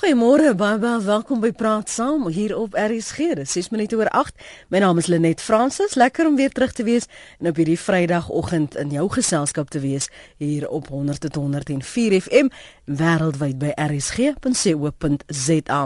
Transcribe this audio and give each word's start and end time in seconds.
Goeiemôre, 0.00 0.54
baie 0.56 0.78
baie 0.80 0.96
welkom 1.04 1.42
by 1.42 1.50
Praat 1.52 1.90
Saam 1.92 2.22
hier 2.32 2.54
op 2.56 2.72
RSG. 2.72 3.34
Dis 3.36 3.52
6 3.52 3.66
minute 3.68 3.98
oor 3.98 4.08
8. 4.08 4.32
My 4.72 4.80
naam 4.80 4.96
is 4.96 5.10
Lenet 5.12 5.44
Fransis. 5.44 5.92
Lekker 6.00 6.24
om 6.24 6.40
weer 6.40 6.48
terug 6.56 6.72
te 6.72 6.86
wees 6.88 7.04
en 7.36 7.50
op 7.50 7.60
hierdie 7.60 7.76
Vrydagoggend 7.76 8.78
in 8.80 8.88
jou 8.96 9.04
geselskap 9.12 9.68
te 9.68 9.76
wees 9.84 10.08
hier 10.40 10.64
op 10.72 10.88
100.104 10.88 12.16
FM 12.16 12.48
wêreldwyd 12.88 13.60
by 13.60 13.74
rsg.co.za. 13.76 15.82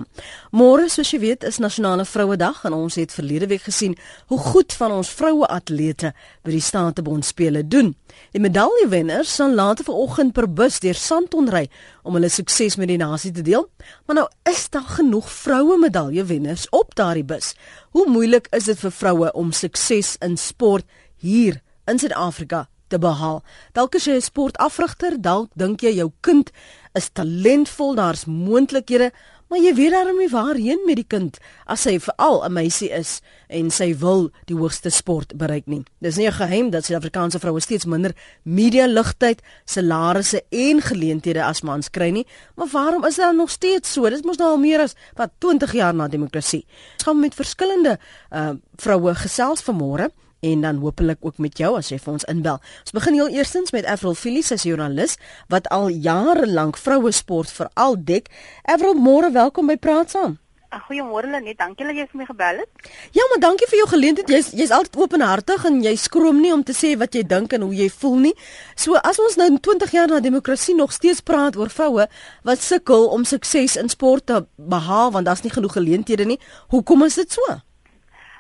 Môre, 0.54 0.86
soos 0.88 1.10
jy 1.10 1.20
weet, 1.24 1.44
is 1.44 1.58
Nasionale 1.58 2.06
Vrouedag 2.06 2.62
en 2.70 2.78
ons 2.78 2.94
het 3.00 3.12
verlede 3.12 3.50
week 3.50 3.66
gesien 3.66 3.98
hoe 4.30 4.38
goed 4.38 4.72
van 4.78 4.94
ons 4.94 5.10
vroue 5.10 5.46
atlete 5.50 6.14
by 6.46 6.54
die 6.54 6.62
Statebond 6.62 7.26
spele 7.26 7.66
doen. 7.66 7.96
Die 8.30 8.42
medaljewenners 8.42 9.34
sal 9.40 9.58
later 9.58 9.90
vanoggend 9.90 10.38
per 10.38 10.46
bus 10.46 10.78
deur 10.86 10.94
Sandton 10.94 11.50
ry 11.50 11.66
om 12.04 12.18
hulle 12.18 12.28
sukses 12.32 12.76
met 12.76 12.90
die 12.92 13.00
nasie 13.00 13.32
te 13.34 13.42
deel. 13.44 13.64
Maar 14.06 14.20
nou 14.20 14.26
is 14.50 14.68
daar 14.70 14.86
genoeg 14.98 15.30
vroue 15.32 15.78
medaljewenners 15.80 16.68
op 16.76 16.94
daardie 16.94 17.24
bus. 17.24 17.54
Hoe 17.96 18.06
moeilik 18.10 18.48
is 18.56 18.68
dit 18.70 18.78
vir 18.78 18.92
vroue 18.92 19.32
om 19.32 19.52
sukses 19.52 20.14
in 20.24 20.36
sport 20.40 20.86
hier 21.16 21.60
in 21.90 21.98
Suid-Afrika 21.98 22.66
te 22.92 23.00
behaal? 23.00 23.42
Dalk 23.72 23.96
as 23.96 24.04
jy 24.04 24.16
'n 24.20 24.28
sportafrigter, 24.30 25.20
dalk 25.20 25.50
dink 25.56 25.80
jy 25.80 25.96
jou 25.96 26.12
kind 26.20 26.50
is 26.94 27.10
talentvol, 27.12 27.94
daar's 27.94 28.24
moontlikhede, 28.24 29.10
Maar 29.48 29.60
jy 29.60 29.74
weet 29.74 29.92
daarom 29.92 30.16
nie 30.18 30.28
waarheen 30.28 30.80
met 30.86 30.96
die 30.96 31.06
kind 31.06 31.36
as 31.70 31.84
sy 31.84 31.98
veral 32.00 32.44
'n 32.44 32.52
meisie 32.52 32.90
is 32.90 33.20
en 33.48 33.70
sy 33.70 33.94
wil 33.98 34.30
die 34.46 34.56
hoogste 34.56 34.90
sport 34.90 35.36
bereik 35.36 35.66
nie. 35.66 35.84
Dis 36.00 36.16
nie 36.16 36.26
'n 36.26 36.32
geheim 36.32 36.70
dat 36.70 36.84
Suid-Afrikaanse 36.84 37.38
vroue 37.38 37.60
steeds 37.60 37.84
minder 37.84 38.14
media 38.42 38.86
ligtheid, 38.86 39.42
salarisse 39.64 40.42
en 40.50 40.80
geleenthede 40.80 41.44
as 41.44 41.62
mans 41.62 41.90
kry 41.90 42.10
nie. 42.10 42.26
Maar 42.56 42.68
waarom 42.72 43.04
is 43.04 43.16
dit 43.16 43.36
nog 43.36 43.50
steeds 43.50 43.92
so? 43.92 44.10
Dit 44.10 44.24
mos 44.24 44.36
nou 44.36 44.50
al 44.50 44.58
meer 44.58 44.80
as 44.80 44.94
wat 45.14 45.30
20 45.38 45.72
jaar 45.72 45.94
na 45.94 46.08
demokrasie. 46.08 46.66
Ons 46.94 47.02
gaan 47.02 47.20
met 47.20 47.34
verskillende 47.34 47.98
uh 48.32 48.52
vroue 48.76 49.14
gesels 49.14 49.62
vanmôre 49.62 50.10
en 50.44 50.60
dan 50.66 50.82
hopelik 50.84 51.24
ook 51.24 51.40
met 51.42 51.58
jou 51.58 51.72
as 51.78 51.90
jy 51.92 51.98
vir 52.02 52.12
ons 52.12 52.28
inbel. 52.30 52.60
Ons 52.84 52.96
begin 52.96 53.18
heel 53.18 53.34
eerstens 53.38 53.72
met 53.72 53.88
Avril 53.88 54.16
Phillips, 54.18 54.52
sy 54.52 54.60
joernalis 54.68 55.18
wat 55.52 55.68
al 55.72 55.88
jare 55.88 56.46
lank 56.46 56.78
vroue 56.80 57.12
sport 57.12 57.52
veral 57.52 57.96
dek. 57.98 58.32
Avril, 58.68 58.98
môre 58.98 59.32
welkom 59.32 59.72
by 59.72 59.78
Praat 59.80 60.14
Saam. 60.14 60.38
Goeiemôre 60.74 61.28
Lenet, 61.30 61.54
dankie 61.58 61.86
dat 61.86 61.94
jy 61.94 62.04
vir 62.10 62.18
my 62.18 62.24
gebel 62.26 62.62
het. 62.64 62.88
Ja, 63.14 63.22
maar 63.30 63.40
dankie 63.44 63.68
vir 63.70 63.78
jou 63.78 63.86
geleentheid. 63.92 64.30
Jy's 64.32 64.48
jy's 64.58 64.72
altyd 64.74 64.98
openhartig 65.04 65.66
en 65.68 65.76
jy 65.84 65.92
skroom 66.00 66.40
nie 66.42 66.50
om 66.54 66.64
te 66.66 66.74
sê 66.74 66.94
wat 66.98 67.14
jy 67.14 67.22
dink 67.30 67.54
en 67.54 67.66
hoe 67.66 67.74
jy 67.78 67.86
voel 67.94 68.16
nie. 68.28 68.32
So 68.74 68.98
as 68.98 69.20
ons 69.22 69.38
nou 69.38 69.46
20 69.54 69.94
jaar 69.94 70.10
na 70.10 70.18
demokrasie 70.24 70.74
nog 70.74 70.92
steeds 70.92 71.22
praat 71.22 71.58
oor 71.60 71.70
vroue 71.70 72.08
wat 72.42 72.64
sukkel 72.64 73.06
om 73.14 73.22
sukses 73.28 73.78
in 73.78 73.92
sport 73.92 74.26
te 74.26 74.42
behaal 74.58 75.14
want 75.14 75.30
daar's 75.30 75.44
nie 75.46 75.54
genoeg 75.54 75.78
geleenthede 75.78 76.26
nie, 76.26 76.40
hoekom 76.74 77.06
is 77.06 77.20
dit 77.22 77.38
so? 77.38 77.60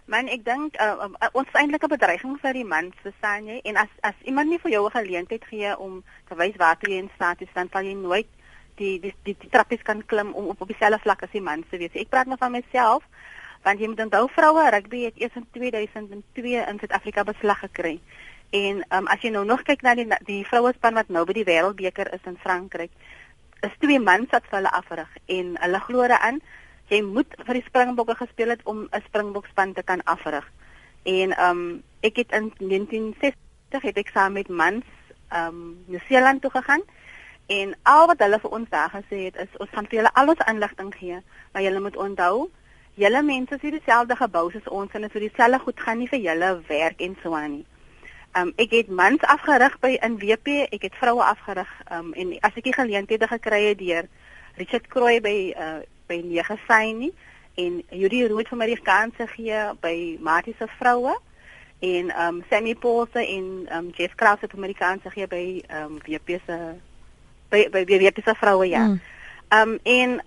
Man, 0.04 0.28
ek 0.28 0.42
dink 0.44 0.74
uh, 0.84 1.06
uh, 1.08 1.28
ons 1.32 1.48
is 1.48 1.54
eintlik 1.56 1.84
'n 1.86 1.88
bedreiging 1.88 2.32
vir 2.40 2.52
die 2.52 2.64
mans, 2.68 2.96
verstaan 3.00 3.46
jy? 3.48 3.60
En 3.64 3.76
as 3.80 3.92
as 4.04 4.18
iemand 4.28 4.50
nie 4.50 4.58
vir 4.60 4.72
jou 4.76 4.84
'n 4.86 4.96
geleentheid 4.96 5.44
gee 5.48 5.70
om 5.78 6.02
te 6.28 6.34
wys 6.36 6.56
waar 6.60 6.76
jy 6.80 6.98
in 7.00 7.10
staat 7.14 7.40
is, 7.40 7.52
dan 7.54 7.68
sal 7.72 7.82
jy 7.82 7.94
nooit 7.94 8.28
die 8.76 9.00
die 9.00 9.14
die, 9.24 9.36
die 9.40 9.48
trappies 9.48 9.82
kan 9.82 10.04
klim 10.04 10.34
om 10.34 10.50
op 10.52 10.60
op 10.60 10.68
dieselfde 10.68 11.00
vlak 11.00 11.22
as 11.22 11.32
die 11.32 11.40
mans 11.40 11.64
te 11.70 11.78
wees. 11.78 11.94
Ek 11.94 12.10
praat 12.12 12.26
nou 12.26 12.36
van 12.36 12.52
myself, 12.52 13.02
want 13.62 13.80
jy 13.80 13.88
moet 13.88 14.04
onthou 14.04 14.28
vroue 14.28 14.70
rugby 14.70 15.04
het 15.04 15.16
eers 15.16 15.36
in 15.40 15.46
2002 15.52 16.66
in 16.68 16.78
Suid-Afrika 16.78 17.24
beslag 17.24 17.58
gekry. 17.58 18.00
En 18.50 18.84
um, 18.90 19.06
as 19.06 19.22
jy 19.22 19.30
nou 19.30 19.44
nog 19.44 19.62
kyk 19.62 19.82
na 19.82 19.94
die 19.94 20.08
die 20.26 20.44
vrouespan 20.44 20.94
wat 20.94 21.08
nou 21.08 21.24
by 21.24 21.32
die 21.32 21.48
wêreldbeker 21.48 22.12
is 22.12 22.28
in 22.28 22.36
Frankryk, 22.36 22.92
is 23.62 23.80
twee 23.80 24.00
mans 24.00 24.28
wat 24.30 24.44
hulle 24.50 24.70
afrig 24.70 25.08
en 25.26 25.56
hulle 25.56 25.80
glo 25.80 26.04
daaraan 26.04 26.42
jy 26.88 27.00
moet 27.02 27.36
vir 27.46 27.58
die 27.58 27.66
Springbokke 27.66 28.14
gespeel 28.14 28.52
het 28.54 28.60
om 28.64 28.88
'n 28.90 29.02
Springbokspan 29.06 29.72
te 29.72 29.82
kan 29.82 30.02
afrig. 30.04 30.50
En 31.02 31.36
ehm 31.36 31.50
um, 31.50 31.82
ek 32.00 32.16
het 32.16 32.32
in 32.32 32.52
1960 32.58 33.82
het 33.82 33.96
ek 33.96 34.08
saam 34.08 34.32
met 34.32 34.48
mans 34.48 34.84
ehm 35.28 35.46
um, 35.46 35.84
New 35.86 36.00
Zealand 36.08 36.40
toe 36.42 36.50
gegaan 36.50 36.82
en 37.46 37.76
al 37.82 38.06
wat 38.06 38.18
hulle 38.18 38.40
vir 38.40 38.50
ons 38.50 38.68
daar 38.68 38.90
gesê 38.90 39.24
het 39.24 39.36
is 39.36 39.56
ons 39.58 39.70
gaan 39.70 39.86
vir 39.86 39.98
julle 39.98 40.12
al 40.14 40.28
ons 40.28 40.46
inligting 40.48 40.94
gee, 40.94 41.18
maar 41.52 41.62
julle 41.62 41.80
moet 41.80 41.96
onthou 41.96 42.50
julle 42.94 43.22
mense 43.22 43.54
is 43.54 43.60
hier 43.60 43.70
dieselfde 43.70 44.16
gebou 44.16 44.50
soos 44.50 44.68
ons 44.68 44.92
en 44.92 45.10
vir 45.10 45.20
dieselfde 45.20 45.58
goed 45.58 45.80
gaan 45.80 45.98
nie 45.98 46.08
vir 46.08 46.18
julle 46.18 46.50
werk 46.68 47.00
en 47.00 47.16
so 47.22 47.34
aan 47.34 47.50
nie. 47.50 47.66
Um, 48.34 48.52
ek 48.56 48.70
het 48.70 48.88
mans 48.88 49.22
afgerig 49.22 49.78
by 49.78 49.92
in 50.02 50.16
WP, 50.18 50.54
ek 50.74 50.88
het 50.88 50.94
vroue 50.98 51.22
afgerig 51.22 51.70
um, 51.94 52.12
en 52.18 52.32
as 52.40 52.56
ek 52.56 52.64
die 52.64 52.74
geleenthede 52.74 53.28
gekry 53.30 53.60
het 53.68 53.78
deur 53.78 54.08
Richard 54.58 54.88
Krooi 54.90 55.20
by 55.22 55.36
uh, 55.54 55.82
by 56.08 56.20
nege 56.24 56.58
sy 56.66 56.92
nie 56.92 57.12
en 57.54 57.82
Judy 57.90 58.26
Rood 58.26 58.48
vir 58.50 58.58
my 58.58 58.66
die 58.66 58.80
kans 58.82 59.14
gee 59.36 59.60
by 59.82 59.94
Matie 60.20 60.54
se 60.58 60.66
vroue 60.78 61.14
en 61.84 62.10
um 62.26 62.42
Sammy 62.50 62.74
Paulse 62.74 63.22
en 63.22 63.68
um 63.78 63.90
Jeff 63.94 64.14
Kraus 64.14 64.40
het 64.40 64.54
kans 64.78 65.02
gee 65.14 65.26
by 65.26 65.62
um 65.82 65.98
WP 66.06 66.40
se 66.46 66.58
by 67.50 67.68
by 67.70 67.84
WP 67.84 68.22
se 68.24 68.34
vroue 68.34 68.68
ja. 68.68 68.86
Mm. 68.86 69.00
Um 69.50 69.78
en 69.82 70.20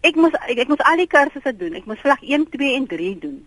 ek 0.00 0.14
moes 0.14 0.34
ek, 0.46 0.58
ek 0.58 0.68
moes 0.68 0.84
al 0.86 0.96
die 0.96 1.10
kursusse 1.10 1.56
doen. 1.56 1.74
Ek 1.74 1.86
moes 1.86 2.02
vlak 2.04 2.22
1, 2.22 2.46
2 2.54 2.74
en 2.76 2.86
3 2.86 3.18
doen. 3.18 3.38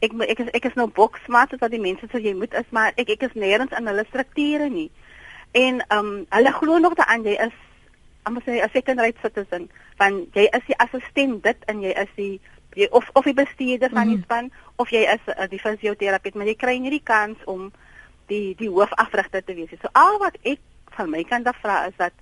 Ek 0.00 0.14
ek 0.24 0.44
is 0.44 0.50
ek 0.54 0.70
is 0.70 0.78
nou 0.78 0.88
boksmaat 0.88 1.58
wat 1.60 1.70
die 1.70 1.82
mense 1.82 2.06
sê 2.08 2.22
jy 2.22 2.34
moet 2.38 2.54
is 2.54 2.68
maar 2.70 2.94
ek 2.96 3.10
ek 3.16 3.28
is 3.28 3.36
nêrens 3.36 3.74
in 3.76 3.90
hulle 3.90 4.06
strukture 4.08 4.68
nie. 4.72 4.90
En 5.52 5.82
um 5.92 6.12
hulle 6.30 6.52
glo 6.52 6.78
nog 6.78 6.94
dat 6.94 7.12
jy 7.24 7.36
is 7.48 7.56
amper 8.28 8.44
sê 8.46 8.60
'n 8.60 8.70
second 8.76 9.00
rate 9.00 9.20
citizen 9.24 9.68
van 9.98 10.22
jy 10.36 10.46
is 10.52 10.64
die 10.70 10.78
assistent 10.84 11.42
dit 11.42 11.68
en 11.72 11.82
jy 11.82 11.92
is 12.04 12.14
die 12.16 12.40
jy, 12.76 12.88
of 12.90 13.10
of 13.14 13.24
die 13.24 13.34
bestuurder 13.34 13.90
van 13.90 14.08
die 14.12 14.16
mhm. 14.20 14.24
span 14.24 14.50
of 14.76 14.90
jy 14.94 15.04
is 15.08 15.24
uh, 15.34 15.48
die 15.50 15.62
fisioterapeut 15.62 16.34
maar 16.34 16.46
jy 16.46 16.54
kry 16.54 16.78
nie 16.78 16.94
die 16.94 17.04
kans 17.04 17.38
om 17.46 17.70
die 18.28 18.54
die 18.58 18.68
hoofafrigter 18.68 19.44
te 19.44 19.54
wees. 19.56 19.72
So 19.80 19.88
al 19.92 20.18
wat 20.22 20.36
ek 20.42 20.60
van 20.96 21.10
my 21.10 21.24
kant 21.24 21.46
af 21.46 21.58
vra 21.62 21.86
is 21.88 21.96
dat 21.96 22.12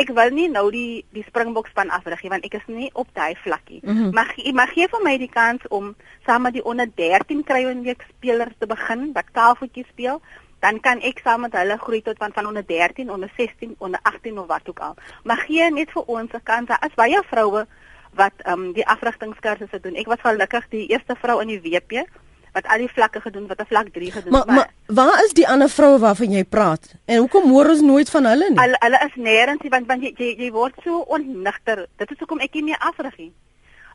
ek 0.00 0.12
wil 0.16 0.30
nie 0.34 0.48
nou 0.48 0.66
die 0.72 1.04
die 1.14 1.24
Springbok 1.26 1.68
span 1.70 1.90
afrig 1.94 2.22
nie 2.22 2.32
want 2.32 2.46
ek 2.46 2.58
is 2.60 2.68
nie 2.68 2.90
op 2.94 3.08
daai 3.14 3.34
vlakkie. 3.44 3.80
Mm 3.82 3.96
-hmm. 3.96 4.14
Mag 4.14 4.34
mag 4.54 4.72
gee 4.74 4.88
vir 4.88 5.02
my 5.04 5.16
die 5.18 5.30
kans 5.30 5.66
om 5.68 5.94
saam 6.26 6.42
met 6.42 6.54
die 6.54 6.64
onder 6.64 6.88
13 6.94 7.44
kruiwenweek 7.44 8.04
spelers 8.16 8.54
te 8.58 8.66
begin 8.66 9.12
wat 9.12 9.32
tafeltjie 9.32 9.86
speel 9.90 10.22
dan 10.60 10.80
kan 10.80 11.00
ek 11.00 11.20
saam 11.24 11.40
met 11.46 11.52
hulle 11.56 11.76
groei 11.78 12.02
tot 12.02 12.18
van 12.18 12.32
van 12.32 12.46
onder 12.46 12.66
13, 12.66 13.10
onder 13.10 13.32
16, 13.36 13.74
onder 13.78 14.00
18 14.02 14.38
of 14.38 14.46
wat 14.46 14.68
ook 14.68 14.78
al. 14.78 14.94
Maar 15.24 15.36
gee 15.36 15.70
net 15.70 15.90
vir 15.90 16.02
ons 16.02 16.32
'n 16.32 16.42
kans. 16.42 16.68
As 16.68 16.94
baie 16.94 17.22
vroue 17.30 17.66
wat 18.14 18.32
ehm 18.36 18.52
um, 18.52 18.72
die 18.72 18.86
afrigtingskursusse 18.86 19.80
doen. 19.80 19.94
Ek 19.94 20.06
was 20.06 20.20
gelukkig 20.22 20.68
die 20.68 20.86
eerste 20.86 21.16
vrou 21.20 21.40
in 21.40 21.48
die 21.48 21.60
WP 21.60 22.04
wat 22.52 22.66
al 22.66 22.78
die 22.78 22.90
vlakke 22.90 23.20
gedoen 23.20 23.46
wat 23.46 23.60
'n 23.60 23.66
vlak 23.66 23.88
3 23.92 24.12
gedoen 24.12 24.34
het. 24.34 24.46
Maar, 24.46 24.54
maar 24.54 24.70
waar 24.86 25.24
is 25.24 25.32
die 25.32 25.48
ander 25.48 25.68
vroue 25.68 25.98
waarvan 25.98 26.30
jy 26.30 26.44
praat? 26.44 26.94
En 27.04 27.18
hoekom 27.18 27.50
hoor 27.50 27.68
ons 27.68 27.80
nooit 27.80 28.10
van 28.10 28.24
hulle 28.24 28.50
nie? 28.50 28.60
Hulle 28.60 28.76
hulle 28.78 29.00
is 29.06 29.14
nêrens, 29.14 29.68
want 29.68 29.86
want 29.86 30.02
jy, 30.02 30.12
jy 30.16 30.34
jy 30.38 30.50
word 30.50 30.74
so 30.84 30.98
onnigter. 30.98 31.86
Dit 31.96 32.10
is 32.10 32.18
hoekom 32.18 32.40
ek 32.40 32.54
nie 32.54 32.62
meer 32.62 32.78
afrig 32.78 33.16
nie 33.16 33.32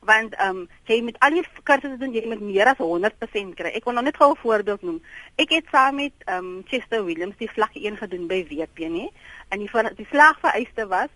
want 0.05 0.35
ehm 0.35 0.57
um, 0.57 0.69
jy 0.89 1.01
met 1.01 1.19
al 1.19 1.35
die 1.37 1.43
kursusse 1.63 1.97
doen 1.97 2.13
jy 2.13 2.25
met 2.27 2.39
meer 2.39 2.69
as 2.71 2.81
100% 2.81 3.53
kry. 3.59 3.71
Ek 3.73 3.85
wil 3.85 3.97
nou 3.97 4.03
net 4.05 4.17
gou 4.17 4.31
'n 4.31 4.41
voorbeeld 4.41 4.81
noem. 4.81 5.01
Ek 5.35 5.49
het 5.49 5.65
saam 5.71 5.95
met 5.95 6.13
ehm 6.25 6.45
um, 6.45 6.63
Chester 6.67 7.05
Williams 7.05 7.37
die 7.37 7.49
vlak 7.49 7.73
1 7.73 7.97
gedoen 7.97 8.27
by 8.27 8.45
WP 8.49 8.77
nê. 8.89 9.09
En 9.49 9.59
die 9.59 9.69
die 9.95 10.07
slagvereiste 10.09 10.87
was 10.87 11.09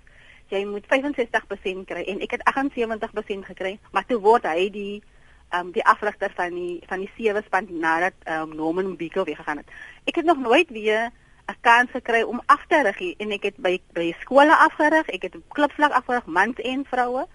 jy 0.50 0.66
moet 0.66 0.86
65% 0.90 1.86
kry 1.86 2.04
en 2.10 2.22
ek 2.26 2.32
het 2.32 2.44
78% 2.44 3.46
gekry, 3.52 3.80
maar 3.92 4.06
toe 4.06 4.20
word 4.20 4.44
hy 4.50 4.70
die 4.70 5.02
ehm 5.50 5.68
um, 5.68 5.72
die 5.72 5.86
afrigter 5.86 6.32
van 6.36 6.54
die 6.54 6.82
van 6.88 7.00
die 7.00 7.12
sewe 7.18 7.42
span 7.46 7.68
nadat 7.70 8.14
ehm 8.24 8.52
um, 8.52 8.56
Norman 8.56 8.96
Biko 8.96 9.24
weer 9.24 9.36
gegaan 9.36 9.58
het. 9.58 9.70
Ek 10.06 10.16
het 10.16 10.26
nog 10.26 10.38
nooit 10.38 10.70
weer 10.70 11.12
'n 11.50 11.58
kans 11.62 11.90
gekry 11.92 12.22
om 12.22 12.42
af 12.46 12.66
te 12.68 12.82
rig 12.82 13.18
en 13.18 13.32
ek 13.32 13.44
het 13.44 13.58
by 13.58 13.82
by 13.94 14.14
skole 14.22 14.56
afgerig, 14.56 15.08
ek 15.10 15.22
het 15.22 15.36
op 15.36 15.50
klipvlak 15.50 15.92
afgerig 15.92 16.26
mans 16.26 16.58
en 16.62 16.86
vroue. 16.86 17.28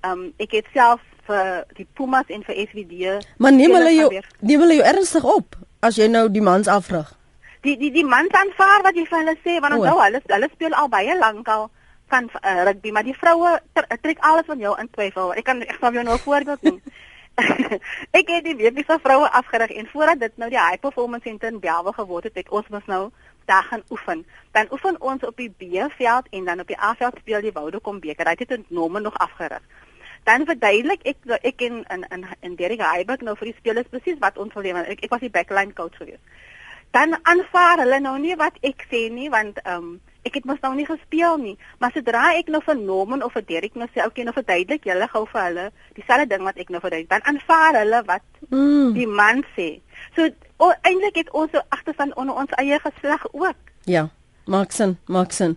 Ehm 0.00 0.12
um, 0.12 0.32
ek 0.40 0.52
het 0.56 0.68
self 0.72 1.00
vir 1.30 1.64
die 1.78 1.86
Pumas 1.94 2.28
en 2.28 2.44
vir 2.46 2.60
SVD. 2.66 3.16
Maar 3.38 3.52
neem 3.52 3.74
hulle 3.76 3.92
jou 3.94 4.08
neem 4.40 4.62
hulle 4.64 4.78
jou 4.78 4.86
ernstig 4.92 5.26
op 5.36 5.58
as 5.86 5.98
jy 6.00 6.08
nou 6.12 6.26
die 6.32 6.44
mans 6.44 6.68
afrig. 6.68 7.10
Die 7.66 7.76
die 7.80 7.90
die 7.92 8.06
mans 8.06 8.32
aanvaar 8.36 8.86
wat 8.86 8.96
jy 8.96 9.04
vir 9.10 9.20
hulle 9.22 9.36
sê 9.44 9.58
want 9.64 9.76
onthou 9.76 9.98
hulle 10.00 10.22
hulle 10.32 10.50
speel 10.54 10.76
al 10.82 10.88
baie 10.92 11.16
lank 11.18 11.48
al 11.48 11.68
van 12.10 12.26
uh, 12.40 12.62
rugby 12.68 12.90
maar 12.96 13.06
die 13.06 13.14
vroue 13.14 13.52
trek 14.02 14.22
alles 14.30 14.48
van 14.48 14.64
jou 14.64 14.74
in 14.80 14.90
twyfel. 14.90 15.34
Ek 15.36 15.46
kan 15.46 15.62
ek 15.66 15.78
sal 15.80 15.94
jou 15.94 16.04
nou 16.04 16.16
'n 16.16 16.24
voorbeeld 16.24 16.62
noem. 16.68 16.80
ek 18.20 18.32
het 18.34 18.44
die 18.44 18.56
weepiese 18.56 18.98
vroue 19.02 19.28
afgerig 19.28 19.76
en 19.76 19.92
voordat 19.92 20.20
dit 20.20 20.36
nou 20.36 20.48
die 20.50 20.60
high 20.60 20.80
performance 20.80 21.28
center 21.28 21.52
in 21.52 21.60
Belwe 21.60 21.92
geword 21.92 22.24
het, 22.24 22.34
het 22.34 22.48
ons 22.48 22.68
mos 22.68 22.86
nou 22.86 23.10
daar 23.44 23.68
gaan 23.68 23.84
oefen. 23.90 24.24
Dan 24.52 24.72
oefen 24.72 25.00
ons 25.00 25.22
op 25.24 25.36
die 25.36 25.50
B-veld 25.50 26.26
en 26.30 26.44
dan 26.44 26.60
op 26.60 26.66
die 26.66 26.80
A-veld 26.80 27.16
speel 27.20 27.40
die 27.40 27.52
Woudekom 27.52 28.00
beker. 28.00 28.26
Hy 28.26 28.34
het 28.38 28.48
dit 28.48 28.70
nome 28.70 29.00
nog 29.00 29.16
afgerig 29.18 29.62
dan 30.28 30.46
verduidelik 30.46 31.04
ek 31.04 31.16
ek 31.42 31.66
in 31.66 31.84
in 31.90 32.04
in, 32.10 32.26
in 32.40 32.56
Derek 32.56 32.84
Heiberg 32.84 33.22
nou 33.22 33.36
vir 33.36 33.52
die 33.52 33.58
spelers 33.58 33.88
presies 33.88 34.20
wat 34.20 34.38
ons 34.38 34.54
wil 34.54 34.68
hê 34.68 34.76
ek, 34.84 35.04
ek 35.04 35.10
was 35.10 35.24
die 35.24 35.32
backline 35.32 35.74
coach 35.74 35.96
geweest 35.96 36.22
dan 36.90 37.18
aanvaar 37.22 37.84
hulle 37.84 38.00
nou 38.00 38.18
nie 38.18 38.36
wat 38.36 38.56
ek 38.66 38.86
sê 38.90 39.08
nie 39.12 39.30
want 39.30 39.60
ehm 39.64 39.76
um, 39.76 39.98
ek 40.22 40.34
het 40.36 40.44
mos 40.44 40.60
nou 40.60 40.74
nie 40.76 40.84
gespeel 40.84 41.38
nie. 41.40 41.54
Maar 41.80 41.94
sodra 41.94 42.24
ek 42.36 42.50
nou 42.52 42.60
vir 42.64 42.76
Norman 42.76 43.22
of 43.24 43.32
vir 43.32 43.44
Derek 43.48 43.76
nou 43.78 43.88
sê, 43.88 44.04
okay, 44.04 44.24
nou 44.26 44.34
verduidelik 44.36 44.84
julle 44.84 45.08
gou 45.08 45.24
vir 45.32 45.42
hulle 45.46 45.66
dieselfde 45.96 46.28
ding 46.34 46.44
wat 46.44 46.60
ek 46.60 46.72
nou 46.72 46.80
verduidelik, 46.82 47.10
dan 47.10 47.24
aanvaar 47.32 47.80
hulle 47.80 48.02
wat 48.08 48.26
mm. 48.50 48.92
die 48.98 49.08
man 49.08 49.40
sê. 49.56 49.70
So 50.16 50.28
eintlik 50.84 51.22
het 51.22 51.32
ons 51.32 51.52
so 51.54 51.64
agterstand 51.72 52.16
onder 52.20 52.36
ons 52.36 52.56
eie 52.60 52.80
geslag 52.84 53.26
ook. 53.32 53.76
Ja. 53.88 54.10
Maxen, 54.50 54.96
Maxen. 55.06 55.52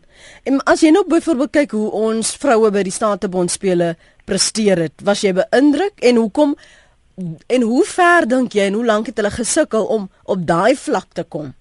En 0.46 0.60
as 0.70 0.84
jy 0.84 0.92
nou 0.94 1.02
byvoorbeeld 1.10 1.54
kyk 1.56 1.72
hoe 1.74 1.88
ons 1.98 2.36
vroue 2.38 2.70
by 2.70 2.84
die 2.86 2.94
Statebond 2.94 3.50
spele 3.50 3.96
presteer 4.26 4.78
het, 4.78 5.04
was 5.04 5.22
jy 5.22 5.34
beïndruk? 5.34 6.00
En 6.02 6.16
hoekom 6.16 6.56
en 7.48 7.62
hoe 7.62 7.84
ver 7.86 8.28
dink 8.28 8.56
jy 8.58 8.70
en 8.72 8.74
hoe 8.74 8.86
lank 8.86 9.12
het 9.12 9.20
hulle 9.22 9.32
gesukkel 9.32 9.86
om 9.86 10.10
op 10.24 10.48
daai 10.48 10.76
vlak 10.76 11.14
te 11.14 11.24
kom? 11.24 11.54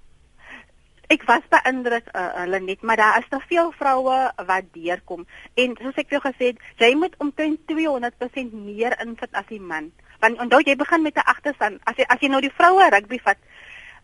ek 1.13 1.25
was 1.29 1.45
beïndruk 1.53 2.09
uh, 2.17 2.29
hulle 2.41 2.61
net 2.65 2.85
maar 2.87 3.01
daar 3.01 3.19
is 3.21 3.29
te 3.31 3.41
veel 3.49 3.73
vroue 3.77 4.19
wat 4.49 4.69
deurkom. 4.77 5.27
En 5.61 5.75
soos 5.81 5.99
ek 6.01 6.15
jou 6.15 6.21
gesê 6.25 6.53
het 6.53 6.63
jy 6.81 6.93
moet 6.99 7.17
omtrent 7.25 7.61
200% 7.71 8.55
meer 8.57 8.97
insit 9.05 9.33
as 9.37 9.49
die 9.51 9.61
man. 9.61 9.91
Want 10.25 10.41
onthou 10.43 10.63
jy 10.65 10.77
begin 10.79 11.05
met 11.05 11.19
'n 11.19 11.29
agterstand 11.35 11.81
as 11.85 11.99
jy 12.01 12.07
as 12.09 12.21
jy 12.21 12.31
nou 12.33 12.41
die 12.41 12.57
vroue 12.59 12.89
rugby 12.95 13.21
vat 13.25 13.41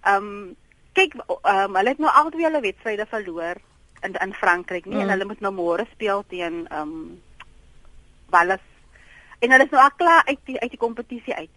ehm 0.04 0.16
um, 0.16 0.56
kyk 0.98 1.14
um, 1.14 1.76
hulle 1.78 1.94
het 1.94 2.00
nou 2.02 2.10
al 2.10 2.30
twee 2.34 2.44
hulle 2.44 2.60
wedstryde 2.60 3.06
verloor 3.06 3.56
in 4.02 4.14
in 4.14 4.34
Frankryk 4.34 4.86
nie? 4.86 4.94
Mm. 4.94 5.00
en 5.00 5.10
hulle 5.14 5.30
moet 5.30 5.40
nou 5.40 5.52
môre 5.54 5.86
speel 5.94 6.24
teen 6.28 6.66
ehm 6.66 6.82
um, 6.82 7.22
Wallis 8.30 8.64
en 9.38 9.50
hulle 9.50 9.64
is 9.64 9.70
nou 9.70 9.82
al 9.82 9.96
klaar 9.96 10.22
uit 10.26 10.40
die 10.44 10.60
uit 10.60 10.70
die 10.70 10.84
kompetisie 10.86 11.34
uit 11.34 11.50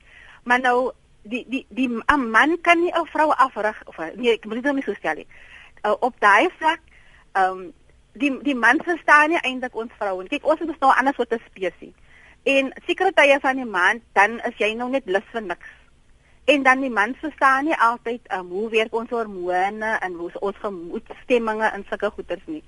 maar 0.44 0.60
nou 0.60 0.92
die 1.24 1.46
die 1.48 1.66
die 1.70 1.90
'n 1.90 2.30
man 2.30 2.62
kan 2.62 2.80
nie 2.80 2.92
'n 2.92 3.06
vrou 3.06 3.30
afrig 3.32 3.82
of 3.86 3.98
nee, 4.16 4.34
ek 4.34 4.46
moet 4.46 4.54
dit 4.54 4.64
nou 4.64 4.76
nie 4.76 4.84
so 4.84 4.94
stel 4.94 5.16
nie. 5.16 5.28
Uh, 5.84 5.96
op 6.00 6.16
daai 6.20 6.50
vlak 6.58 6.80
ehm 7.32 7.52
um, 7.52 7.74
die 8.14 8.42
die 8.44 8.56
man 8.56 8.80
verstaan 8.84 9.30
nie 9.30 9.40
eintlik 9.42 9.76
ons 9.76 9.92
vroue. 9.98 10.28
Kyk, 10.28 10.46
ons 10.46 10.60
is 10.60 10.80
nou 10.80 10.94
anders 10.96 11.16
soort 11.16 11.34
'n 11.34 11.42
spesies. 11.50 11.94
En 12.44 12.74
sekere 12.86 13.14
tye 13.14 13.40
van 13.40 13.56
die 13.56 13.66
maand 13.66 14.02
dan 14.14 14.40
is 14.40 14.58
jy 14.58 14.74
nou 14.74 14.90
net 14.90 15.06
lus 15.06 15.28
vir 15.32 15.42
niks. 15.42 15.68
En 16.46 16.64
dan 16.64 16.82
die 16.82 16.90
man 16.90 17.16
verstaan 17.22 17.66
nie 17.66 17.78
altyd 17.78 18.22
um, 18.34 18.48
hoe 18.50 18.70
werk 18.70 18.94
ons 18.94 19.10
hormone 19.10 19.98
en 20.00 20.14
hoe 20.14 20.32
ons 20.40 20.58
gemoedstemminge 20.58 21.72
in 21.76 21.86
sulke 21.90 22.10
goeters 22.16 22.46
nie. 22.46 22.64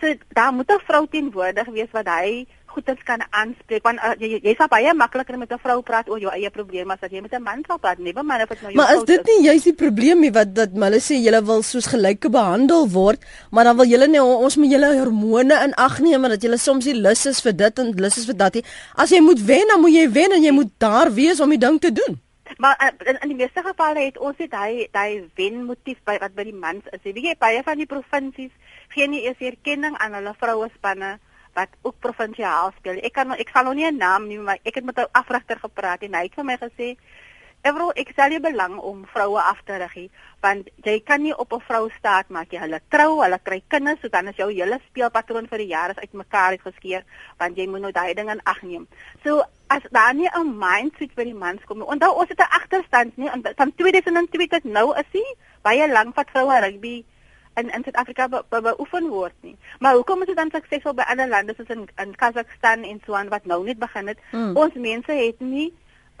So 0.00 0.14
daar 0.28 0.52
moet 0.52 0.70
'n 0.70 0.84
vrou 0.86 1.06
teenwoordig 1.10 1.66
wees 1.66 1.90
wat 1.90 2.08
hy 2.08 2.46
goeders 2.74 3.02
kan 3.06 3.22
aanspreek 3.30 3.84
want 3.86 4.02
uh, 4.02 4.14
jy 4.18 4.40
jy 4.42 4.54
sal 4.58 4.68
baie 4.72 4.94
makliker 4.94 5.38
met 5.38 5.52
'n 5.52 5.62
vrou 5.62 5.78
praat 5.82 6.08
oor 6.10 6.20
jou 6.20 6.32
eie 6.32 6.50
probleme 6.50 6.92
as 6.92 7.00
wat 7.00 7.12
jy 7.14 7.20
met 7.20 7.34
'n 7.34 7.42
man 7.42 7.62
sal 7.66 7.78
praat. 7.78 7.98
Nee, 7.98 8.12
maar 8.12 8.42
of 8.42 8.48
dit 8.48 8.60
nou 8.62 8.72
jou 8.72 8.80
Maar 8.80 8.94
is 8.96 9.04
dit 9.04 9.24
nie 9.30 9.44
juist 9.44 9.64
die 9.64 9.78
probleem 9.84 10.20
nie 10.20 10.32
wat 10.32 10.54
dat 10.54 10.70
hulle 10.72 11.00
sê 11.00 11.14
julle 11.26 11.42
wil 11.44 11.62
soos 11.62 11.86
gelyke 11.86 12.28
behandel 12.30 12.88
word, 12.88 13.24
maar 13.50 13.64
dan 13.64 13.76
wil 13.76 13.86
julle 13.86 14.08
nie 14.08 14.22
ons 14.22 14.56
moet 14.56 14.70
julle 14.70 14.98
hormone 14.98 15.54
in 15.64 15.74
ag 15.74 15.98
neem 16.00 16.24
en 16.24 16.30
dat 16.30 16.42
julle 16.42 16.58
soms 16.58 16.84
nie 16.84 17.00
lus 17.06 17.26
is 17.26 17.40
vir 17.40 17.56
dit 17.56 17.78
en 17.78 17.94
lus 17.96 18.18
is 18.18 18.26
vir 18.26 18.36
dat 18.36 18.54
nie. 18.54 18.64
As 18.94 19.10
jy 19.10 19.20
moet 19.20 19.40
wen, 19.40 19.66
dan 19.68 19.80
moet 19.80 19.94
jy 19.94 20.10
wen 20.10 20.32
en 20.32 20.42
jy 20.42 20.50
moet 20.52 20.70
daar 20.78 21.14
wees 21.14 21.40
om 21.40 21.50
die 21.50 21.58
ding 21.58 21.80
te 21.80 21.92
doen. 21.92 22.20
Maar 22.56 22.76
uh, 22.82 23.08
in, 23.08 23.18
in 23.20 23.28
die 23.28 23.36
meeste 23.36 23.62
gevalle 23.64 24.04
het 24.04 24.18
ons 24.18 24.36
dit 24.36 24.52
hy 24.52 24.88
hy 24.92 25.08
wen 25.38 25.62
motief 25.68 26.00
by 26.04 26.18
wat 26.22 26.34
by 26.36 26.44
die 26.44 26.56
mans 26.56 26.88
is. 26.92 27.02
Jy 27.02 27.14
weet 27.16 27.40
baie 27.42 27.62
van 27.64 27.80
die 27.80 27.88
provinsies 27.88 28.52
gee 28.94 29.06
nie 29.08 29.24
eers 29.24 29.40
erkenning 29.40 29.96
aan 29.98 30.16
hulle 30.18 30.34
vroue 30.38 30.68
spanne 30.74 31.16
wat 31.54 31.70
ook 31.82 32.00
provinsiaal 32.02 32.72
speel. 32.78 33.00
Ek 33.06 33.14
kan 33.16 33.32
ek 33.32 33.52
sal 33.54 33.64
nou 33.64 33.74
nie 33.74 33.86
'n 33.86 33.96
naam 33.96 34.28
noem 34.28 34.44
maar 34.44 34.58
ek 34.62 34.74
het 34.74 34.84
met 34.84 34.98
'n 34.98 35.12
afrigter 35.12 35.58
gepraat 35.58 36.02
en 36.02 36.14
hy 36.14 36.22
het 36.22 36.34
vir 36.34 36.44
my 36.44 36.56
gesê 36.56 36.96
Evro, 37.64 37.86
ek 37.96 38.10
sal 38.12 38.28
nie 38.28 38.42
belang 38.44 38.74
om 38.76 39.06
vroue 39.08 39.40
af 39.40 39.62
te 39.64 39.78
rig 39.80 39.94
want 40.44 40.66
jy 40.84 40.98
kan 41.00 41.22
nie 41.24 41.32
op 41.32 41.52
'n 41.56 41.64
vrou 41.68 41.88
staat 41.98 42.28
maak 42.28 42.52
jy 42.52 42.60
hulle 42.60 42.80
trou, 42.92 43.22
hulle 43.22 43.38
kry 43.42 43.62
kinders, 43.68 44.00
so 44.00 44.08
dan 44.08 44.28
is 44.28 44.36
jou 44.36 44.50
hele 44.50 44.78
speelpatroon 44.88 45.48
vir 45.48 45.58
die 45.58 45.72
jare 45.72 45.94
uitmekaar 45.96 46.50
uitgeskeer 46.56 47.04
want 47.38 47.56
jy 47.56 47.66
moet 47.66 47.80
nou 47.80 47.92
daai 47.92 48.14
ding 48.14 48.28
in 48.30 48.44
ag 48.44 48.60
neem. 48.62 48.86
So 49.24 49.42
as 49.68 49.82
daar 49.90 50.14
nie 50.14 50.28
'n 50.28 50.58
mindset 50.58 51.14
vir 51.16 51.24
die 51.24 51.40
mans 51.44 51.64
kom 51.64 51.78
nie. 51.78 51.86
Onthou 51.86 52.12
ons 52.12 52.28
het 52.28 52.38
'n 52.38 52.54
agterstand 52.58 53.16
nie 53.16 53.30
van 53.56 53.74
2002 53.74 54.46
tot 54.48 54.64
nou 54.64 54.92
is 54.98 55.10
dit 55.12 55.36
baie 55.62 55.88
lank 55.88 56.14
wat 56.16 56.30
vroue 56.30 56.60
rugby 56.60 57.04
in 57.56 57.70
in 57.70 57.82
Suid-Afrika 57.82 58.28
beoefen 58.50 59.08
word 59.08 59.34
nie. 59.40 59.56
Maar 59.78 59.94
hoekom 59.94 60.20
is 60.20 60.26
dit 60.26 60.36
dan 60.36 60.50
suksesvol 60.50 60.94
by 60.94 61.04
ander 61.06 61.28
lande 61.28 61.54
soos 61.56 61.68
in 61.68 61.88
in 61.96 62.14
Kazakhstan 62.14 62.84
en 62.84 63.00
so 63.06 63.14
aan 63.14 63.28
wat 63.28 63.46
nou 63.46 63.64
net 63.64 63.78
begin 63.78 64.06
het? 64.06 64.18
Mm. 64.32 64.56
Ons 64.56 64.74
mense 64.74 65.12
het 65.12 65.40
nie 65.40 65.72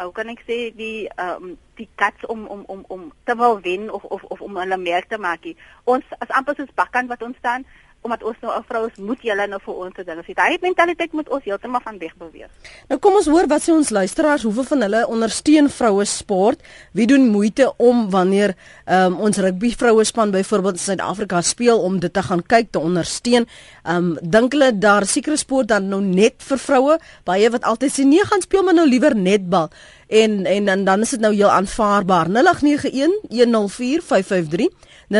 hoe 0.02 0.12
kan 0.12 0.28
ek 0.32 0.42
sê 0.46 0.58
die 0.74 1.06
ehm 1.14 1.44
um, 1.50 1.56
die 1.78 1.88
kats 1.98 2.26
om 2.30 2.46
om 2.46 2.62
om 2.70 2.84
om 2.88 3.12
te 3.26 3.34
wil 3.36 3.60
wen 3.62 3.90
of 3.90 4.04
of 4.04 4.22
of 4.22 4.40
om 4.40 4.56
hulle 4.56 4.76
merk 4.78 5.08
te 5.08 5.18
maak. 5.18 5.46
Ons 5.84 6.04
as 6.18 6.30
amper 6.30 6.54
soos 6.56 6.74
bakkant 6.74 7.08
wat 7.10 7.22
ons 7.22 7.38
staan, 7.38 7.66
omdat 8.04 8.22
ons 8.22 8.36
nou 8.44 8.52
'n 8.52 8.64
vrou 8.68 8.86
is, 8.86 8.96
moet 9.00 9.20
julle 9.22 9.46
nou 9.48 9.60
vir 9.64 9.74
ons 9.74 9.94
dinge 9.96 10.22
sê. 10.24 10.34
Daai 10.34 10.58
mentaliteit 10.60 11.12
moet 11.12 11.28
ons 11.28 11.44
heeltemal 11.44 11.80
van 11.80 11.98
weg 11.98 12.12
beweeg. 12.16 12.50
Nou 12.88 12.98
kom 13.00 13.14
ons 13.14 13.26
hoor 13.26 13.46
wat 13.46 13.62
sê 13.62 13.72
ons 13.72 13.90
luisteraars, 13.90 14.42
hoeveel 14.42 14.64
van 14.64 14.80
hulle 14.80 15.06
ondersteun 15.06 15.70
vroue 15.70 16.04
sport? 16.04 16.60
Wie 16.92 17.06
doen 17.06 17.28
moeite 17.28 17.72
om 17.76 18.10
wanneer 18.10 18.54
um, 18.86 19.20
ons 19.20 19.36
rugby 19.36 19.70
vroue 19.72 20.04
span 20.04 20.30
byvoorbeeld 20.30 20.74
in 20.74 20.80
Suid-Afrika 20.80 21.40
speel 21.40 21.80
om 21.80 21.98
dit 21.98 22.12
te 22.12 22.22
gaan 22.22 22.42
kyk 22.42 22.70
te 22.70 22.78
ondersteun? 22.78 23.48
Um, 23.88 24.18
dink 24.20 24.52
hulle 24.52 24.78
daar 24.78 25.06
sekere 25.06 25.36
sport 25.36 25.68
dan 25.68 25.88
nou 25.88 26.02
net 26.02 26.34
vir 26.38 26.58
vroue? 26.58 26.98
Baie 27.24 27.50
wat 27.50 27.64
altyd 27.64 27.92
sê 27.92 28.04
nee, 28.04 28.24
gaan 28.24 28.40
speel 28.40 28.62
maar 28.62 28.74
nou 28.74 28.88
liewer 28.88 29.16
netbal 29.16 29.70
en 30.14 30.46
en 30.46 30.64
dan 30.64 30.84
dan 30.84 31.00
is 31.00 31.10
dit 31.10 31.20
nou 31.20 31.34
heel 31.34 31.50
aanvaarbaar. 31.50 32.30
0891 32.30 33.10
104 33.28 34.02
553 34.02 34.68
0891104553 35.14 35.18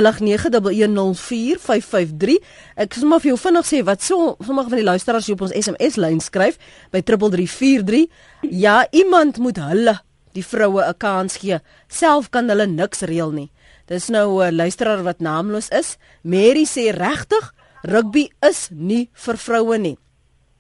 ek 2.74 2.94
sê 2.96 3.04
maar 3.08 3.20
vir 3.22 3.30
jou 3.32 3.40
vinnig 3.42 3.66
sê 3.68 3.82
wat 3.86 4.02
so 4.02 4.36
sommige 4.40 4.68
van 4.72 4.80
die 4.80 4.86
luisteraars 4.88 5.28
op 5.34 5.44
ons 5.46 5.56
SMS 5.58 5.94
lyn 6.00 6.20
skryf 6.24 6.56
by 6.94 7.00
3343 7.02 8.06
ja 8.50 8.86
iemand 8.90 9.38
moet 9.38 9.58
hulle 9.60 9.96
die 10.34 10.46
vroue 10.46 10.82
'n 10.82 10.96
kans 10.98 11.36
gee. 11.36 11.58
Self 11.88 12.30
kan 12.30 12.48
hulle 12.48 12.66
niks 12.66 13.00
reël 13.00 13.30
nie. 13.30 13.50
Dis 13.86 14.08
nou 14.08 14.42
'n 14.42 14.54
luisteraar 14.56 15.02
wat 15.02 15.20
naamloos 15.20 15.68
is. 15.68 15.96
Mary 16.22 16.64
sê 16.64 16.90
regtig 16.90 17.54
rugby 17.82 18.30
is 18.40 18.68
nie 18.72 19.10
vir 19.12 19.36
vroue 19.36 19.78
nie 19.78 19.98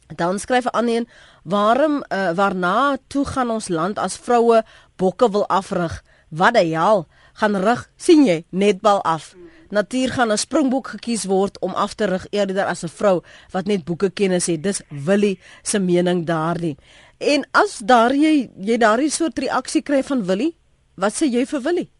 Dan 0.06 0.38
skryf 0.38 0.64
'n 0.64 0.76
ander 0.76 0.94
een: 0.94 1.08
"Waarom 1.42 2.04
uh, 2.08 2.30
waarna 2.30 2.96
toe 3.06 3.24
gaan 3.24 3.50
ons 3.50 3.68
land 3.68 3.98
as 3.98 4.16
vroue 4.16 4.64
bokke 4.96 5.30
wil 5.30 5.48
afrig? 5.48 6.02
Wat 6.28 6.54
die 6.54 6.76
hel? 6.76 7.06
Gaan 7.32 7.56
rig, 7.56 7.90
sien 7.96 8.24
jy, 8.26 8.44
netbal 8.50 9.02
af. 9.02 9.34
Natuur 9.70 10.12
gaan 10.12 10.32
'n 10.32 10.38
springbok 10.38 10.88
gekies 10.88 11.24
word 11.24 11.58
om 11.58 11.74
af 11.74 11.94
te 11.94 12.04
rig 12.04 12.26
eerder 12.30 12.64
as 12.64 12.84
'n 12.84 12.88
vrou 12.88 13.22
wat 13.50 13.66
net 13.66 13.84
boeke 13.84 14.10
kennis 14.10 14.46
het. 14.46 14.62
Dis 14.62 14.82
Willie 14.88 15.40
se 15.62 15.78
mening 15.78 16.26
daardie. 16.26 16.76
En 17.18 17.46
as 17.50 17.78
daar 17.78 18.14
jy 18.14 18.50
jy 18.60 18.76
daardie 18.76 19.10
soort 19.10 19.38
reaksie 19.38 19.82
kry 19.82 20.02
van 20.02 20.24
Willie, 20.24 20.56
wat 20.94 21.12
sê 21.12 21.26
jy 21.26 21.46
vir 21.46 21.60
Willie? 21.60 21.93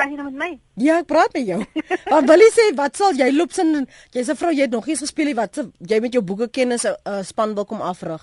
Praat 0.00 0.10
jy 0.10 0.16
nou 0.16 0.30
met 0.30 0.40
my? 0.40 0.50
Ja, 0.80 0.98
ek 1.02 1.08
praat 1.10 1.32
met 1.36 1.46
jou. 1.46 1.60
Maar 2.10 2.26
wil 2.32 2.44
jy 2.44 2.50
sê 2.56 2.66
wat 2.78 2.96
sal 2.96 3.16
jy 3.18 3.30
loop 3.36 3.52
sin 3.52 3.86
jy's 4.16 4.30
'n 4.32 4.40
vrou 4.40 4.52
jy 4.52 4.66
het 4.66 4.72
nog 4.72 4.86
nie 4.86 4.96
gespeel 4.96 5.26
nie 5.30 5.38
wat 5.38 5.60
jy 5.78 6.00
met 6.00 6.12
jou 6.12 6.22
boeke 6.22 6.48
kennis 6.48 6.84
'n 6.84 6.96
uh, 7.04 7.22
span 7.22 7.54
wil 7.54 7.64
kom 7.64 7.82
afrig? 7.82 8.22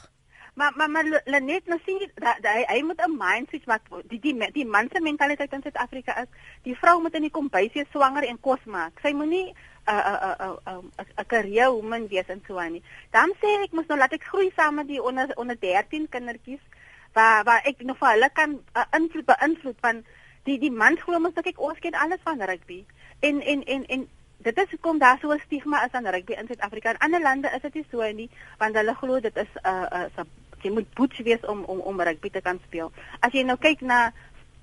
Maar 0.58 0.74
maar 0.76 0.90
maar 0.90 1.22
Lenet 1.26 1.68
nou 1.68 1.80
sien 1.86 2.00
dat 2.16 2.42
hy 2.42 2.66
hy 2.66 2.82
moet 2.82 3.02
'n 3.02 3.18
mindset 3.18 3.66
maak 3.66 3.82
die 4.10 4.20
die 4.20 4.52
die 4.54 4.66
man 4.66 4.90
se 4.92 5.02
mentaliteit 5.02 5.54
in 5.54 5.62
Suid-Afrika 5.62 6.22
is 6.22 6.30
die 6.64 6.76
vrou 6.76 7.02
moet 7.02 7.14
in 7.14 7.22
die 7.22 7.36
kombuis 7.38 7.74
wees 7.74 7.92
swanger 7.92 8.24
en 8.24 8.40
kos 8.40 8.64
maak. 8.66 8.94
Sy 9.02 9.14
moenie 9.14 9.54
'n 9.86 10.02
'n 10.02 10.58
'n 10.66 10.92
'n 11.18 11.26
career 11.28 11.70
woman 11.72 12.08
wees 12.08 12.28
en 12.28 12.42
so 12.48 12.58
aan 12.58 12.72
nie. 12.72 12.84
Dan 13.12 13.30
sê 13.40 13.64
ek 13.64 13.72
moet 13.72 13.88
nou 13.88 14.00
laat 14.00 14.14
ek 14.14 14.24
groei 14.24 14.52
saam 14.56 14.76
met 14.76 14.88
die 14.88 15.04
onder 15.04 15.32
onder 15.36 15.60
13 15.60 16.10
kindertjies 16.10 16.66
waar 17.14 17.44
waar 17.44 17.62
ek 17.64 17.82
nog 17.84 17.98
vir 17.98 18.10
hulle 18.10 18.30
kan 18.34 18.52
uh, 18.74 18.84
invloed 19.00 19.26
beïnvloed 19.26 19.78
van 19.80 20.06
die 20.48 20.60
die 20.60 20.72
man 20.72 20.98
glo 20.98 21.20
mos 21.20 21.36
dat 21.36 21.50
ek 21.52 21.60
ons 21.60 21.80
ken 21.84 21.98
alles 21.98 22.24
van 22.24 22.42
rugby. 22.42 22.86
En 23.20 23.42
en 23.42 23.64
en 23.76 23.86
en 23.86 24.08
dit 24.48 24.58
is 24.64 24.74
hoekom 24.76 25.00
daar 25.00 25.20
so 25.22 25.34
'n 25.34 25.44
stigma 25.46 25.86
is 25.86 25.92
aan 25.92 26.08
rugby 26.08 26.34
in 26.34 26.48
Suid-Afrika. 26.48 26.90
In 26.90 27.06
ander 27.06 27.22
lande 27.22 27.52
is 27.56 27.62
dit 27.62 27.74
nie 27.74 27.86
so 27.92 28.12
nie, 28.12 28.30
want 28.58 28.76
hulle 28.76 28.96
glo 28.96 29.20
dit 29.20 29.36
is 29.36 29.52
'n 29.64 29.68
uh, 29.68 29.88
'n 29.92 30.12
uh, 30.20 30.26
jy 30.62 30.72
moet 30.72 30.94
boets 30.94 31.20
wees 31.20 31.44
om 31.46 31.64
om 31.64 31.80
om 31.80 32.02
rugby 32.02 32.30
te 32.30 32.42
kan 32.42 32.60
speel. 32.66 32.92
As 33.20 33.34
jy 33.34 33.44
nou 33.44 33.58
kyk 33.58 33.82
na 33.82 34.12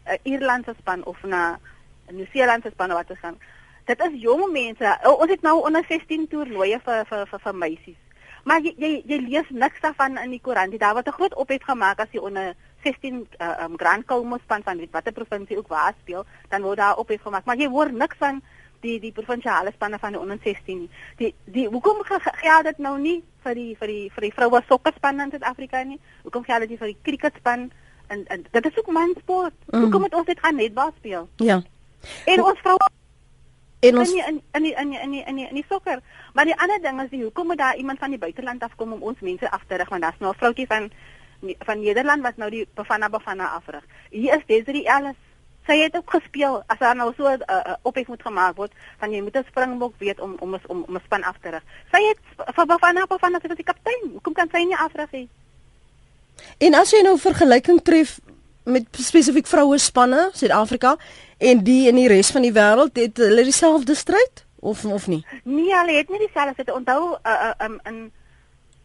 uh, 0.07 0.19
Ierlandse 0.23 0.75
span 0.79 1.05
of 1.05 1.23
na 1.23 1.59
'n 2.09 2.17
Nieu-Seelandse 2.17 2.71
span 2.71 2.93
wat 2.93 3.07
te 3.07 3.17
gaan. 3.17 3.38
Dit 3.85 4.00
is 4.00 4.21
jong 4.21 4.53
mense. 4.53 4.99
Ons 5.03 5.31
het 5.31 5.43
nou 5.43 5.61
onder 5.64 5.85
16 5.88 6.29
toernooie 6.29 6.81
vir 6.85 7.05
vir 7.05 7.26
vir, 7.26 7.41
vir 7.41 7.55
meisies. 7.55 8.00
Maar 8.45 8.61
jy, 8.61 8.75
jy 8.76 9.03
jy 9.07 9.19
lees 9.25 9.50
niks 9.50 9.81
daarvan 9.81 10.19
in 10.19 10.31
die 10.31 10.41
koerant. 10.41 10.79
Daar 10.79 10.95
word 10.95 11.09
'n 11.09 11.19
groot 11.19 11.35
ophef 11.35 11.62
gemaak 11.62 12.00
as 12.00 12.12
jy 12.12 12.21
onder 12.21 12.55
16 12.85 13.26
uh, 13.38 13.64
um, 13.64 13.76
Grand 13.81 14.05
Como 14.07 14.38
span 14.43 14.62
van 14.62 14.79
weet 14.79 14.93
watter 14.93 15.12
provinsie 15.12 15.59
ook 15.59 15.69
waar 15.69 15.95
speel, 16.00 16.25
dan 16.49 16.62
word 16.62 16.79
daar 16.79 17.00
ophef 17.00 17.23
gemaak. 17.23 17.45
Maar 17.45 17.57
jy 17.57 17.69
hoor 17.69 17.93
niks 17.93 18.17
van 18.19 18.43
die 18.85 18.99
die 19.00 19.12
provinsiale 19.12 19.73
spanne 19.75 19.99
van 19.99 20.12
die 20.12 20.21
onder 20.21 20.38
16 20.45 20.79
nie. 20.79 20.91
Die 21.21 21.35
die 21.45 21.69
hoekom 21.69 22.03
geld 22.05 22.64
dit 22.71 22.79
nou 22.79 22.99
nie 23.00 23.23
vir 23.45 23.55
die 23.55 23.71
vir 23.81 23.93
die 23.93 24.11
vir 24.14 24.29
die 24.29 24.35
vroue 24.37 24.62
sokkerspan 24.69 25.21
in 25.21 25.33
Suid-Afrika 25.33 25.83
nie? 25.83 26.00
Hoekom 26.23 26.45
geld 26.45 26.69
dit 26.69 26.79
vir 26.79 26.93
die 26.93 27.00
cricketspan 27.03 27.71
en, 28.07 28.26
en 28.26 28.45
dit 28.50 28.67
is 28.71 28.79
ook 28.79 28.93
mansport. 28.93 29.57
Mm. 29.71 29.87
Hoekom 29.87 30.07
moet 30.07 30.14
ons 30.14 30.26
dit 30.26 30.41
gaan 30.41 30.61
netbal 30.61 30.93
speel? 30.99 31.29
Ja. 31.37 31.62
En 32.29 32.45
ons 32.45 32.61
vroue 32.61 32.93
En 33.85 33.99
ons 33.99 34.12
in 34.12 34.41
in 34.53 34.64
in 34.64 34.76
in 34.76 34.93
in 34.93 35.14
in 35.26 35.38
in 35.38 35.55
die 35.55 35.64
sokker. 35.69 36.00
Maar 36.33 36.45
die 36.45 36.57
ander 36.57 36.81
ding 36.83 37.03
is 37.03 37.11
die 37.11 37.23
hoekom 37.23 37.47
moet 37.47 37.59
daar 37.59 37.76
iemand 37.76 37.99
van 37.99 38.11
die 38.11 38.19
buiteland 38.19 38.62
afkom 38.62 38.93
om 38.93 39.03
ons 39.03 39.21
mense 39.21 39.50
af 39.50 39.64
te 39.69 39.76
rig 39.76 39.88
want 39.88 40.03
daar's 40.03 40.19
nou 40.19 40.33
'n 40.33 40.38
vroutjie 40.38 40.67
van 40.67 40.91
van 41.58 41.80
Nederland 41.80 42.22
wat 42.22 42.36
nou 42.36 42.50
die 42.50 42.66
Bafana 42.74 43.08
Bafana 43.08 43.48
afrig. 43.58 43.84
Hier 44.10 44.36
is 44.36 44.46
Desiree 44.46 44.88
Ellis. 44.88 45.20
Sy 45.66 45.78
het 45.80 45.96
ook 45.96 46.10
gespeel 46.10 46.62
as 46.66 46.78
daar 46.78 46.96
nou 46.96 47.12
so 47.16 47.28
'n 47.28 47.42
uh, 47.50 47.56
uh, 47.56 47.74
ophef 47.82 48.06
moet 48.06 48.22
gemaak 48.22 48.56
word 48.56 48.72
van 48.98 49.12
jy 49.12 49.20
moet 49.22 49.36
'n 49.36 49.44
springbok 49.48 49.94
weet 49.98 50.20
om 50.20 50.36
om 50.40 50.58
om 50.66 50.84
om 50.88 50.94
'n 50.96 51.02
span 51.04 51.22
af 51.22 51.36
te 51.40 51.50
rig. 51.50 51.62
Sy 51.92 52.02
het 52.08 52.18
vir 52.54 52.66
Bafana 52.66 53.06
Bafana 53.06 53.38
sy 53.40 53.48
was 53.48 53.56
die 53.56 53.64
kaptein. 53.72 54.10
Hoekom 54.12 54.32
kan 54.32 54.48
sy 54.52 54.64
nie 54.64 54.76
afrig 54.76 55.10
nie? 55.10 55.28
En 56.58 56.74
as 56.74 56.90
jy 56.90 57.02
nou 57.02 57.18
vergelyking 57.18 57.82
tref 57.82 58.20
met 58.64 58.84
spesifiek 58.90 59.46
vroue 59.46 59.78
spanne 59.78 60.30
Suid-Afrika 60.32 60.96
en 61.38 61.64
die 61.64 61.88
in 61.88 61.96
die 61.96 62.08
res 62.08 62.30
van 62.30 62.42
die 62.42 62.52
wêreld 62.52 62.96
het 62.96 63.16
hulle 63.16 63.44
dieselfde 63.44 63.94
stryd 63.94 64.44
of 64.64 64.84
of 64.84 65.06
nie? 65.06 65.24
Nee, 65.44 65.72
hulle 65.74 65.96
het 65.96 66.08
nie 66.08 66.18
dieselfde. 66.18 66.74
Onthou 66.74 67.16
uh, 67.26 67.32
uh, 67.32 67.66
um, 67.66 67.80
in 67.84 68.12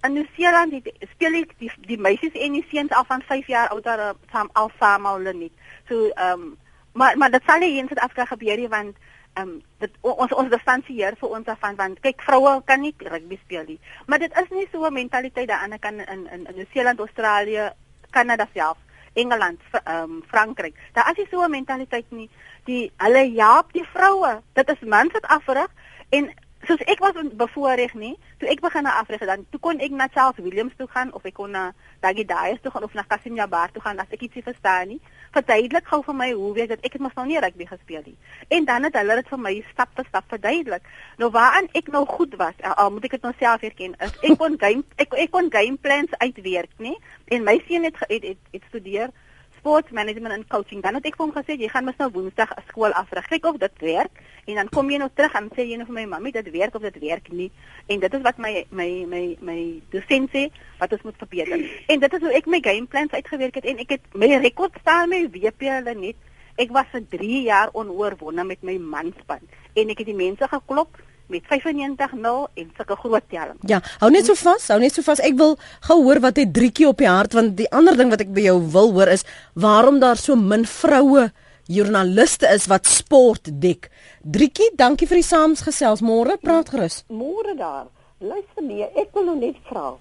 in 0.04 0.14
Nieu-Seeland 0.14 0.74
speel 1.14 1.38
ek 1.42 1.54
die 1.60 1.72
die 1.88 2.00
meisies 2.00 2.34
en 2.34 2.56
die 2.56 2.66
seuns 2.72 2.94
al 2.96 3.06
van 3.08 3.22
5 3.28 3.48
jaar 3.48 3.70
oud 3.76 3.84
daar 3.84 4.16
saam 4.32 4.50
al 4.54 4.72
saam 4.80 5.06
al 5.06 5.20
nie. 5.34 5.52
So 5.88 6.10
ehm 6.10 6.42
um, 6.42 6.58
maar 6.94 7.18
maar 7.18 7.32
dit 7.32 7.44
sal 7.46 7.60
nie 7.60 7.78
in 7.78 7.88
Suid-Afrika 7.88 8.26
gebeur 8.26 8.58
nie 8.58 8.68
want 8.68 8.96
ehm 9.34 9.50
um, 9.50 9.62
dit 9.80 9.92
ons 10.02 10.34
ons 10.34 10.50
distansieer 10.50 11.16
vir 11.20 11.30
ons 11.30 11.48
af 11.48 11.60
van 11.60 11.76
want 11.76 12.00
kyk 12.00 12.22
vroue 12.22 12.62
kan 12.66 12.82
nie 12.82 12.94
rugby 12.98 13.40
speel 13.44 13.64
nie. 13.68 13.80
Maar 14.08 14.20
dit 14.20 14.38
is 14.44 14.50
nie 14.50 14.68
so 14.72 14.86
'n 14.86 14.94
mentaliteit 14.94 15.48
daar 15.48 15.64
aan 15.64 15.80
kan 15.80 16.00
in 16.00 16.28
in 16.28 16.48
in 16.48 16.56
Nieu-Seeland, 16.56 17.00
Australië, 17.00 17.72
Kanada 18.10 18.48
self. 18.54 18.78
Engeland, 19.14 19.60
ehm 19.72 20.04
um, 20.04 20.24
Frankryk. 20.28 20.76
Daar 20.94 21.10
is 21.12 21.18
nie 21.18 21.28
so 21.32 21.44
'n 21.44 21.52
mentaliteit 21.52 22.12
nie. 22.12 22.30
Die 22.64 22.92
hulle 22.98 23.32
jaap 23.32 23.74
die 23.74 23.88
vroue. 23.94 24.42
Dit 24.54 24.70
is 24.70 24.80
mans 24.80 25.12
wat 25.12 25.28
afrig 25.28 25.68
en 26.10 26.34
soos 26.68 26.82
ek 26.92 27.00
was 27.00 27.16
bevoorreg 27.40 27.94
nie, 27.96 28.16
toe 28.40 28.50
ek 28.52 28.62
begin 28.64 28.84
na 28.84 28.98
Afrika 29.00 29.28
dan 29.30 29.46
toe 29.52 29.60
kon 29.64 29.80
ek 29.80 29.94
na 29.96 30.10
Charles 30.12 30.40
Williams 30.44 30.76
toe 30.78 30.88
gaan 30.92 31.14
of 31.16 31.24
ek 31.28 31.38
kon 31.38 31.54
na 31.56 31.70
Dagi 32.04 32.26
Dias 32.28 32.60
toe 32.64 32.72
gaan 32.74 32.84
of 32.84 32.96
na 32.98 33.06
Kasim 33.08 33.38
Jabbar 33.40 33.72
toe 33.72 33.84
gaan 33.84 34.00
as 34.04 34.12
ek 34.12 34.26
ietsie 34.28 34.44
verstaan 34.44 34.92
nie. 34.94 35.00
Verduidelik 35.36 35.88
gou 35.88 36.02
vir 36.04 36.18
my 36.20 36.30
hoe 36.34 36.52
weet 36.58 36.74
dat 36.74 36.84
ek 36.84 36.98
het 36.98 37.06
mos 37.06 37.16
nou 37.16 37.26
nie 37.30 37.40
rugby 37.40 37.68
gespeel 37.70 38.04
nie. 38.06 38.18
En 38.50 38.68
dan 38.68 38.88
het 38.88 39.00
hulle 39.00 39.20
dit 39.22 39.32
vir 39.32 39.42
my 39.46 39.54
stap 39.72 39.96
vir 39.96 40.10
stap 40.10 40.28
verduidelik. 40.36 40.92
Nou 41.22 41.32
waaraan 41.36 41.72
ek 41.80 41.92
nou 41.96 42.04
goed 42.10 42.36
was, 42.42 42.60
al 42.76 42.92
moet 42.92 43.08
ek 43.08 43.18
dit 43.18 43.28
nou 43.28 43.34
self 43.40 43.64
erken, 43.64 43.96
is 44.04 44.20
ek 44.28 44.38
kon 44.42 44.60
game 44.60 44.84
ek 45.00 45.16
ek 45.26 45.32
kon 45.32 45.52
game 45.54 45.80
plans 45.80 46.14
uitwerk, 46.20 46.76
nê? 46.84 46.96
En 47.32 47.48
my 47.48 47.60
seun 47.68 47.88
het 47.88 48.04
het, 48.08 48.24
het, 48.34 48.46
het 48.52 48.70
studeer 48.72 49.16
sports 49.60 49.92
management 49.92 50.34
en 50.34 50.46
coaching. 50.48 50.82
Dan 50.84 50.98
het 50.98 51.06
ek 51.10 51.18
vir 51.20 51.26
hom 51.26 51.34
gesê 51.36 51.58
jy 51.60 51.70
gaan 51.72 51.86
mos 51.88 51.98
nou 52.00 52.10
Woensdag 52.16 52.54
skool 52.70 52.96
afrig. 52.98 53.28
Kyk 53.30 53.50
of 53.52 53.60
dit 53.62 53.84
werk 53.86 54.22
en 54.50 54.56
dan 54.62 54.72
kom 54.74 54.90
jy 54.90 55.00
nou 55.02 55.10
terug 55.14 55.36
en 55.38 55.50
sê 55.56 55.66
jy 55.68 55.78
nou 55.80 55.88
vir 55.90 55.98
my 56.00 56.06
mammy 56.16 56.32
dit 56.36 56.50
werk 56.56 56.78
of 56.78 56.86
dit 56.88 57.00
werk 57.04 57.30
nie. 57.36 57.50
En 57.88 58.02
dit 58.02 58.18
is 58.18 58.24
wat 58.26 58.40
my 58.42 58.54
my 58.72 58.90
my 59.12 59.24
my 59.46 59.60
dosent 59.94 60.32
sê 60.34 60.48
wat 60.80 60.96
ons 60.96 61.06
moet 61.10 61.20
verbeter. 61.26 61.68
En 61.88 62.02
dit 62.06 62.18
is 62.18 62.26
hoe 62.26 62.34
ek 62.40 62.50
my 62.50 62.62
game 62.66 62.88
plans 62.88 63.14
uitgewerk 63.14 63.62
het 63.62 63.70
en 63.70 63.84
ek 63.86 63.98
het 63.98 64.16
my 64.16 64.32
rekord 64.40 64.80
staan 64.82 65.12
my 65.14 65.26
WP 65.28 65.70
hulle 65.70 65.96
net. 66.00 66.26
Ek 66.60 66.74
was 66.76 66.90
vir 66.92 67.06
3 67.12 67.44
jaar 67.46 67.70
onoorwonde 67.78 68.44
met 68.44 68.64
my 68.68 68.80
manspan 68.80 69.46
en 69.76 69.94
ek 69.94 70.02
het 70.02 70.10
die 70.10 70.18
mense 70.18 70.48
geklop 70.52 70.98
met 71.30 71.46
95-0 71.46 72.32
en 72.54 72.72
sulke 72.78 72.96
groot 72.96 73.26
telling. 73.30 73.58
Ja, 73.70 73.82
hou 74.02 74.10
net 74.12 74.26
so 74.26 74.36
vas, 74.40 74.68
hou 74.74 74.80
net 74.82 74.96
so 74.96 75.06
vas. 75.06 75.22
Ek 75.26 75.38
wil 75.38 75.56
gou 75.88 76.00
hoor 76.04 76.22
wat 76.24 76.42
het 76.42 76.54
Drietjie 76.54 76.88
op 76.90 77.02
die 77.02 77.10
hart 77.10 77.36
want 77.38 77.56
die 77.60 77.70
ander 77.76 77.98
ding 77.98 78.10
wat 78.14 78.24
ek 78.26 78.34
by 78.34 78.48
jou 78.48 78.58
wil 78.74 78.92
hoor 78.98 79.12
is 79.14 79.26
waarom 79.54 80.02
daar 80.02 80.18
so 80.18 80.36
min 80.40 80.66
vroue 80.66 81.30
joernaliste 81.70 82.50
is 82.50 82.66
wat 82.72 82.90
sport 82.90 83.52
dek. 83.62 83.92
Drietjie, 84.26 84.72
dankie 84.76 85.08
vir 85.08 85.22
die 85.22 85.28
saamgesels. 85.28 86.02
Môre 86.02 86.40
praat 86.42 86.74
gerus. 86.74 87.04
Môre 87.14 87.54
daar. 87.58 87.88
Luister 88.20 88.66
nee, 88.66 88.90
ek 89.00 89.14
wil 89.16 89.30
nou 89.30 89.38
net 89.40 89.60
vra. 89.70 89.94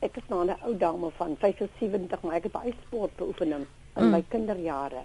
Ek 0.00 0.16
is 0.16 0.24
nou 0.30 0.44
'n 0.44 0.54
ou 0.62 0.74
dame 0.78 1.10
van 1.18 1.36
75, 1.40 2.22
maar 2.22 2.36
ek 2.38 2.48
het 2.48 2.52
baie 2.52 2.74
sport 2.86 3.16
beoefen 3.16 3.52
in 3.52 3.66
mm. 3.96 4.10
my 4.10 4.24
kinderjare. 4.28 5.02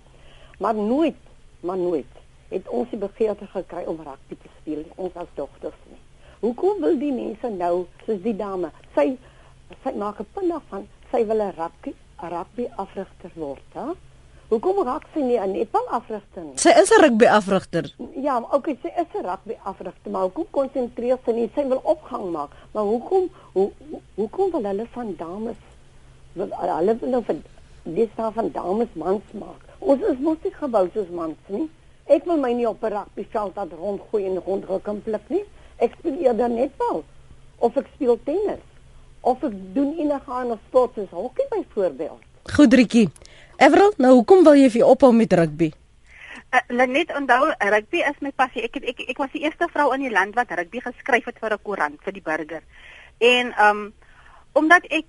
Maar 0.60 0.76
nooit, 0.76 1.18
maar 1.62 1.78
nooit 1.78 2.21
het 2.52 2.70
ons 2.70 2.90
die 2.90 3.00
begeerte 3.00 3.48
gekry 3.48 3.84
om 3.88 4.00
rugby 4.04 4.38
te 4.38 4.52
speel, 4.60 4.86
ons 4.96 5.16
as 5.16 5.30
dogters 5.36 5.82
nie. 5.90 6.00
Hoekom 6.42 6.80
wil 6.82 6.98
die 7.00 7.14
mense 7.16 7.50
nou 7.50 7.86
soos 8.06 8.22
die 8.24 8.36
dame, 8.36 8.72
sy 8.96 9.18
sy 9.84 9.92
maak 9.96 10.20
'n 10.20 10.28
punt 10.34 10.50
daarvan, 10.52 10.88
sy 11.12 11.26
wil 11.26 11.42
'n 11.42 11.54
rugby 11.58 11.96
rugby 12.30 12.68
afrigter 12.78 13.32
word, 13.36 13.68
hè? 13.74 13.92
Hoekom 14.52 14.82
raak 14.84 15.06
sy 15.14 15.22
nie 15.24 15.40
'n 15.40 15.52
netbal 15.52 15.88
afrigter 15.98 16.44
nie? 16.44 16.58
Sy 16.58 16.72
is 16.82 16.92
'n 16.92 17.02
rugby 17.02 17.26
afrigter. 17.26 17.86
Ja, 18.16 18.40
okay, 18.52 18.78
sy 18.82 18.92
is 19.02 19.08
'n 19.14 19.26
rugby 19.26 19.56
afrigter, 19.64 20.12
maar 20.12 20.22
hoekom 20.22 20.48
konsentreer 20.52 21.18
sy 21.26 21.32
nie 21.32 21.50
sy 21.56 21.68
wil 21.68 21.80
opgang 21.84 22.32
maak? 22.32 22.50
Maar 22.74 22.84
hoekom 22.84 23.30
hoe 23.54 23.72
hoekom 24.16 24.52
wil 24.52 24.64
hulle 24.64 24.88
van 24.92 25.16
dames 25.16 25.62
wil 26.34 26.50
hulle 26.52 26.98
wil 27.00 27.10
nou 27.10 27.24
van 27.24 27.44
dis 27.84 28.10
van 28.16 28.52
dames 28.52 28.88
mans 28.94 29.32
maak? 29.32 29.62
Ons 29.80 30.02
is 30.02 30.18
mos 30.20 30.38
nie 30.44 30.54
gebou 30.54 30.90
soos 30.94 31.10
mans 31.10 31.38
nie. 31.48 31.70
Ek 32.06 32.26
wil 32.26 32.38
my 32.38 32.52
nie 32.54 32.68
op 32.68 32.84
'n 32.84 32.94
rugbyveld 32.94 33.56
laat 33.56 33.72
rondgooi 33.72 34.26
en 34.26 34.42
rondruk 34.46 34.88
en 34.88 35.02
pluk 35.02 35.30
nie. 35.30 35.44
Ek 35.78 35.94
speel 36.00 36.18
eerder 36.18 36.50
netbal 36.50 37.04
of 37.58 37.78
ek 37.78 37.88
speel 37.96 38.20
tennis 38.24 38.64
of 39.22 39.44
ek 39.44 39.54
doen 39.74 39.94
enige 39.98 40.32
ander 40.32 40.58
sport 40.68 40.94
soos 40.96 41.10
hokkie 41.10 41.46
byvoorbeeld. 41.50 42.22
Goed, 42.44 42.74
Rietjie. 42.74 43.10
Everal, 43.58 43.94
nou 43.98 44.14
hoekom 44.14 44.44
wil 44.44 44.58
jy 44.58 44.70
vir 44.70 44.86
ophou 44.86 45.12
met 45.14 45.34
rugby? 45.34 45.72
Uh, 46.52 46.86
net 46.88 47.14
onthou, 47.16 47.52
rugby 47.60 48.02
is 48.02 48.18
my 48.20 48.32
passie. 48.36 48.64
Ek 48.66 48.74
het 48.80 48.84
ek 48.84 49.04
ek 49.14 49.20
was 49.22 49.32
die 49.32 49.44
eerste 49.46 49.70
vrou 49.72 49.92
in 49.94 50.02
die 50.02 50.12
land 50.12 50.36
wat 50.36 50.50
rugby 50.58 50.82
geskryf 50.82 51.26
het 51.30 51.38
vir 51.40 51.54
'n 51.54 51.64
koerant 51.64 52.02
vir 52.04 52.14
die 52.14 52.26
burger. 52.26 52.64
En 53.20 53.54
um 53.68 53.94
omdat 54.54 54.84
ek 54.90 55.06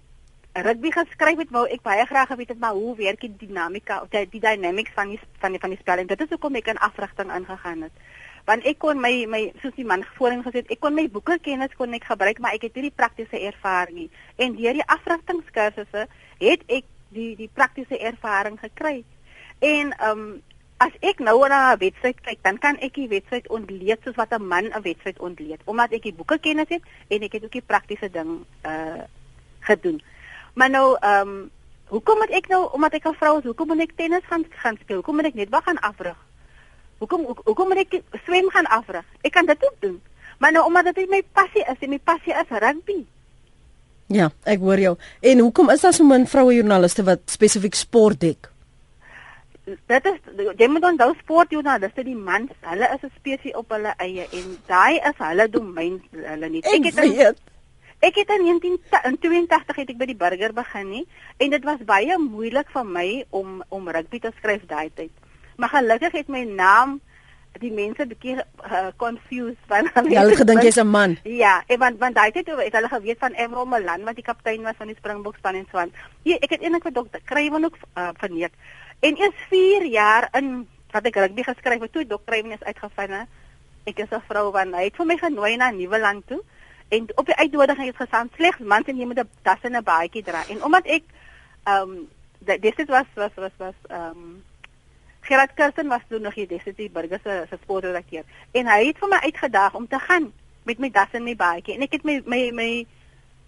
rugby 0.53 0.91
geskryf 0.93 1.39
het, 1.39 1.51
wou 1.51 1.65
ek 1.67 1.83
baie 1.83 2.05
graag 2.07 2.29
geweet 2.29 2.49
het 2.53 2.59
maar 2.61 2.77
hoe 2.77 2.97
werk 2.97 3.21
die 3.21 3.33
dinamika 3.41 4.03
of 4.03 4.11
die, 4.13 4.27
die 4.29 4.41
dynamics 4.41 4.93
van 4.95 5.09
die 5.09 5.21
van 5.41 5.55
die 5.55 5.61
van 5.61 5.73
die 5.73 5.79
spel 5.81 6.03
en 6.03 6.11
dit 6.11 6.21
is 6.21 6.29
hoekom 6.29 6.59
ek 6.61 6.69
in 6.75 6.83
afrigting 6.85 7.33
ingegaan 7.33 7.87
het. 7.89 8.05
Want 8.45 8.67
ek 8.67 8.79
kon 8.83 9.01
my 9.01 9.13
my 9.31 9.43
soos 9.63 9.75
die 9.79 9.87
man 9.87 10.05
voorheen 10.19 10.43
gesê 10.45 10.61
het, 10.61 10.71
ek 10.75 10.81
kon 10.83 10.95
my 10.95 11.07
boeke 11.09 11.39
kennis 11.41 11.73
kon 11.79 11.95
ek 11.97 12.05
gebruik, 12.11 12.43
maar 12.43 12.57
ek 12.59 12.67
het 12.69 12.77
nie 12.77 12.91
die 12.91 12.99
praktiese 13.01 13.41
ervaring 13.41 14.05
nie. 14.05 14.11
En 14.37 14.57
deur 14.59 14.77
die 14.77 14.89
afrigtingskursusse 14.97 16.07
het 16.43 16.65
ek 16.69 16.89
die 17.17 17.33
die 17.39 17.51
praktiese 17.55 17.99
ervaring 17.99 18.59
gekry. 18.61 19.05
En 19.63 19.95
um 20.11 20.25
as 20.83 20.95
ek 21.01 21.21
nou 21.23 21.39
na 21.49 21.73
'n 21.73 21.79
wedstryd 21.79 22.21
kyk, 22.21 22.43
dan 22.43 22.59
kan 22.59 22.77
ek 22.83 22.95
die 22.95 23.09
wedstryd 23.09 23.49
ontleed 23.49 24.01
soos 24.05 24.17
wat 24.17 24.33
'n 24.35 24.47
man 24.47 24.67
'n 24.69 24.83
wedstryd 24.83 25.19
ontleed, 25.19 25.61
omdat 25.65 25.93
ek 25.93 26.03
die 26.03 26.19
boeke 26.19 26.39
kennis 26.39 26.69
het 26.69 26.83
en 27.09 27.23
ek 27.23 27.33
het 27.33 27.45
ook 27.45 27.53
die 27.53 27.69
praktiese 27.73 28.11
ding 28.11 28.45
uh 28.67 29.03
gedoen. 29.63 30.03
Maar 30.53 30.71
nou 30.71 30.97
ehm 31.01 31.29
um, 31.29 31.51
hoekom 31.93 32.19
moet 32.19 32.31
ek 32.31 32.49
nou 32.49 32.69
omdat 32.73 32.93
ek 32.93 33.09
'n 33.09 33.15
vrou 33.21 33.39
is, 33.39 33.45
hoekom 33.45 33.67
moet 33.67 33.81
ek 33.81 33.97
tennis 33.97 34.25
gaan 34.25 34.45
gaan 34.51 34.79
speel? 34.81 34.97
Hoekom 34.97 35.17
moet 35.17 35.25
ek 35.25 35.35
net 35.35 35.49
wag 35.49 35.65
gaan 35.65 35.81
afrig? 35.81 36.17
Hoekom 36.99 37.25
ho 37.25 37.37
hoekom 37.45 37.69
moet 37.69 37.79
ek 37.79 38.03
swem 38.25 38.51
gaan 38.51 38.67
afrig? 38.67 39.05
Ek 39.21 39.33
kan 39.33 39.47
dit 39.47 39.65
ook 39.65 39.77
doen. 39.81 40.03
Maar 40.39 40.53
nou 40.53 40.65
omdat 40.67 40.95
dit 40.95 41.11
my 41.11 41.23
passie 41.33 41.65
is, 41.71 41.79
en 41.81 41.91
my 41.91 41.99
passie 41.99 42.35
is 42.35 42.59
rugby. 42.59 43.05
Ja, 44.07 44.31
ek 44.45 44.59
hoor 44.59 44.79
jou. 44.79 44.97
En 45.21 45.39
hoekom 45.39 45.71
is 45.71 45.81
daar 45.81 45.93
so 45.93 46.05
min 46.05 46.27
vroue 46.27 46.55
joernaliste 46.55 47.05
wat 47.07 47.21
spesifiek 47.31 47.75
sport 47.75 48.21
dek? 48.21 48.51
Dit 49.65 50.07
is 50.11 50.19
jy 50.59 50.67
moet 50.69 50.85
onthou 50.85 51.13
sportjoernaliste 51.21 52.03
die 52.05 52.19
mans, 52.19 52.51
hulle 52.67 52.89
is 52.95 53.03
'n 53.07 53.13
spesies 53.19 53.55
op 53.55 53.71
hulle 53.71 53.95
eie 53.99 54.27
en 54.33 54.59
daai 54.67 54.99
is 54.99 55.19
hulle 55.19 55.49
domein 55.49 56.03
hulle 56.11 56.49
nie. 56.49 56.63
Ek, 56.65 56.75
ek 56.75 56.85
het 56.85 56.95
weet. 56.95 57.39
Ek 58.03 58.17
het 58.19 58.33
in 58.35 58.43
1982 58.43 59.77
het 59.79 59.91
ek 59.93 59.99
by 60.01 60.07
die 60.11 60.19
burger 60.19 60.51
begin 60.57 60.89
nie 60.91 61.03
en 61.39 61.53
dit 61.55 61.67
was 61.69 61.85
baie 61.87 62.17
moeilik 62.19 62.71
vir 62.75 62.87
my 62.87 63.09
om 63.31 63.61
om 63.71 63.91
rugby 63.95 64.19
te 64.19 64.33
skryf 64.41 64.65
daai 64.67 64.91
tyd. 64.91 65.13
Maar 65.55 65.71
gelukkig 65.77 66.17
het 66.19 66.33
my 66.35 66.41
naam 66.49 66.97
die 67.63 67.71
mense 67.71 68.03
bietjie 68.11 68.41
uh, 68.41 68.89
confused 68.99 69.61
van 69.71 69.87
hulle. 69.95 70.11
Ja, 70.11 70.25
hulle 70.25 70.39
gedink 70.41 70.67
jy's 70.67 70.81
'n 70.83 70.91
man. 70.91 71.15
Ja, 71.23 71.61
en 71.69 71.79
want 71.79 72.01
want 72.01 72.19
daai 72.19 72.33
tyd 72.35 72.51
het 72.51 72.75
hulle 72.75 72.91
geweet 72.91 73.21
van 73.23 73.39
Emro 73.39 73.65
Milan 73.65 74.03
wat 74.09 74.19
die 74.19 74.27
kaptein 74.27 74.67
was 74.67 74.77
van 74.79 74.91
die 74.91 74.99
Springbok 74.99 75.37
span 75.39 75.61
en 75.61 75.69
so 75.71 75.79
aan. 75.79 75.93
Hier, 76.23 76.41
ek 76.43 76.57
het 76.57 76.63
eendag 76.63 76.83
vir 76.83 76.93
dokter 76.93 77.21
Kruiven 77.25 77.65
ook 77.65 77.77
uh, 77.95 78.09
verneek. 78.19 78.53
En 79.01 79.15
eers 79.17 79.47
4 79.51 79.87
jaar 79.87 80.29
in 80.33 80.67
wat 80.91 81.07
ek 81.07 81.21
rugby 81.23 81.43
geskryf 81.43 81.81
het, 81.81 81.93
toe 81.93 82.07
dokter 82.07 82.35
Kruiven 82.35 82.59
is 82.59 82.67
uitgevind. 82.67 83.29
Ek 83.85 83.99
is 83.99 84.11
'n 84.11 84.27
vrou 84.27 84.51
want 84.51 84.75
hy 84.75 84.91
het 84.91 84.97
vir 84.97 85.07
my 85.07 85.17
genooi 85.17 85.57
na 85.57 85.71
Nieuweland 85.71 86.27
toe 86.27 86.43
en 86.97 87.07
op 87.15 87.27
die 87.27 87.37
uitnodiging 87.37 87.87
het 87.87 87.97
gestaan 87.97 88.31
slegs 88.37 88.59
mans 88.73 88.89
en 88.91 88.97
jy 89.01 89.07
moet 89.07 89.21
'n 89.21 89.29
das 89.43 89.63
en 89.63 89.77
'n 89.77 89.83
baadjie 89.83 90.23
dra 90.23 90.41
en 90.49 90.65
omdat 90.65 90.87
ek 90.87 91.05
ehm 91.65 91.91
um, 91.91 92.09
dis 92.61 92.75
dit 92.75 92.89
was 92.89 93.09
was 93.15 93.35
was 93.35 93.57
was 93.57 93.79
ehm 93.89 94.17
um, 94.17 94.45
Gerard 95.21 95.55
Kirsten 95.55 95.89
was 95.89 96.05
toe 96.09 96.19
nog 96.19 96.35
hier 96.35 96.49
dis 96.49 96.65
die 96.77 96.91
burger 96.91 97.21
se 97.25 97.47
se 97.51 97.59
sportredakteur 97.63 98.25
en 98.53 98.67
hy 98.67 98.87
het 98.87 98.99
vir 98.99 99.09
my 99.09 99.21
uitgedaag 99.23 99.75
om 99.75 99.89
te 99.89 99.99
gaan 99.99 100.33
met 100.63 100.79
my 100.79 100.91
das 100.91 101.13
en 101.13 101.25
my 101.25 101.37
baadjie 101.37 101.75
en 101.75 101.83
ek 101.83 101.93
het 101.93 102.05
my 102.05 102.23
my 102.25 102.51
my 102.51 102.87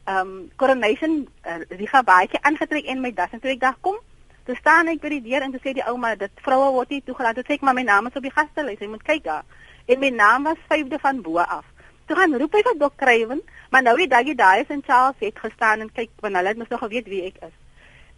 ehm 0.05 0.19
um, 0.19 0.51
coronation 0.57 1.29
uh, 1.47 1.79
die 1.79 2.03
baadjie 2.05 2.43
aangetrek 2.43 2.85
en 2.85 3.01
my 3.01 3.13
das 3.13 3.31
en 3.31 3.41
toe 3.41 3.51
ek 3.51 3.61
dacht 3.61 3.81
kom 3.81 3.99
Toe 4.45 4.57
staan 4.61 4.91
ek 4.93 5.01
by 5.01 5.09
die 5.09 5.23
deur 5.25 5.41
en 5.41 5.55
toe 5.55 5.61
sê 5.65 5.73
die 5.73 5.85
ouma 5.89 6.11
dat 6.21 6.33
vroue 6.45 6.73
word 6.75 6.91
nie 6.93 7.03
toegelaat. 7.05 7.39
Toe 7.39 7.45
sê 7.47 7.55
ek 7.57 7.63
maar 7.65 7.77
my 7.77 7.83
naam 7.83 8.11
is 8.11 8.17
op 8.19 8.27
die 8.27 8.33
gastelys. 8.33 8.77
Jy 8.77 8.91
moet 8.93 9.07
kyk 9.07 9.23
daar. 9.25 9.45
En 9.89 10.03
my 10.03 10.11
naam 10.13 10.45
was 10.45 10.61
5de 10.69 10.99
van 11.01 11.23
bo 11.25 11.39
af. 11.41 11.65
Toe 12.07 12.17
gaan 12.17 12.37
roep 12.39 12.53
hy 12.53 12.63
vir 12.67 12.79
Dok 12.79 12.97
Kruiven, 13.01 13.41
maar 13.71 13.83
nou 13.83 13.95
die 13.97 14.09
Daggy 14.09 14.35
Dias 14.39 14.73
en 14.73 14.83
Charles 14.87 15.23
het 15.25 15.39
gestaan 15.39 15.81
en 15.81 15.93
kyk 15.93 16.11
want 16.21 16.37
hulle 16.37 16.53
het 16.53 16.61
mos 16.61 16.73
nog 16.73 16.83
geweet 16.85 17.09
wie 17.09 17.23
ek 17.31 17.41
is. 17.49 17.55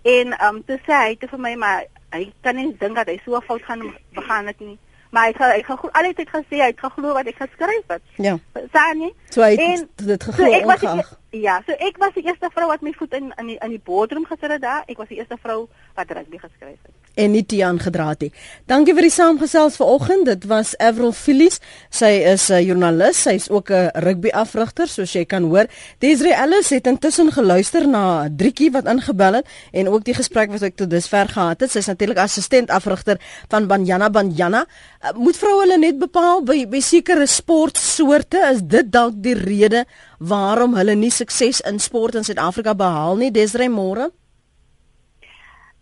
En 0.07 0.33
ehm 0.33 0.57
um, 0.57 0.65
toe 0.67 0.79
sê 0.87 0.99
hy 1.05 1.15
te 1.21 1.29
vir 1.31 1.43
my 1.43 1.55
maar 1.61 1.87
hy 2.15 2.27
kan 2.43 2.57
nie 2.57 2.73
dink 2.81 2.99
dat 2.99 3.11
hy 3.11 3.21
so 3.25 3.41
fout 3.47 3.63
gaan 3.67 3.85
begaan 4.15 4.51
het 4.51 4.61
nie. 4.61 4.79
Maar 5.11 5.31
hy 5.31 5.35
hy 5.39 5.63
het 5.63 5.93
al 5.93 6.09
die 6.09 6.17
tyd 6.19 6.33
gesê 6.35 6.61
hy 6.61 6.71
het 6.73 6.83
geglo 6.83 7.15
wat 7.15 7.31
ek 7.31 7.39
geskryf 7.41 7.95
het. 7.95 8.03
Ja. 8.23 8.37
Sien 8.75 9.07
jy? 9.07 9.13
So 9.31 9.47
hy 9.47 9.55
het 9.55 10.07
dit 10.07 10.29
geglo 10.31 10.51
so 10.51 10.75
ongeag. 10.75 11.13
Ja, 11.31 11.63
so 11.67 11.73
ek 11.73 11.99
was 11.99 12.15
die 12.15 12.25
eerste 12.25 12.51
vrou 12.55 12.69
wat 12.71 12.83
my 12.87 12.93
voet 12.93 13.13
in 13.19 13.33
in 13.39 13.47
die 13.47 13.59
in 13.59 13.75
die 13.75 13.83
boardroom 13.83 14.27
gesit 14.27 14.51
het 14.51 14.63
daar. 14.63 14.85
Ek 14.87 14.97
was 14.97 15.09
die 15.09 15.19
eerste 15.19 15.37
vrou 15.43 15.69
wat 15.95 16.11
rugby 16.11 16.39
geskryf 16.39 16.79
het 16.83 17.07
en 17.17 17.33
nie 17.33 17.45
Tian 17.49 17.79
gedra 17.81 18.11
het 18.13 18.27
nie. 18.27 18.31
Dankie 18.69 18.95
vir 18.97 19.07
die 19.07 19.15
saamgesels 19.15 19.79
vanoggend. 19.81 20.29
Dit 20.29 20.45
was 20.51 20.75
Avril 20.83 21.15
Phillips. 21.17 21.61
Sy 21.91 22.11
is 22.33 22.51
'n 22.51 22.63
joernalis. 22.63 23.23
Sy's 23.23 23.49
ook 23.51 23.71
'n 23.71 23.91
rugby 23.95 24.29
afrigter, 24.29 24.89
soos 24.89 25.13
jy 25.13 25.25
kan 25.25 25.43
hoor. 25.43 25.67
Desiree 25.99 26.35
Ellis 26.35 26.71
het 26.71 26.87
intussen 26.87 27.33
geluister 27.33 27.89
na 27.89 28.29
Drietjie 28.29 28.71
wat 28.71 28.87
ingebel 28.87 29.35
het 29.35 29.47
en 29.73 29.89
ook 29.89 30.05
die 30.05 30.15
gesprek 30.15 30.51
wat 30.51 30.63
ek 30.63 30.77
tot 30.77 30.91
dusver 30.91 31.29
gehad 31.29 31.61
het. 31.61 31.71
Sy's 31.71 31.87
natuurlik 31.87 32.19
assistent 32.19 32.71
afrigter 32.71 33.19
van 33.49 33.67
Banyana 33.67 34.11
Banyana. 34.11 34.67
Uh, 35.03 35.19
moet 35.19 35.37
vroue 35.37 35.61
hulle 35.61 35.79
net 35.79 35.99
bepaal 35.99 36.43
by 36.43 36.67
by 36.67 36.81
sekere 36.81 37.27
sportsoorte? 37.27 38.39
Is 38.53 38.61
dit 38.63 38.93
dalk 38.93 39.15
die 39.17 39.35
rede 39.35 39.87
waarom 40.19 40.75
hulle 40.75 40.95
nie 40.95 41.11
sukses 41.11 41.61
in 41.61 41.79
sport 41.79 42.15
in 42.15 42.25
Suid-Afrika 42.25 42.75
behaal 42.75 43.17
nie? 43.17 43.31
Desiree 43.31 43.69
môre? 43.69 44.11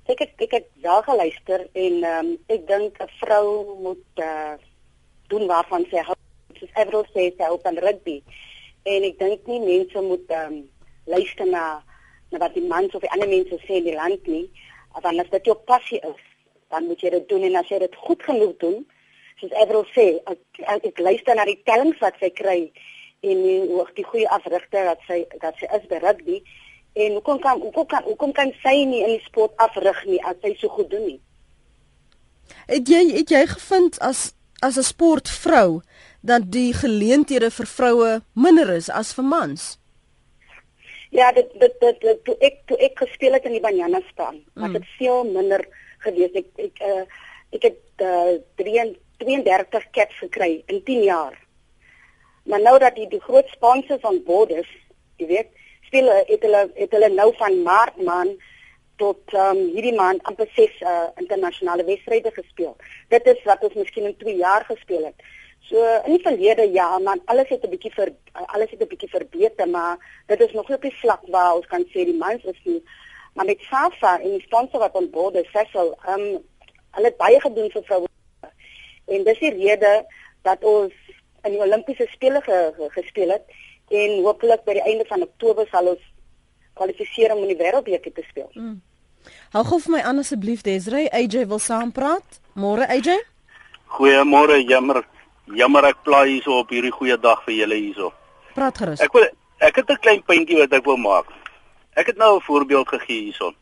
ek 0.05 0.19
het 0.21 0.43
ek 0.45 0.53
het 0.53 0.67
wel 0.85 1.03
geluister 1.03 1.61
en 1.73 1.95
ehm 2.05 2.26
um, 2.26 2.38
ek 2.47 2.67
dink 2.69 2.99
'n 3.00 3.12
vrou 3.21 3.76
moet 3.87 4.21
uh, 4.21 4.55
doen 5.29 5.47
waarvan 5.47 5.87
sy 5.91 6.03
hou 6.09 6.17
soos 6.59 6.76
Everal 6.76 7.07
sê 7.14 7.33
sy 7.37 7.45
hou 7.49 7.59
van 7.62 7.79
rugby 7.87 8.23
en 8.85 9.03
ek 9.03 9.19
dink 9.19 9.47
nie 9.47 9.61
mense 9.61 10.00
moet 10.00 10.29
ehm 10.29 10.53
um, 10.53 10.69
luister 11.07 11.47
na 11.47 11.83
na 12.31 12.38
wat 12.38 12.55
die 12.55 12.69
mans 12.69 12.95
of 12.95 13.00
die 13.00 13.11
ander 13.11 13.29
mense 13.29 13.57
sê 13.64 13.81
in 13.81 13.88
die 13.88 13.97
land 13.97 14.26
nie 14.26 14.50
want 15.03 15.21
as 15.21 15.31
dit 15.31 15.47
jou 15.47 15.57
passie 15.73 16.00
is 16.12 16.23
dan 16.69 16.87
moet 16.87 17.00
jy 17.00 17.11
dit 17.11 17.29
doen 17.29 17.43
en 17.43 17.57
as 17.57 17.69
jy 17.69 17.79
dit 17.79 17.97
goed 17.97 18.23
genoeg 18.23 18.57
doen 18.59 18.85
soos 19.41 19.57
Everal 19.62 19.87
sê 19.97 20.21
ek, 20.26 20.41
ek, 20.59 20.85
ek 20.85 20.99
luister 20.99 21.35
na 21.35 21.49
die 21.49 21.62
tellings 21.64 22.00
wat 22.00 22.21
sy 22.21 22.29
kry 22.31 22.61
en 23.31 23.40
hoe 23.73 23.87
die 23.95 24.04
goeie 24.04 24.28
afrigter 24.28 24.85
wat 24.93 25.02
sy 25.09 25.25
dat 25.40 25.57
sy 25.61 25.71
is 25.78 25.88
by 25.88 26.02
rugby 26.02 26.43
En 26.95 27.12
hoekom 27.12 27.38
kan 27.38 27.61
hoekom 27.61 27.87
kan 27.87 28.02
hoekom 28.02 28.33
kan 28.33 28.52
sy 28.62 28.85
nie 28.87 29.02
in 29.02 29.16
die 29.16 29.25
sport 29.26 29.57
afrig 29.59 30.04
nie 30.07 30.21
as 30.23 30.37
sy 30.43 30.52
so 30.61 30.71
goed 30.71 30.93
doen 30.93 31.02
nie? 31.09 31.21
Het 32.71 32.88
jy 32.88 33.00
het 33.16 33.33
jy 33.35 33.40
gevind 33.50 33.99
as 33.99 34.31
as 34.62 34.78
'n 34.78 34.87
sportvrou 34.87 35.83
dat 36.23 36.52
die 36.54 36.71
geleenthede 36.73 37.50
vir 37.50 37.66
vroue 37.66 38.11
minder 38.33 38.71
is 38.76 38.88
as 38.90 39.11
vir 39.14 39.25
mans? 39.25 39.78
Ja, 41.11 41.33
dit 41.33 41.50
dit 41.59 41.75
dit, 41.81 42.00
dit 42.00 42.25
toe 42.25 42.37
ek 42.40 42.62
toe 42.66 42.78
ek 42.78 42.99
gespeel 42.99 43.33
het 43.33 43.45
in 43.45 43.59
die 43.59 43.66
Banyana 43.66 44.00
span, 44.09 44.38
was 44.54 44.73
dit 44.73 44.87
mm. 44.87 44.95
veel 44.99 45.25
minder 45.25 45.66
gewees. 45.99 46.31
Ek 46.35 46.47
ek 46.57 46.78
uh, 46.78 47.04
ek 47.50 47.62
het 47.62 47.83
uh, 47.99 48.38
32 49.19 49.90
caps 49.90 50.19
gekry 50.23 50.62
in 50.66 50.83
10 50.83 51.02
jaar. 51.02 51.44
Maar 52.45 52.61
nou 52.61 52.79
dat 52.79 52.95
die 52.95 53.09
die 53.09 53.21
groot 53.21 53.49
sponsors 53.49 54.01
van 54.01 54.23
Borders, 54.25 54.71
jy 55.17 55.27
weet, 55.27 55.49
speel 55.87 56.11
het 56.13 56.43
hulle 56.43 56.71
het 56.75 56.93
hulle 56.93 57.09
nou 57.09 57.31
van 57.37 57.63
maart 57.63 57.97
maand 58.03 58.51
tot 58.97 59.33
um, 59.35 59.61
hierdie 59.75 59.95
maand 59.95 60.23
amper 60.29 60.49
ses 60.55 60.75
uh, 60.81 61.07
internasionale 61.19 61.85
wedstryde 61.85 62.31
gespeel. 62.35 62.77
Dit 63.09 63.27
is 63.27 63.41
wat 63.49 63.65
ons 63.67 63.75
miskien 63.75 64.07
in 64.11 64.17
2 64.21 64.37
jaar 64.37 64.65
gespeel 64.69 65.09
het. 65.09 65.25
So 65.69 65.81
in 66.05 66.13
die 66.17 66.23
verlede 66.23 66.67
ja, 66.73 66.99
man, 66.99 67.23
alles 67.33 67.49
het 67.49 67.65
'n 67.65 67.73
bietjie 67.73 67.95
vir 67.95 68.13
alles 68.33 68.71
het 68.71 68.81
'n 68.81 68.93
bietjie 68.93 69.09
verbeter, 69.09 69.69
maar 69.69 69.97
dit 70.27 70.41
is 70.41 70.53
nog 70.53 70.69
nie 70.69 70.77
op 70.77 70.83
die 70.83 70.99
vlak 71.01 71.23
waar 71.27 71.55
ons 71.55 71.67
kan 71.67 71.85
sê 71.93 72.05
die 72.05 72.21
mans 72.25 72.45
is 72.45 72.61
nie. 72.65 72.83
Maar 73.35 73.47
met 73.47 73.61
SAFA 73.61 74.21
en 74.21 74.31
die 74.31 74.47
sponsor 74.47 74.81
wat 74.81 74.97
aan 74.97 75.11
boord 75.11 75.35
is, 75.35 75.51
Cecil, 75.51 75.97
um, 76.09 76.45
hulle 76.90 77.09
het 77.11 77.16
baie 77.16 77.40
gedoen 77.40 77.71
vir 77.71 77.83
vroue. 77.83 78.09
En 79.07 79.25
dis 79.25 79.38
die 79.38 79.55
rede 79.55 80.07
dat 80.42 80.64
ons 80.64 80.92
in 81.44 81.52
die 81.52 81.61
Olimpiese 81.61 82.07
spele 82.12 82.40
ge, 82.40 82.72
ge, 82.76 82.88
gespeel 82.96 83.30
het 83.37 83.44
en 83.88 84.22
hopelik 84.24 84.64
by 84.64 84.78
die 84.78 84.87
einde 84.88 85.04
van 85.09 85.22
Oktober 85.22 85.68
sal 85.70 85.92
ons 85.92 86.02
kwalifiseer 86.74 87.35
om 87.35 87.44
in 87.44 87.52
die 87.52 87.61
wêreldbeker 87.61 88.14
te 88.14 88.24
speel. 88.28 88.50
Mm. 88.54 88.80
Hou 89.54 89.64
gou 89.64 89.78
vir 89.85 89.92
my 89.96 90.00
aan 90.09 90.20
asseblief 90.20 90.64
Desrey, 90.66 91.07
AJ 91.12 91.46
wil 91.52 91.61
saampraat. 91.62 92.40
Môre 92.61 92.88
AJ? 92.90 93.20
Goeiemôre, 93.96 94.59
jammer. 94.68 95.04
Jammer 95.54 95.90
ek 95.90 96.00
pla 96.04 96.24
hierso 96.24 96.62
op 96.62 96.72
hierdie 96.72 96.92
goeie 96.92 97.16
dag 97.20 97.42
vir 97.44 97.61
julle 97.61 97.78
hierso. 97.78 98.11
Praat 98.57 98.80
gerus. 98.80 99.02
Ek 99.04 99.12
wil 99.12 99.28
ek 99.61 99.76
het 99.76 99.90
'n 99.90 100.00
klein 100.00 100.22
puntjie 100.24 100.59
wat 100.59 100.72
ek 100.72 100.85
wil 100.85 100.96
maak. 100.96 101.28
Ek 101.96 102.07
het 102.07 102.16
nou 102.16 102.37
'n 102.37 102.46
voorbeeld 102.48 102.88
gegee 102.88 103.28
hierso. 103.28 103.52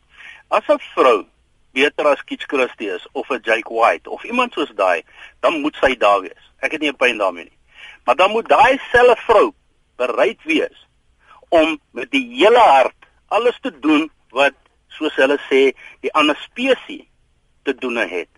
As 0.49 0.63
'n 0.69 0.79
vrou 0.95 1.25
beter 1.73 2.07
as 2.07 2.23
Kitch 2.23 2.45
Christie 2.47 2.89
is 2.89 3.05
of 3.13 3.29
'n 3.29 3.41
Jake 3.43 3.69
White 3.69 4.09
of 4.09 4.23
iemand 4.23 4.53
soos 4.53 4.71
daai, 4.75 5.03
dan 5.41 5.61
moet 5.61 5.75
sy 5.75 5.95
daar 5.95 6.21
wees. 6.21 6.43
Ek 6.61 6.71
het 6.71 6.81
nie 6.81 6.89
'n 6.89 6.95
pyn 6.95 7.17
daarmee 7.17 7.43
nie. 7.43 7.57
Maar 8.03 8.15
dan 8.15 8.31
moet 8.31 8.47
daai 8.47 8.79
selfe 8.91 9.21
vrou 9.21 9.53
bereid 9.95 10.43
wees 10.43 10.87
om 11.49 11.79
met 11.91 12.11
die 12.11 12.25
hele 12.35 12.59
hart 12.59 12.95
alles 13.27 13.57
te 13.61 13.71
doen 13.79 14.09
wat 14.29 14.55
soos 14.97 15.15
hulle 15.21 15.37
sê 15.49 15.61
die 16.01 16.13
ander 16.13 16.37
spesies 16.41 17.05
te 17.63 17.75
doen 17.75 17.97
het. 17.97 18.29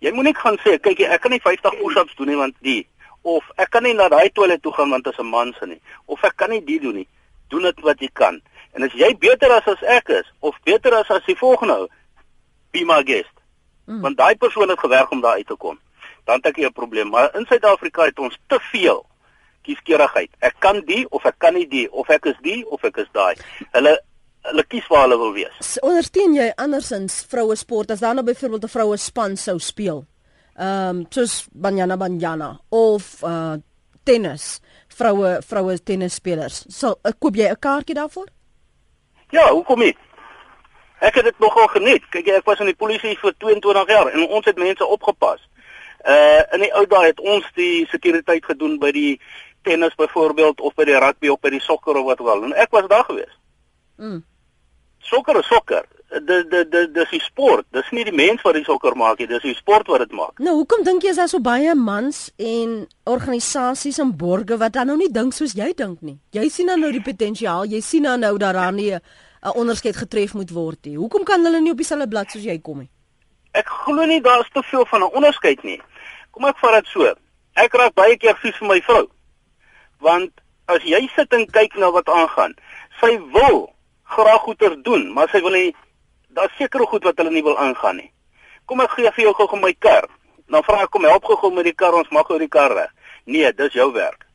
Jy 0.00 0.12
moenie 0.16 0.34
gaan 0.36 0.56
sê 0.64 0.78
kyk 0.80 1.02
ek 1.04 1.20
kan 1.24 1.34
nie 1.34 1.42
50 1.44 1.76
push-ups 1.82 2.16
doen 2.18 2.30
nie 2.32 2.38
want 2.40 2.56
die 2.64 2.86
of 3.22 3.44
ek 3.60 3.72
kan 3.74 3.84
nie 3.84 3.94
na 3.94 4.08
daai 4.08 4.30
toilet 4.32 4.62
toe 4.62 4.72
gaan 4.72 4.94
want 4.94 5.04
dit 5.04 5.12
is 5.12 5.20
'n 5.20 5.28
man 5.28 5.52
se 5.58 5.66
nie 5.66 5.80
of 6.06 6.24
ek 6.24 6.36
kan 6.36 6.50
nie 6.50 6.64
dit 6.64 6.82
doen 6.82 6.94
nie. 6.94 7.08
Doen 7.48 7.62
dit 7.62 7.80
wat 7.80 8.00
jy 8.00 8.08
kan. 8.12 8.40
En 8.72 8.82
as 8.82 8.92
jy 8.92 9.14
beter 9.18 9.50
as 9.52 9.66
as 9.66 9.82
ek 9.82 10.08
is 10.08 10.32
of 10.40 10.56
beter 10.64 10.94
as 10.94 11.10
as 11.10 11.24
die 11.26 11.36
volgende 11.36 11.88
be 12.70 12.84
my 12.84 13.02
guest. 13.02 13.34
Mm. 13.86 14.00
Want 14.00 14.16
daai 14.16 14.36
persoon 14.36 14.68
het 14.68 14.78
gewerk 14.78 15.10
om 15.10 15.20
daar 15.20 15.34
uit 15.34 15.46
te 15.46 15.56
kom. 15.56 15.78
Dan 16.24 16.36
het 16.36 16.46
ek 16.46 16.58
'n 16.58 16.72
probleem, 16.72 17.08
maar 17.08 17.34
in 17.34 17.46
Suid-Afrika 17.46 18.04
het 18.04 18.18
ons 18.18 18.38
te 18.46 18.60
veel 18.60 19.09
kieskeurigheid. 19.62 20.30
Ek 20.40 20.56
kan 20.58 20.80
die 20.86 21.04
of 21.10 21.26
ek 21.26 21.38
kan 21.38 21.54
nie 21.54 21.66
die 21.68 21.86
of 21.90 22.10
ek 22.10 22.26
is 22.26 22.38
die 22.42 22.64
of 22.66 22.84
ek 22.84 23.02
is 23.04 23.10
daai. 23.12 23.34
Hulle 23.72 23.98
hulle 24.48 24.64
kies 24.72 24.86
waar 24.88 25.06
hulle 25.06 25.18
wil 25.20 25.34
wees. 25.36 25.78
Ondersteun 25.84 26.34
jy 26.34 26.50
andersins 26.56 27.20
vroue 27.30 27.56
sport 27.56 27.90
as 27.90 28.00
dan 28.00 28.16
nou 28.16 28.24
byvoorbeeld 28.24 28.64
'n 28.64 28.74
vroue 28.76 28.96
span 28.96 29.36
sou 29.36 29.58
speel? 29.58 30.04
Ehm 30.58 30.88
um, 30.88 31.06
soos 31.10 31.48
Banyana 31.52 31.96
Banyana 31.96 32.58
of 32.68 33.22
uh 33.22 33.56
tennis, 34.04 34.60
vroue 34.88 35.38
vroue 35.42 35.78
tennisspelers. 35.78 36.64
Sal 36.68 36.90
so, 36.90 37.00
uh, 37.04 37.12
koop 37.18 37.36
jy 37.36 37.48
'n 37.50 37.58
kaartjie 37.58 37.94
daarvoor? 37.94 38.28
Ja, 39.30 39.50
hoekom 39.52 39.78
nie? 39.78 39.96
Ek 41.00 41.14
het 41.14 41.24
dit 41.24 41.38
nogal 41.38 41.66
geniet. 41.66 42.02
Kyk 42.10 42.28
ek 42.28 42.44
was 42.44 42.60
in 42.60 42.66
die 42.66 42.76
polisie 42.76 43.16
vir 43.18 43.32
22 43.38 43.88
jaar 43.88 44.10
en 44.12 44.28
ons 44.28 44.44
het 44.44 44.58
mense 44.58 44.86
opgepas. 44.86 45.40
Uh 46.04 46.42
in 46.54 46.60
die 46.60 46.72
ou 46.74 46.86
dae 46.86 47.06
het 47.06 47.20
ons 47.20 47.46
die 47.54 47.86
sekuriteit 47.90 48.44
gedoen 48.44 48.78
by 48.78 48.90
die 48.90 49.20
tennis 49.62 49.94
byvoorbeeld 49.94 50.60
of 50.60 50.74
by 50.74 50.84
die 50.84 50.98
rugby 50.98 51.28
of 51.28 51.40
by 51.40 51.50
die 51.50 51.60
sokker 51.60 51.96
of 51.96 52.04
wat 52.04 52.20
ook 52.20 52.28
al. 52.28 52.44
En 52.48 52.52
ek 52.52 52.70
was 52.70 52.88
daar 52.88 53.04
gewees. 53.04 53.32
Mm. 53.96 54.20
Sokker 54.98 55.38
is 55.38 55.46
sokker. 55.46 55.86
Dis 56.10 56.44
dis 56.50 56.66
dis 56.70 56.88
dis 56.92 57.10
die 57.10 57.22
sport. 57.22 57.66
Dis 57.70 57.90
nie 57.94 58.04
die 58.04 58.14
mens 58.14 58.42
wat 58.42 58.56
die 58.58 58.64
sokker 58.66 58.96
maak 58.98 59.20
nie, 59.20 59.28
dis 59.30 59.44
die 59.46 59.54
sport 59.54 59.88
wat 59.92 60.04
dit 60.04 60.14
maak. 60.16 60.38
Nou, 60.42 60.56
hoekom 60.58 60.82
dink 60.86 61.04
jy 61.06 61.14
is 61.14 61.20
daar 61.20 61.30
so 61.30 61.42
baie 61.44 61.74
mans 61.78 62.28
en 62.36 62.74
organisasies 63.10 64.00
en 64.02 64.12
borgers 64.18 64.60
wat 64.62 64.74
dan 64.78 64.90
nou 64.90 64.98
nie 65.00 65.10
dink 65.12 65.36
soos 65.36 65.54
jy 65.58 65.70
dink 65.76 66.02
nie? 66.02 66.18
Jy 66.36 66.48
sien 66.50 66.72
dan 66.72 66.82
nou 66.82 66.90
die 66.94 67.04
potensiaal, 67.04 67.68
jy 67.70 67.82
sien 67.84 68.08
dan 68.08 68.24
nou 68.26 68.36
dat 68.38 68.58
daar 68.58 68.72
nie 68.72 68.92
'n 68.94 69.54
onderskeid 69.56 69.96
getref 69.96 70.34
moet 70.34 70.50
word 70.50 70.84
nie. 70.84 70.96
Hoekom 70.96 71.24
kan 71.24 71.44
hulle 71.44 71.60
nie 71.60 71.70
op 71.70 71.76
dieselfde 71.76 72.08
blad 72.08 72.30
soos 72.30 72.44
jy 72.44 72.58
kom 72.58 72.78
nie? 72.78 72.90
Ek 73.52 73.66
glo 73.66 74.04
nie 74.04 74.20
daar 74.20 74.40
is 74.40 74.50
te 74.52 74.62
veel 74.62 74.86
van 74.86 75.00
'n 75.00 75.14
onderskeid 75.14 75.62
nie. 75.62 75.80
Kom 76.30 76.44
ek 76.44 76.58
vat 76.58 76.72
dit 76.72 76.86
so. 76.86 77.14
Ek 77.54 77.72
raak 77.72 77.94
baie 77.94 78.16
keer 78.16 78.36
vies 78.36 78.56
vir 78.56 78.68
my 78.68 78.80
vrou 78.80 79.08
want 80.00 80.32
as 80.66 80.82
jy 80.86 81.02
sit 81.14 81.32
en 81.32 81.46
kyk 81.46 81.76
na 81.76 81.90
wat 81.90 82.08
aangaan, 82.08 82.54
sy 83.00 83.16
wil 83.34 83.70
graag 84.04 84.42
goeie 84.46 84.76
doen, 84.82 85.10
maar 85.14 85.28
sy 85.32 85.40
wil 85.44 85.54
nie 85.56 85.74
daar 86.34 86.50
seker 86.58 86.86
goed 86.86 87.04
wat 87.04 87.18
hulle 87.18 87.32
nie 87.34 87.44
wil 87.46 87.58
aangaan 87.58 88.00
nie. 88.02 88.10
Kom 88.66 88.82
ek 88.84 88.94
gee 88.96 89.10
vir 89.16 89.24
jou 89.24 89.34
gou 89.34 89.58
my 89.58 89.72
kar. 89.78 90.06
Dan 90.50 90.62
vra 90.66 90.82
ek 90.84 90.90
kom 90.94 91.06
help 91.06 91.26
gou 91.26 91.50
met 91.54 91.66
die 91.66 91.74
kar, 91.74 91.94
ons 91.94 92.10
mag 92.10 92.26
gou 92.26 92.38
die 92.38 92.50
kar 92.50 92.74
reg. 92.74 92.90
Nee, 93.26 93.52
dis 93.52 93.74
jou 93.74 93.90
werk. 93.94 94.26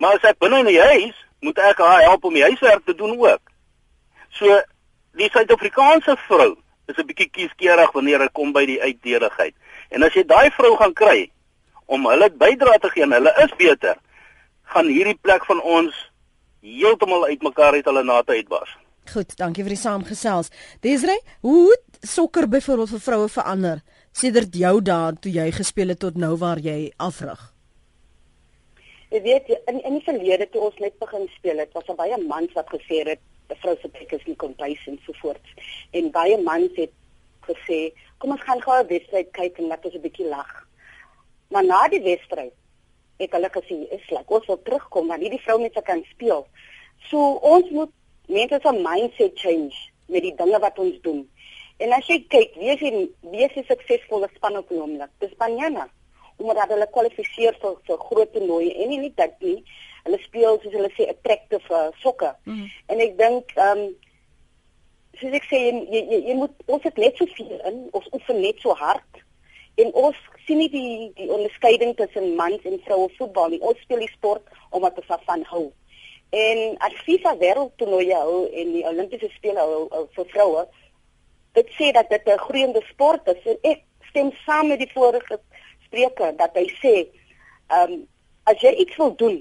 Maar 0.00 0.16
as 0.16 0.24
ek 0.32 0.38
binne 0.40 0.62
in 0.64 0.68
die 0.68 0.80
huis, 0.80 1.16
moet 1.44 1.58
ek 1.64 1.80
haar 1.80 2.02
help 2.08 2.24
om 2.24 2.36
die 2.36 2.44
huiswerk 2.44 2.84
te 2.84 2.94
doen 2.96 3.16
ook. 3.20 3.40
So 4.36 4.60
die 5.16 5.28
Suid-Afrikaanse 5.32 6.16
vrou 6.26 6.56
is 6.88 6.98
'n 6.98 7.06
bietjie 7.06 7.30
kieskeurig 7.30 7.92
wanneer 7.92 8.18
dit 8.18 8.32
kom 8.32 8.52
by 8.52 8.64
die 8.66 8.80
uitdeligheid. 8.82 9.54
En 9.90 10.02
as 10.02 10.14
jy 10.14 10.24
daai 10.24 10.50
vrou 10.50 10.76
gaan 10.76 10.92
kry 10.92 11.30
om 11.86 12.06
hulle 12.06 12.30
bydra 12.30 12.78
te 12.78 12.90
gee 12.90 13.02
en 13.02 13.12
hulle 13.12 13.32
is 13.44 13.52
beter, 13.56 13.96
gaan 14.70 14.86
hierdie 14.86 15.18
plek 15.18 15.44
van 15.48 15.62
ons 15.62 15.96
heeltemal 16.60 17.26
uitmekaar 17.26 17.78
uit 17.78 17.84
hulle 17.88 18.04
nate 18.04 18.36
uitbars. 18.38 18.72
Goed, 19.10 19.32
dankie 19.38 19.64
vir 19.66 19.74
die 19.74 19.80
saamgesels. 19.80 20.50
Desrey, 20.84 21.18
hoe 21.42 21.72
sokker 22.06 22.46
byvoorbeeld 22.48 22.92
vir 22.94 23.02
vroue 23.06 23.30
verander 23.32 23.80
sedert 24.16 24.54
jou 24.54 24.76
dae 24.84 25.16
toe 25.22 25.32
jy 25.32 25.48
gespeel 25.54 25.94
het 25.94 26.00
tot 26.04 26.18
nou 26.18 26.36
waar 26.38 26.60
jy 26.62 26.92
afrig? 26.98 27.40
Jy 29.10 29.22
weet 29.24 29.50
in 29.72 29.80
in 29.80 29.98
die 29.98 30.04
verlede 30.06 30.46
toe 30.52 30.62
ons 30.68 30.78
net 30.78 30.94
begin 31.02 31.26
speel 31.34 31.58
het, 31.58 31.72
was 31.74 31.86
daar 31.88 31.98
baie 31.98 32.18
mans 32.22 32.54
wat 32.54 32.70
gesê 32.70 33.02
het 33.08 33.20
'n 33.50 33.58
vrou 33.62 33.76
se 33.80 33.88
plek 33.88 34.12
is 34.12 34.26
nie 34.26 34.36
komplys 34.36 34.86
en 34.86 34.98
so 35.06 35.12
voort. 35.22 35.46
En 35.90 36.10
baie 36.10 36.38
mans 36.38 36.70
het 36.76 36.92
gesê, 37.48 37.92
kom 38.18 38.30
ons 38.30 38.46
gaan 38.46 38.62
gou 38.62 38.78
'n 38.78 38.86
wedstryd 38.86 39.30
kyk 39.32 39.58
en 39.58 39.66
laat 39.66 39.84
ons 39.84 39.94
'n 39.94 40.06
bietjie 40.06 40.28
lag. 40.28 40.50
Maar 41.50 41.64
na 41.64 41.88
die 41.88 42.02
wedstryd 42.02 42.54
het 43.20 43.36
hulle 43.36 43.50
gesê 43.54 43.78
is 43.96 44.10
like 44.10 44.34
ons 44.36 44.46
wil 44.50 44.60
terugkom 44.66 45.08
maar 45.10 45.22
hierdie 45.22 45.42
vrou 45.44 45.58
net 45.60 45.78
kan 45.84 46.02
speel. 46.10 46.46
So 47.10 47.36
ons 47.54 47.70
moet 47.76 47.92
mense 48.30 48.60
se 48.62 48.72
mindset 48.72 49.38
change 49.38 49.76
met 50.10 50.26
die 50.26 50.34
dinge 50.36 50.58
wat 50.58 50.78
ons 50.78 50.98
doen. 51.06 51.22
En 51.80 51.94
as 51.96 52.08
jy 52.10 52.18
kyk, 52.28 52.58
wie 52.60 52.72
is 52.74 52.82
die 52.82 53.06
wie 53.32 53.46
is 53.46 53.54
die 53.56 53.64
suksesvolle 53.68 54.28
span 54.34 54.58
op 54.60 54.68
die 54.68 54.80
oomblik? 54.80 55.12
Dis 55.22 55.32
Banyana. 55.40 55.86
Omdat 56.40 56.72
hulle 56.72 56.88
kwalifiseer 56.92 57.56
vir 57.62 57.78
vir 57.88 58.02
groot 58.08 58.32
toernooie 58.34 58.74
en 58.84 58.92
nie 58.92 59.12
dit 59.16 59.46
nie. 59.46 59.56
Hulle 60.04 60.20
speel 60.24 60.60
soos 60.60 60.76
hulle 60.76 60.92
sê 60.96 61.08
attractive 61.12 61.76
uh, 61.76 61.88
sokker. 62.02 62.36
Mm. 62.48 62.68
En 62.92 63.04
ek 63.06 63.18
dink 63.20 63.56
ehm 63.56 63.84
um, 63.86 63.90
soos 65.20 65.34
ek 65.36 65.48
sê 65.48 65.58
jy 65.64 66.04
jy, 66.12 66.20
jy 66.30 66.36
moet 66.38 66.70
ons 66.70 66.84
het 66.86 67.00
net 67.00 67.18
so 67.18 67.28
veel 67.36 67.58
in, 67.68 67.82
ons 67.96 68.06
oefen 68.16 68.40
net 68.40 68.60
so 68.62 68.76
hard 68.78 69.24
en 69.74 69.92
ons 69.92 70.16
sien 70.46 70.58
nie 70.58 70.70
die 70.70 71.12
die 71.14 71.30
onderskeiding 71.30 71.96
tussen 71.96 72.34
mans 72.34 72.62
en 72.68 72.80
vroue 72.84 73.08
voetbal 73.18 73.48
nie. 73.48 73.60
Ons 73.60 73.80
speel 73.84 74.02
die 74.04 74.12
sport 74.14 74.46
omdat 74.70 74.98
ons 74.98 75.06
daarvan 75.06 75.44
hou. 75.52 75.66
En 76.30 76.76
as 76.86 76.94
FIFA 77.06 77.36
wêreldtoernooie 77.40 78.14
hou 78.14 78.46
en 78.46 78.72
die 78.72 78.84
Olimpiese 78.86 79.30
spele 79.34 79.60
hou, 79.60 79.86
hou 79.90 80.04
vir 80.16 80.28
vroue, 80.34 80.66
dit 81.58 81.72
sê 81.78 81.90
dat 81.92 82.10
dit 82.10 82.26
'n 82.26 82.44
groeiende 82.46 82.82
sport 82.90 83.26
is. 83.26 83.42
En 83.44 83.58
ek 83.72 83.82
stem 84.08 84.32
saam 84.46 84.68
met 84.68 84.78
die 84.78 84.92
vorige 84.92 85.40
spreker 85.84 86.36
dat 86.36 86.54
hy 86.54 86.66
sê, 86.82 86.94
ehm 87.68 87.92
um, 87.92 88.06
as 88.44 88.60
jy 88.60 88.72
iets 88.82 88.96
wil 88.96 89.14
doen 89.16 89.38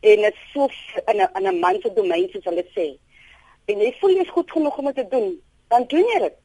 en 0.00 0.22
dit 0.22 0.36
so 0.52 0.68
in 1.10 1.20
'n 1.22 1.28
in 1.38 1.46
'n 1.48 1.60
man 1.60 1.80
se 1.80 1.92
domein 1.92 2.28
soos 2.30 2.44
hulle 2.44 2.64
sê, 2.74 2.98
en 3.66 3.80
jy 3.80 3.92
voel 4.00 4.10
jy 4.10 4.22
is 4.22 4.30
goed 4.30 4.50
genoeg 4.50 4.78
om 4.78 4.84
dit 4.84 4.94
te 4.94 5.08
doen, 5.08 5.42
dan 5.68 5.84
doen 5.86 6.06
jy 6.14 6.18
dit. 6.18 6.38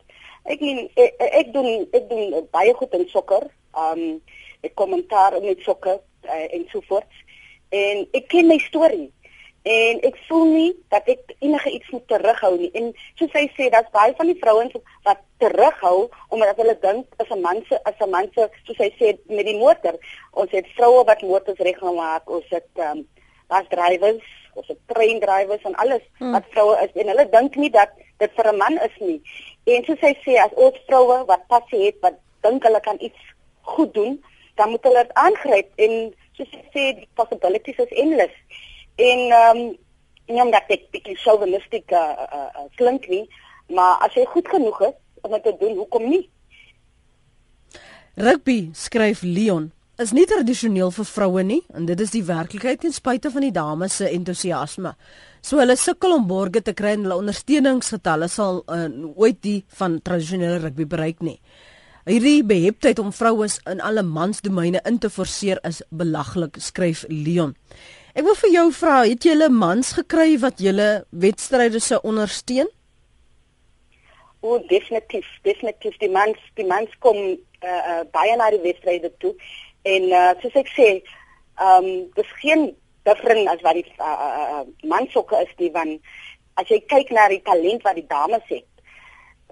Ek 0.44 0.60
meen 0.60 0.90
ek, 0.96 1.16
ek 1.20 1.54
doen 1.54 1.88
ek 1.92 2.10
doen 2.10 2.48
baie 2.52 2.74
goed 2.74 2.94
in 2.94 3.08
sokker. 3.08 3.48
Um 3.78 4.22
ek 4.62 4.76
kommentaar 4.76 5.42
met 5.42 5.60
sokker 5.66 6.00
uh, 6.26 6.54
en 6.54 6.68
so 6.70 6.82
voort. 6.88 7.10
En 7.70 8.06
ek 8.14 8.28
ken 8.30 8.48
my 8.48 8.58
storie. 8.62 9.10
En 9.62 10.00
ek 10.02 10.18
voel 10.26 10.46
nie 10.50 10.70
dat 10.90 11.06
ek 11.10 11.36
enige 11.38 11.70
iets 11.70 11.90
moet 11.94 12.08
terughou 12.10 12.56
nie. 12.58 12.72
En 12.78 12.90
soos 13.20 13.34
hy 13.38 13.44
sê, 13.54 13.70
daar's 13.70 13.92
baie 13.94 14.14
van 14.18 14.30
die 14.32 14.38
vrouens 14.42 14.74
wat 15.06 15.22
terughou 15.42 16.10
omdat 16.34 16.58
hulle 16.58 16.78
dink 16.82 17.22
as 17.22 17.30
'n 17.30 17.42
man 17.42 17.62
se 17.70 17.78
as 17.86 17.98
'n 18.02 18.10
man 18.10 18.30
se 18.34 18.50
soos 18.66 18.78
hy 18.78 18.90
sê 18.98 19.18
met 19.30 19.46
die 19.46 19.58
motor. 19.58 19.98
Ons 20.32 20.52
het 20.52 20.68
vroue 20.78 21.06
wat 21.06 21.22
motors 21.22 21.60
reggemaak. 21.60 22.30
Ons 22.30 22.50
het 22.50 22.70
um 22.76 23.08
bus 23.48 23.68
drivers, 23.70 24.26
ons 24.54 24.68
het 24.68 24.80
train 24.88 25.20
drivers 25.20 25.64
en 25.64 25.76
alles 25.76 26.04
hmm. 26.18 26.32
wat 26.32 26.46
vroue 26.50 26.76
is 26.84 27.02
en 27.02 27.08
hulle 27.08 27.30
dink 27.30 27.56
nie 27.56 27.70
dat 27.70 27.90
dit 28.18 28.32
vir 28.36 28.52
'n 28.52 28.58
man 28.58 28.78
is 28.78 28.98
nie. 29.00 29.22
En 29.70 29.86
soos 29.86 30.02
hy 30.02 30.14
sê 30.26 30.38
as 30.42 30.54
ons 30.58 30.78
vroue 30.88 31.22
wat 31.30 31.46
passie 31.52 31.86
het, 31.86 32.00
wat 32.02 32.18
dink 32.46 32.64
hulle 32.66 32.82
kan 32.82 32.98
iets 33.00 33.30
goed 33.76 33.94
doen, 33.94 34.18
dan 34.58 34.70
moet 34.70 34.84
hulle 34.84 35.04
dit 35.06 35.14
aangryp 35.22 35.86
en 35.86 35.96
soos 36.38 36.52
hy 36.56 36.64
sê 36.74 36.86
die 36.98 37.08
possibilities 37.20 37.80
is 37.86 37.96
endless. 38.04 38.36
En 38.98 39.26
ehm 39.30 39.64
um, 39.64 39.72
nie 40.32 40.40
omdat 40.44 40.70
ek 40.72 40.86
bietjie 40.94 41.18
chauvinistiek 41.20 41.92
uh, 41.92 42.02
uh, 42.24 42.50
uh, 42.62 42.68
klink 42.80 43.08
nie, 43.12 43.26
maar 43.76 44.00
as 44.06 44.14
jy 44.16 44.24
goed 44.32 44.48
genoeg 44.48 44.80
is 44.88 44.96
om 45.26 45.34
dit 45.36 45.44
te 45.44 45.54
doen, 45.60 45.76
hoekom 45.76 46.08
nie? 46.08 46.22
Rugby 48.16 48.72
skryf 48.78 49.26
Leon 49.28 49.72
is 50.02 50.14
nie 50.16 50.26
tradisioneel 50.30 50.92
vir 50.96 51.08
vroue 51.08 51.44
nie 51.46 51.62
en 51.76 51.86
dit 51.90 52.00
is 52.00 52.14
die 52.16 52.24
werklikheid 52.28 52.82
ten 52.84 52.96
spyte 52.96 53.32
van 53.34 53.46
die 53.46 53.54
dames 53.56 54.00
se 54.00 54.10
entoesiasme. 54.10 54.96
So 55.42 55.60
hulle 55.62 55.76
sukkel 55.80 56.14
om 56.16 56.28
borge 56.30 56.62
te 56.62 56.74
kry 56.78 56.96
en 56.96 57.06
hulle 57.08 57.18
ondersteuningsgetalle 57.22 58.30
sal 58.30 58.62
uh, 58.70 58.88
ooit 59.16 59.40
die 59.42 59.62
van 59.80 60.00
tradisionele 60.06 60.60
rugby 60.62 60.86
bereik 60.86 61.24
nie. 61.26 61.40
Hierdie 62.06 62.42
beheptheid 62.46 63.00
om 63.00 63.12
vrouens 63.14 63.60
in 63.70 63.82
alle 63.82 64.04
mansdomeine 64.06 64.82
in 64.90 64.98
te 65.02 65.10
forceer 65.10 65.62
is 65.68 65.82
belaglik, 65.90 66.58
skryf 66.58 67.06
Leon. 67.10 67.56
Ek 68.18 68.26
wil 68.26 68.36
vir 68.36 68.52
jou 68.52 68.68
vra, 68.74 69.02
het 69.06 69.26
jy 69.26 69.36
'n 69.36 69.54
mans 69.54 69.94
gekry 69.94 70.38
wat 70.42 70.60
julle 70.60 71.06
wedstryde 71.12 71.80
se 71.80 72.02
ondersteun? 72.02 72.68
O, 74.42 74.58
definitief, 74.68 75.28
definitief 75.44 75.98
die 76.00 76.10
mans, 76.10 76.38
die 76.56 76.66
mans 76.66 76.90
kom 77.00 77.18
uh, 77.18 77.82
uh, 77.92 78.04
baie 78.12 78.36
na 78.36 78.50
die 78.50 78.62
wedstryde 78.62 79.12
toe 79.20 79.36
En 79.82 80.04
uh, 80.14 80.30
soos 80.42 80.58
ek 80.62 80.70
sê, 80.76 80.90
ehm 81.62 81.88
um, 81.88 81.90
dis 82.18 82.30
geen 82.42 82.70
different 83.04 83.48
as 83.50 83.62
wat 83.66 83.78
die 83.80 83.86
uh, 84.00 84.30
uh, 84.60 84.66
mansokke 84.90 85.42
is 85.46 85.54
die 85.58 85.72
van 85.74 85.98
as 86.60 86.70
jy 86.70 86.82
kyk 86.92 87.12
na 87.16 87.28
die 87.32 87.42
talent 87.46 87.84
wat 87.88 87.98
die 87.98 88.08
dames 88.08 88.46
het. 88.50 88.68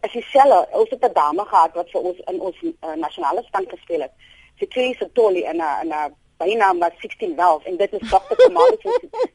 As 0.05 0.13
jy 0.15 0.23
self 0.31 0.73
ons 0.77 0.89
het 0.93 1.03
'n 1.03 1.13
dame 1.13 1.45
gehad 1.45 1.73
wat 1.73 1.91
vir 1.91 2.01
ons 2.01 2.19
in 2.31 2.39
ons 2.39 2.57
uh, 2.63 2.95
nasionale 2.95 3.43
span 3.47 3.65
gespeel 3.69 4.01
het. 4.01 4.13
Fikri 4.59 4.93
Sotoli 4.99 5.43
en 5.43 5.57
'n 5.57 5.93
'n 5.93 6.15
bynaam 6.39 6.79
was 6.79 6.95
16 7.01 7.35
Wells 7.35 7.63
en 7.63 7.77
dit 7.77 7.93
is 7.93 8.09
Dr. 8.09 8.35
Kamal 8.35 8.77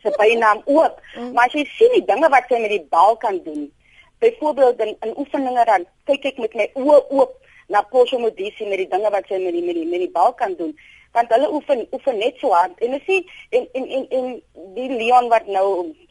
se 0.02 0.10
bynaam 0.16 0.62
ook. 0.64 0.94
Mm. 1.16 1.32
Maar 1.32 1.46
as 1.46 1.52
jy 1.52 1.64
sien 1.64 1.92
die 1.92 2.04
dinge 2.04 2.28
wat 2.28 2.48
sy 2.48 2.60
met 2.60 2.72
die 2.72 2.86
bal 2.90 3.16
kan 3.16 3.40
doen. 3.44 3.72
Byvoorbeeld 4.18 4.80
in, 4.80 4.96
in 5.00 5.16
oefeninge 5.16 5.64
dan 5.64 5.86
kyk 6.04 6.24
ek 6.24 6.38
met 6.38 6.54
my 6.54 6.70
oë 6.74 7.00
oop 7.18 7.34
na 7.68 7.82
Posho 7.82 8.18
Modisi 8.18 8.68
met 8.68 8.80
die 8.84 8.88
dinge 8.88 9.10
wat 9.10 9.28
sy 9.28 9.40
met 9.42 9.52
die 9.52 9.64
met 9.64 9.74
die 9.74 9.88
met 9.88 10.04
die 10.06 10.12
bal 10.16 10.32
kan 10.34 10.56
doen 10.60 10.72
want 11.14 11.30
hulle 11.34 11.48
oefen 11.56 11.84
oefen 11.94 12.18
net 12.18 12.38
so 12.42 12.50
hard. 12.54 12.74
En 12.82 12.96
as 12.96 13.06
jy 13.06 13.20
en 13.54 13.68
en 13.78 13.86
en 13.98 14.06
en 14.18 14.30
die 14.74 14.88
Leon 14.90 15.28
wat 15.30 15.46
nou 15.46 15.66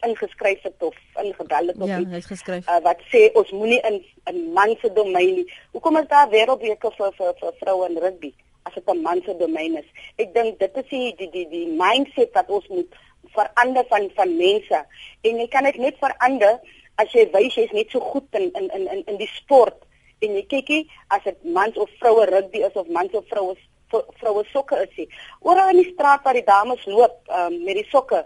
ingeskryf 0.06 0.62
het 0.64 0.86
of 0.88 0.96
ingebel 1.20 1.72
het 1.72 1.80
of 1.80 1.90
ja, 1.90 2.00
hy 2.00 2.16
het 2.16 2.30
geskryf. 2.30 2.68
uh, 2.68 2.80
wat 2.86 3.02
sê 3.12 3.26
ons 3.40 3.52
moenie 3.52 3.80
in 3.90 4.00
in 4.32 4.40
man 4.56 4.72
se 4.80 4.92
domein 4.96 5.34
nie. 5.40 5.46
Hoekom 5.76 6.00
is 6.00 6.08
daar 6.12 6.30
wêreldbeker 6.32 6.96
vir 6.96 7.12
vir 7.18 7.34
vir 7.40 7.56
vroue 7.60 7.88
in 7.90 8.00
rugby 8.06 8.32
as 8.64 8.74
dit 8.74 8.88
'n 8.88 9.02
man 9.02 9.20
se 9.26 9.36
domein 9.36 9.76
is? 9.82 9.88
Ek 10.16 10.32
dink 10.34 10.58
dit 10.58 10.76
is 10.82 10.88
die 10.88 11.14
die 11.20 11.30
die 11.36 11.48
die 11.48 11.66
mindset 11.82 12.32
wat 12.32 12.48
ons 12.48 12.68
moet 12.68 12.96
verander 13.36 13.84
van 13.88 14.10
van 14.14 14.36
mense. 14.36 14.84
En 15.20 15.38
jy 15.38 15.48
kan 15.48 15.64
dit 15.64 15.76
net 15.76 16.00
verander 16.00 16.60
as 16.96 17.12
jy 17.12 17.28
wys 17.32 17.54
jy's 17.54 17.72
net 17.72 17.90
so 17.90 18.00
goed 18.00 18.28
in 18.32 18.50
in 18.52 18.70
in 18.70 19.04
in 19.04 19.16
die 19.20 19.30
sport. 19.36 19.76
En 20.22 20.34
jy 20.34 20.46
kykie 20.48 20.90
as 21.08 21.22
dit 21.24 21.44
mans 21.44 21.76
of 21.76 21.90
vroue 22.00 22.24
rugby 22.24 22.64
is 22.64 22.72
of 22.72 22.88
mans 22.88 23.12
of 23.12 23.28
vroue 23.28 23.56
vroue 23.90 24.44
sokke 24.52 24.80
is 24.82 24.96
nie. 24.96 25.08
Oral 25.40 25.72
in 25.74 25.82
die 25.82 25.92
straat 25.92 26.24
waar 26.24 26.36
die 26.38 26.46
dames 26.46 26.84
loop 26.86 27.16
um, 27.28 27.56
met 27.64 27.78
die 27.80 27.86
sokke. 27.90 28.24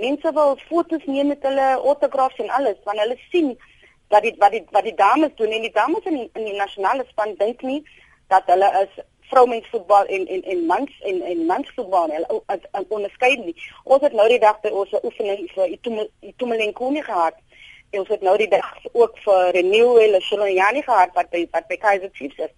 Mense 0.00 0.32
wil 0.34 0.58
foto's 0.68 1.04
neem 1.06 1.30
met 1.32 1.42
hulle 1.46 1.68
autographs 1.80 2.40
en 2.42 2.50
alles 2.50 2.80
want 2.84 3.00
hulle 3.02 3.16
sien 3.30 3.54
dat 4.12 4.22
dit 4.22 4.38
wat 4.42 4.52
die 4.52 4.64
wat 4.70 4.84
die 4.84 4.96
dames 4.98 5.34
doen 5.40 5.52
en 5.54 5.66
die 5.66 5.74
dames 5.74 6.06
in 6.10 6.20
in 6.22 6.48
die 6.50 6.56
nasionale 6.58 7.06
span 7.08 7.34
dink 7.38 7.62
nie 7.62 7.82
dat 8.32 8.48
hulle 8.50 8.70
is 8.82 9.02
vrouensvoetbal 9.30 10.10
en 10.16 10.26
en 10.26 10.42
en 10.42 10.66
mans 10.66 11.00
en 11.10 11.22
en 11.22 11.46
mansvoetbal 11.46 12.10
hulle 12.16 12.42
as 12.46 12.88
onderskei 12.88 13.36
nie. 13.44 13.56
Ons 13.84 14.02
het 14.02 14.12
nou 14.12 14.28
die 14.28 14.42
dag 14.42 14.60
by 14.60 14.74
ons 14.82 14.98
oefening 15.02 15.48
vir 15.54 15.78
Itumelengkuni 16.32 17.02
gehad 17.02 17.38
En 17.94 18.00
ons 18.00 18.08
het 18.08 18.22
nou 18.26 18.34
die 18.38 18.48
dag 18.50 18.70
ook 18.92 19.18
vir 19.22 19.50
Renew 19.54 19.92
hulle 20.00 20.20
Sholonyani 20.20 20.82
gehad 20.82 21.12
wat 21.14 21.28
by 21.30 21.44
wat 21.52 21.68
by 21.70 21.76
Kaizer 21.78 22.10
Chiefs 22.12 22.40
is. 22.46 22.54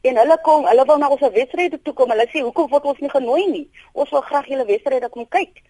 En 0.00 0.16
hulle 0.16 0.38
kom, 0.42 0.66
hulle 0.66 0.84
wil 0.86 0.98
na 0.98 1.08
ons 1.08 1.20
wedstryde 1.20 1.80
toe 1.82 1.94
kom. 1.94 2.10
Hulle 2.10 2.28
sê, 2.30 2.42
"Hoekom 2.42 2.68
word 2.70 2.84
ons 2.84 2.98
nie 2.98 3.10
genooi 3.10 3.50
nie? 3.50 3.70
Ons 3.92 4.10
wil 4.10 4.20
graag 4.20 4.46
julle 4.46 4.66
wedstryde 4.66 5.08
kom 5.08 5.28
kyk." 5.28 5.62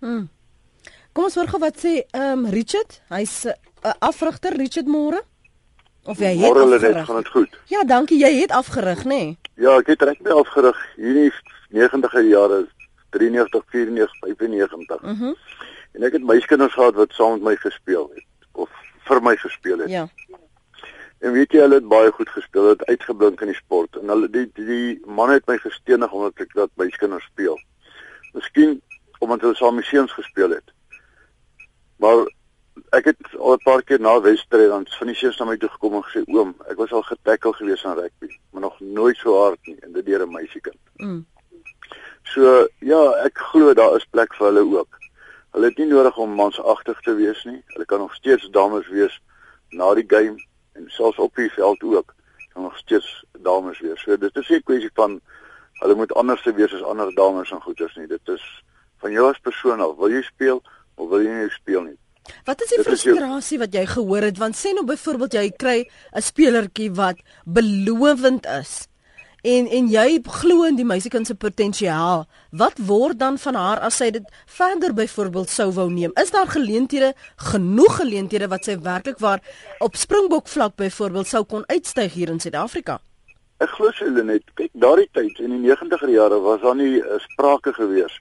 Hm. 0.00 0.26
Kom 1.12 1.24
ons 1.24 1.34
hoor 1.34 1.48
gou 1.48 1.60
wat 1.60 1.76
sê 1.76 2.04
ehm 2.10 2.44
um, 2.44 2.46
Richard. 2.46 3.02
Hy's 3.08 3.44
'n 3.44 3.54
uh, 3.84 3.92
afrigter 3.98 4.52
Richard 4.56 4.86
Moore. 4.86 5.22
Of 6.04 6.18
jy 6.18 6.36
het 6.38 6.54
Môre 6.54 6.80
net 6.80 7.04
gaan 7.04 7.16
dit 7.16 7.28
goed. 7.28 7.58
Ja, 7.68 7.84
dankie. 7.84 8.18
Jy 8.18 8.40
het 8.40 8.50
afgerig, 8.50 9.04
nê? 9.04 9.08
Nee? 9.08 9.38
Ja, 9.54 9.76
ek 9.78 9.86
het 9.86 10.02
reg 10.02 10.20
by 10.24 10.30
afgerig 10.30 10.78
hierdie 10.96 11.32
90e 11.74 12.22
jare 12.28 12.66
93, 13.10 13.64
94, 13.66 14.36
95. 14.36 15.02
Mhm. 15.02 15.24
Mm 15.24 15.34
En 15.96 16.04
ek 16.04 16.12
het 16.12 16.22
meiskinders 16.22 16.74
gehad 16.76 16.94
wat 16.94 17.12
saam 17.16 17.32
met 17.32 17.42
my 17.42 17.54
gespeel 17.56 18.10
het 18.14 18.24
of 18.52 18.70
vir 19.08 19.22
my 19.22 19.36
gespeel 19.36 19.78
het. 19.78 19.90
Ja. 19.90 20.04
En 21.18 21.32
weet 21.32 21.52
jy 21.52 21.62
hulle 21.64 21.80
het 21.80 21.88
baie 21.90 22.10
goed 22.14 22.28
gespeel, 22.30 22.68
het 22.68 22.84
uitgeblink 22.86 23.40
in 23.42 23.50
die 23.50 23.58
sport 23.58 23.96
en 23.98 24.10
hulle 24.12 24.28
die 24.30 24.46
die, 24.54 24.98
man 25.06 25.32
het 25.34 25.46
my 25.50 25.56
gestenig 25.58 26.12
omdat 26.14 26.44
ek 26.46 26.54
dat 26.54 26.70
meiskinders 26.78 27.26
speel. 27.32 27.58
Miskien 28.36 28.78
omdat 29.18 29.46
hulle 29.46 29.58
saam 29.58 29.80
museums 29.80 30.14
gespeel 30.14 30.54
het. 30.54 30.74
Maar 31.98 32.22
ek 32.94 33.10
het 33.10 33.34
al 33.38 33.56
'n 33.56 33.64
paar 33.64 33.82
keer 33.82 34.00
na 34.00 34.20
Westre 34.20 34.68
dan 34.68 34.86
van 34.86 35.06
die 35.06 35.16
seuns 35.16 35.38
na 35.38 35.44
my 35.44 35.56
toe 35.56 35.68
gekom 35.68 35.94
en 35.94 36.06
gesê 36.06 36.22
oom, 36.26 36.54
ek 36.70 36.76
was 36.76 36.92
al 36.92 37.02
getackle 37.02 37.52
gewees 37.52 37.84
aan 37.84 37.98
rugby, 37.98 38.38
maar 38.50 38.62
nog 38.62 38.80
nooit 38.80 39.16
so 39.16 39.34
hard 39.42 39.58
nie 39.66 39.76
en 39.80 39.92
dit 39.92 40.06
deur 40.06 40.22
'n 40.22 40.32
meisiekind. 40.32 40.78
Mm. 40.96 41.26
So 42.22 42.68
ja, 42.78 43.02
ek 43.24 43.38
glo 43.38 43.74
daar 43.74 43.96
is 43.96 44.06
plek 44.10 44.34
vir 44.34 44.46
hulle 44.46 44.78
ook. 44.78 44.98
Hulle 45.52 45.66
het 45.66 45.78
nie 45.78 45.86
nodig 45.86 46.16
om 46.16 46.34
mansagtig 46.34 47.00
te 47.00 47.14
wees 47.14 47.44
nie. 47.44 47.62
Hulle 47.66 47.84
kan 47.84 47.98
nog 47.98 48.14
steeds 48.14 48.50
dames 48.50 48.88
wees 48.88 49.20
na 49.70 49.94
die 49.94 50.06
game 50.06 50.36
en 50.78 50.88
selfs 50.94 51.18
op 51.18 51.36
die 51.36 51.50
veld 51.52 51.82
ook 51.82 52.14
gaan 52.52 52.62
nog 52.62 52.78
steeds 52.78 53.24
dames 53.42 53.80
wees. 53.80 54.02
So 54.02 54.16
dit 54.16 54.36
is 54.36 54.48
'n 54.48 54.62
kwessie 54.64 54.90
van 54.94 55.20
hulle 55.82 55.94
moet 55.94 56.14
anders 56.14 56.42
te 56.42 56.52
wees 56.54 56.74
as 56.74 56.82
ander 56.82 57.14
dames 57.14 57.50
en 57.50 57.60
goeters 57.60 57.96
nie. 57.96 58.06
Dit 58.06 58.28
is 58.28 58.44
van 58.98 59.12
jou 59.12 59.30
as 59.30 59.38
persoon 59.38 59.80
af. 59.80 59.96
Wil 59.96 60.10
jy 60.10 60.22
speel 60.22 60.62
of 60.94 61.08
wil 61.08 61.22
jy 61.22 61.32
nie 61.32 61.50
speel 61.50 61.82
nie? 61.82 61.98
Wat 62.44 62.62
is 62.62 62.68
die 62.68 62.82
frustrasie 62.82 63.58
wat 63.58 63.74
jy 63.74 63.86
gehoor 63.86 64.22
het 64.22 64.38
want 64.38 64.56
sê 64.56 64.74
nou 64.74 64.84
byvoorbeeld 64.84 65.32
jy 65.32 65.50
kry 65.50 65.78
'n 66.12 66.22
spelertjie 66.22 66.90
wat 66.94 67.22
belovend 67.44 68.46
is 68.46 68.88
en 69.42 69.66
en 69.66 69.88
jy 69.88 70.20
glo 70.24 70.64
in 70.66 70.76
die 70.76 70.84
meisiekind 70.84 71.26
se 71.26 71.34
potensiaal. 71.34 72.26
Wat 72.50 72.78
word 72.78 73.18
dan 73.18 73.38
van 73.38 73.54
haar 73.54 73.78
as 73.78 73.96
sy 73.96 74.10
dit 74.10 74.24
verder 74.46 74.94
byvoorbeeld 74.94 75.50
sou 75.50 75.70
wou 75.72 75.90
neem? 75.90 76.12
Is 76.20 76.30
daar 76.30 76.46
geleenthede, 76.46 77.14
genoeg 77.36 77.96
geleenthede 78.00 78.48
wat 78.48 78.64
sy 78.64 78.78
werklik 78.82 79.18
waar 79.18 79.42
op 79.78 79.96
Springbok 79.96 80.48
vlak 80.48 80.76
byvoorbeeld 80.76 81.26
sou 81.26 81.44
kon 81.44 81.66
uitstyg 81.66 82.12
hier 82.12 82.28
in 82.28 82.40
Suid-Afrika? 82.40 82.98
Ek 83.58 83.70
glo 83.74 83.90
sy 83.92 84.10
net, 84.10 84.44
kyk, 84.54 84.70
daardie 84.72 85.08
tyd 85.12 85.38
in 85.42 85.54
die 85.56 85.70
90er 85.70 86.10
jare 86.10 86.38
was 86.40 86.60
daar 86.62 86.76
nie 86.78 86.98
uh, 86.98 87.18
sprake 87.30 87.72
gewees 87.74 88.20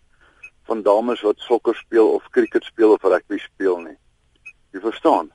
van 0.68 0.82
dames 0.84 1.22
wat 1.22 1.40
sokker 1.40 1.76
speel 1.76 2.10
of 2.18 2.26
cricket 2.32 2.64
speel 2.64 2.92
of 2.94 3.04
rugby 3.04 3.38
speel 3.40 3.80
nie. 3.86 3.98
Jy 4.74 4.84
verstaan? 4.90 5.32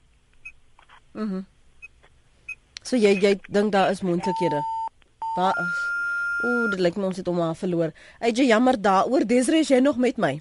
Mhm. 1.14 1.42
Mm 1.42 1.46
so 2.82 2.98
jy 2.98 3.14
jy 3.22 3.36
dink 3.48 3.72
daar 3.72 3.90
is 3.90 4.02
moontlikhede. 4.02 4.60
Waar 5.34 5.56
Ooh, 6.42 6.70
dit 6.70 6.80
lyk 6.82 6.96
my 6.98 7.06
ons 7.06 7.16
het 7.16 7.28
hom 7.30 7.38
al 7.40 7.54
verloor. 7.54 7.92
Ey, 8.18 8.32
jammer 8.50 8.74
daaroor. 8.82 9.22
Desre, 9.26 9.60
is 9.62 9.70
jy 9.70 9.78
nog 9.78 9.96
met 9.96 10.18
my? 10.18 10.40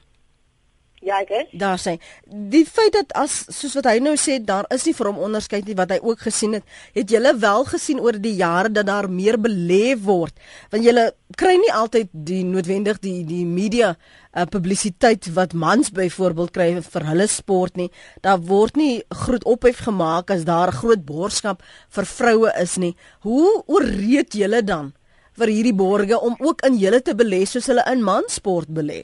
Ja, 1.02 1.18
ek 1.24 1.32
is. 1.34 1.54
Daar 1.58 1.80
sê. 1.82 1.96
Die 2.30 2.62
feit 2.70 2.94
dat 2.94 3.10
as 3.18 3.40
soos 3.50 3.74
wat 3.80 3.88
hy 3.90 3.96
nou 4.06 4.14
sê, 4.22 4.36
daar 4.38 4.68
is 4.70 4.84
nie 4.86 4.94
vir 4.94 5.08
hom 5.10 5.22
onderskeid 5.26 5.66
nie 5.66 5.76
wat 5.80 5.90
hy 5.96 5.98
ook 5.98 6.20
gesien 6.28 6.54
het. 6.60 6.66
Het 6.94 7.16
julle 7.16 7.32
wel 7.42 7.64
gesien 7.72 8.02
oor 8.04 8.20
die 8.22 8.36
jare 8.38 8.70
dat 8.70 8.86
daar 8.86 9.08
meer 9.10 9.40
belê 9.42 9.96
word? 9.98 10.38
Want 10.70 10.86
julle 10.86 11.08
kry 11.42 11.56
nie 11.58 11.72
altyd 11.74 12.12
die 12.14 12.44
noodwendig 12.46 13.00
die 13.02 13.24
die 13.26 13.48
media 13.50 13.96
uh, 13.96 14.46
publisiteit 14.46 15.26
wat 15.34 15.56
mans 15.58 15.90
byvoorbeeld 15.96 16.54
kry 16.54 16.68
vir 16.86 17.08
hulle 17.10 17.28
sport 17.34 17.82
nie. 17.82 17.90
Daar 18.22 18.38
word 18.52 18.78
nie 18.78 19.02
groot 19.24 19.48
ophef 19.50 19.82
gemaak 19.88 20.30
as 20.30 20.46
daar 20.46 20.70
'n 20.70 20.82
groot 20.84 21.06
borgskap 21.06 21.64
vir 21.90 22.06
vroue 22.06 22.52
is 22.62 22.78
nie. 22.78 22.96
Hoe 23.26 23.64
ooreed 23.66 24.38
julle 24.38 24.62
dan 24.62 24.94
vir 25.34 25.48
hierdie 25.48 25.74
borge 25.74 26.20
om 26.20 26.36
ook 26.40 26.62
in 26.62 26.78
julle 26.78 27.02
te 27.02 27.18
belê 27.18 27.42
soos 27.48 27.66
hulle 27.66 27.84
in 27.90 28.04
mansport 28.04 28.70
belê? 28.70 29.02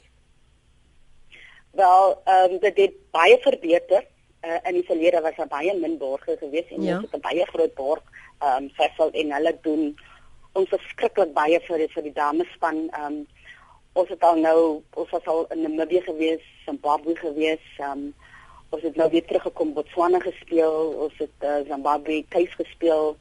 Wel, 1.78 2.20
ehm 2.24 2.52
um, 2.52 2.58
dit 2.58 2.76
het 2.76 2.94
baie 3.10 3.38
verbeter. 3.38 4.06
Uh, 4.42 4.56
in 4.62 4.74
die 4.74 4.84
verlede 4.86 5.20
was 5.20 5.36
daar 5.36 5.46
baie 5.46 5.74
min 5.78 5.98
borgers 5.98 6.38
geweest 6.38 6.70
en 6.70 6.82
ja. 6.82 6.94
ons 6.96 7.04
het 7.04 7.14
'n 7.16 7.26
baie 7.28 7.46
groot 7.46 7.74
borg 7.74 8.02
ehm 8.38 8.62
um, 8.62 8.70
vessel 8.74 9.10
en 9.10 9.32
hulle 9.32 9.52
doen 9.62 9.98
ons 10.52 10.68
verskriklik 10.68 11.32
baie 11.32 11.60
vir 11.60 11.78
die, 11.78 11.88
vir 11.94 12.02
die 12.02 12.12
damespan. 12.12 12.76
Ehm 12.90 13.04
um, 13.04 13.26
ons 13.92 14.08
het 14.08 14.22
al 14.22 14.36
nou 14.36 14.82
ons 14.94 15.10
was 15.10 15.26
al 15.26 15.46
in 15.54 15.62
Namibië 15.62 16.02
geweest, 16.10 16.50
Zimbabwe 16.64 17.16
geweest, 17.16 17.72
ehm 17.78 17.90
um, 17.90 18.14
ons 18.70 18.82
het 18.82 18.96
nou 18.96 19.10
weer 19.10 19.26
teruggekom 19.26 19.72
Botswana 19.72 20.18
gespeel, 20.18 20.76
ons 21.06 21.14
het 21.18 21.36
uh, 21.50 21.60
Zimbabwe 21.70 22.24
tuis 22.28 22.54
gespeel. 22.54 23.16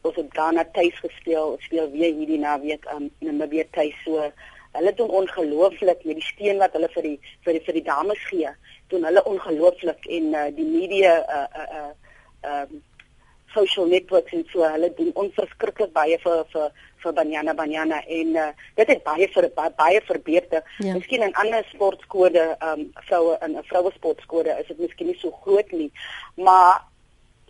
Ons 0.00 0.16
het 0.16 0.30
Ghana 0.30 0.64
tuis 0.72 0.98
gespeel, 0.98 1.46
ons 1.46 1.64
speel 1.64 1.90
weer 1.90 2.14
hierdie 2.14 2.38
naweek 2.38 2.84
ehm 2.84 3.02
um, 3.02 3.10
in 3.18 3.26
Namibië 3.26 3.66
tuis 3.70 3.98
so 4.04 4.30
hulle 4.78 4.94
doen 4.94 5.12
ongelooflik 5.20 6.04
met 6.04 6.18
die 6.20 6.28
steun 6.30 6.58
wat 6.62 6.72
hulle 6.76 6.88
vir 6.94 7.08
die 7.10 7.18
vir 7.44 7.58
die 7.58 7.64
vir 7.68 7.78
die 7.78 7.86
dames 7.86 8.26
gee 8.30 8.50
doen 8.92 9.06
hulle 9.08 9.24
ongelooflik 9.24 10.10
en 10.18 10.34
uh, 10.34 10.48
die 10.56 10.68
media 10.68 11.16
uh 11.38 11.46
uh 11.62 11.70
uh 11.80 11.92
um 12.52 12.82
social 13.56 13.86
networks 13.86 14.32
en 14.32 14.44
so 14.52 14.64
hulle 14.68 14.90
doen 14.98 15.12
onverskriklik 15.22 15.92
baie 15.96 16.18
vir 16.24 16.42
vir 16.52 16.66
vir 17.02 17.14
Banyana 17.18 17.54
Banyana 17.54 18.00
en 18.18 18.34
uh, 18.42 18.48
dit 18.76 18.90
het 18.92 19.02
baie 19.04 19.28
vir 19.34 19.48
baie, 19.56 19.72
baie 19.78 20.00
verbeter. 20.08 20.64
Ja. 20.84 20.96
Miskien 20.96 21.24
in 21.26 21.34
ander 21.42 21.64
sportkode 21.70 22.44
um 22.70 22.84
vroue 23.08 23.38
in 23.46 23.56
'n 23.56 23.64
vroue 23.70 23.92
sportkode 23.94 24.58
is 24.60 24.68
dit 24.68 24.78
miskien 24.78 25.06
nie 25.12 25.18
so 25.20 25.30
groot 25.44 25.72
nie. 25.72 25.90
Maar 26.34 26.82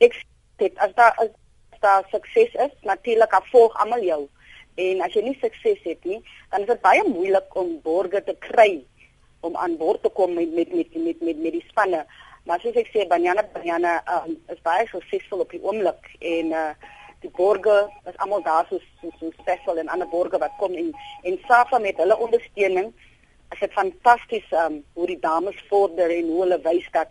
ek 0.00 0.14
sê 0.60 0.70
as 0.76 0.94
daar 0.94 1.14
as 1.24 1.32
daar 1.80 2.06
sukses 2.10 2.54
is, 2.66 2.74
natuurlik 2.82 3.32
afvolg 3.32 3.74
almal 3.76 4.02
jou. 4.02 4.28
En 4.76 5.00
as 5.04 5.14
jy 5.16 5.22
nie 5.24 5.38
sukses 5.40 5.80
het 5.84 6.04
nie, 6.04 6.20
dan 6.52 6.66
is 6.66 6.70
dit 6.72 6.82
baie 6.84 7.02
moeilik 7.08 7.56
om 7.56 7.78
borge 7.84 8.22
te 8.24 8.36
kry 8.44 8.84
om 9.46 9.56
aan 9.56 9.76
boord 9.80 10.02
te 10.02 10.12
kom 10.12 10.34
met 10.34 10.52
met 10.54 10.74
met 10.74 10.94
met 10.94 11.20
met, 11.20 11.38
met 11.38 11.52
die 11.52 11.64
spanne. 11.68 12.04
Maar 12.46 12.60
soos 12.62 12.76
ek 12.78 12.92
sê, 12.92 13.06
Banyana 13.08 13.42
Banyana 13.54 13.96
um, 14.18 14.36
is 14.52 14.60
baie 14.66 14.86
suksesvol 14.90 15.42
op 15.46 15.54
die 15.54 15.62
oomblik 15.64 16.12
en 16.20 16.52
uh 16.52 16.68
die 17.24 17.30
borge 17.32 17.74
is 18.04 18.16
almal 18.22 18.42
daar 18.44 18.66
so 18.68 18.78
so, 19.00 19.10
so 19.18 19.30
spesiaal 19.40 19.78
en 19.80 19.88
ander 19.88 20.08
borge 20.12 20.38
wat 20.38 20.52
kom 20.60 20.74
en 20.76 20.92
en 21.24 21.38
Safa 21.48 21.78
met 21.80 21.96
hulle 21.96 22.18
ondersteuning 22.26 22.92
is 23.54 23.62
dit 23.62 23.72
fantasties 23.72 24.52
um 24.64 24.82
hoe 24.98 25.06
die 25.06 25.18
dames 25.20 25.58
vorder 25.70 26.12
en 26.12 26.28
hoe 26.32 26.42
hulle 26.42 26.60
wys 26.68 26.88
dat 26.92 27.08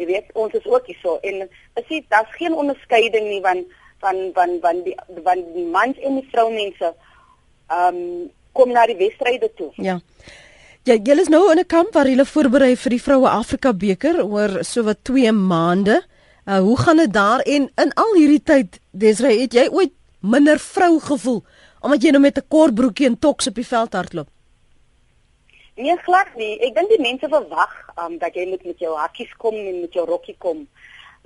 jy 0.00 0.08
weet 0.10 0.34
ons 0.34 0.54
is 0.58 0.66
ook 0.66 0.90
hier 0.90 0.98
so 1.02 1.16
en 1.30 1.46
as 1.78 1.86
jy 1.88 2.02
daar's 2.12 2.34
geen 2.40 2.58
onderskeiding 2.64 3.30
nie 3.30 3.42
want 3.46 3.70
van 4.00 4.30
van 4.34 4.58
van 4.60 4.82
die 4.84 4.96
van 5.24 5.44
die 5.54 5.66
mans 5.76 5.98
en 5.98 6.20
die 6.20 6.28
vroumense 6.32 6.94
ehm 7.68 7.94
um, 7.94 8.30
kom 8.56 8.72
na 8.72 8.86
die 8.86 8.96
wedstryde 8.96 9.50
toe. 9.56 9.70
Ja. 9.76 10.00
Ja, 10.86 10.94
julle 10.94 11.20
is 11.20 11.28
nou 11.28 11.50
in 11.50 11.58
'n 11.58 11.66
kamp 11.66 11.92
waar 11.92 12.08
julle 12.08 12.24
voorberei 12.24 12.76
vir 12.76 12.90
die 12.90 13.02
vroue 13.02 13.28
Afrika 13.28 13.72
beker 13.72 14.24
oor 14.24 14.64
so 14.64 14.82
wat 14.82 15.04
2 15.04 15.32
maande. 15.32 16.02
Uh 16.46 16.58
hoe 16.58 16.78
gaan 16.78 16.96
dit 16.96 17.12
daar 17.12 17.40
en 17.40 17.70
in 17.74 17.92
al 17.94 18.14
hierdie 18.14 18.42
tyd 18.42 18.80
Desrey 18.90 19.40
het 19.40 19.52
jy 19.52 19.68
ooit 19.68 19.92
minder 20.20 20.58
vrou 20.58 21.00
gevoel 21.00 21.42
omdat 21.80 22.02
jy 22.02 22.10
nou 22.10 22.22
met 22.22 22.38
'n 22.38 22.48
kort 22.48 22.74
broekie 22.74 23.06
en 23.06 23.18
toks 23.18 23.46
op 23.46 23.54
die 23.54 23.66
veld 23.66 23.92
hardloop? 23.92 24.28
Nee, 25.74 25.96
glad 25.96 26.28
nie. 26.36 26.54
Ek 26.60 26.74
dink 26.74 26.88
die 26.88 27.00
mense 27.00 27.28
verwag 27.28 27.72
um, 28.00 28.18
dat 28.18 28.34
jy 28.34 28.46
moet 28.48 28.64
met 28.64 28.78
jou 28.78 28.94
hakkies 28.96 29.32
kom 29.36 29.54
en 29.54 29.80
met 29.80 29.92
jou 29.92 30.06
rokkie 30.08 30.36
kom. 30.38 30.68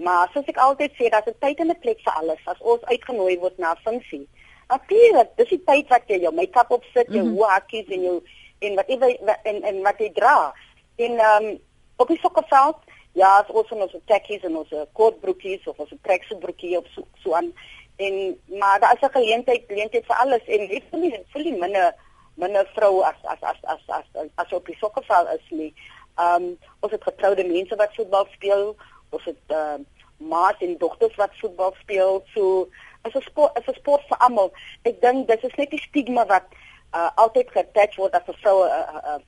Maar 0.05 0.31
soos 0.33 0.49
ek 0.49 0.61
altyd 0.65 0.93
sê, 0.97 1.09
daar's 1.13 1.29
'n 1.29 1.39
tyd 1.45 1.59
en 1.61 1.71
'n 1.71 1.81
plek 1.81 2.01
vir 2.05 2.15
alles. 2.21 2.43
As 2.45 2.61
ons 2.61 2.85
uitgenooi 2.93 3.39
word 3.39 3.59
na 3.59 3.73
'n 3.73 3.83
funksie, 3.85 4.29
natuurlik, 4.69 5.31
dis 5.37 5.49
die 5.49 5.65
tyd 5.65 5.89
wat 5.89 6.03
jy 6.07 6.21
jou 6.21 6.35
make-up 6.35 6.71
opsit, 6.71 7.07
jou 7.09 7.25
mm 7.25 7.37
-hmm. 7.37 7.51
hakkies 7.55 7.89
en 7.89 8.03
jou 8.03 8.23
en 8.59 8.75
wat 8.75 8.89
jy 8.89 9.19
en 9.43 9.63
en 9.63 9.83
wat 9.83 9.99
jy 9.99 10.11
dra. 10.13 10.55
En 10.97 11.19
ehm 11.19 11.45
um, 11.45 11.59
op 11.97 12.09
die 12.09 12.19
sokkerveld, 12.19 12.77
ja, 13.13 13.39
as 13.39 13.51
ons 13.51 13.71
ons 13.71 13.97
tekkies 14.05 14.43
en 14.43 14.57
ons 14.57 14.73
kort 14.93 15.21
broekies 15.21 15.67
of 15.67 15.79
ons 15.79 15.93
tracksuit 16.03 16.41
broekie 16.41 16.77
op 16.79 16.87
so, 16.95 17.03
so 17.23 17.35
aan 17.35 17.53
en 18.01 18.41
maar 18.47 18.81
daar 18.81 18.95
is 18.95 19.09
'n 19.09 19.13
geleentheid, 19.19 19.65
geleentheid 19.69 20.07
vir 20.07 20.17
alles 20.17 20.45
en 20.45 20.61
ek 20.61 20.85
voel 20.91 21.01
nie 21.01 21.25
voel 21.33 21.43
nie 21.43 21.59
minne 21.59 21.95
minne 22.35 22.67
vrou 22.75 23.03
as 23.03 23.21
as 23.23 23.43
as 23.43 23.57
as 23.63 23.83
as 23.89 24.05
as, 24.15 24.29
as 24.35 24.53
op 24.53 24.67
die 24.67 24.77
sokkerveld 24.81 25.29
is 25.39 25.51
nie. 25.51 25.75
Ehm 26.17 26.43
um, 26.43 26.59
ons 26.81 26.93
het 26.93 27.03
getroude 27.03 27.45
mense 27.45 27.77
wat 27.77 27.95
voetbal 27.95 28.27
speel 28.33 28.77
of 29.11 29.25
dit 29.25 29.55
uh, 29.57 29.79
maat 30.17 30.61
en 30.61 30.79
dogters 30.79 31.17
wat 31.17 31.39
voetbal 31.41 31.75
speel 31.81 32.23
so 32.35 32.69
is 33.05 33.15
'n 33.15 33.25
sport 33.31 33.59
is 33.59 33.67
'n 33.67 33.75
sport 33.75 34.03
vir 34.09 34.19
almal. 34.19 34.53
Ek 34.83 35.01
dink 35.01 35.29
dis 35.29 35.43
is 35.43 35.57
net 35.57 35.71
die 35.71 35.85
stigma 35.89 36.27
wat 36.27 36.47
uh, 36.95 37.11
altyd 37.15 37.51
getach 37.51 37.97
word 37.97 38.15
as 38.15 38.29
'n 38.29 38.41
vroue 38.43 38.67
'n 38.67 38.71
uh, 38.71 38.95
uh, 38.97 39.19
uh, 39.19 39.21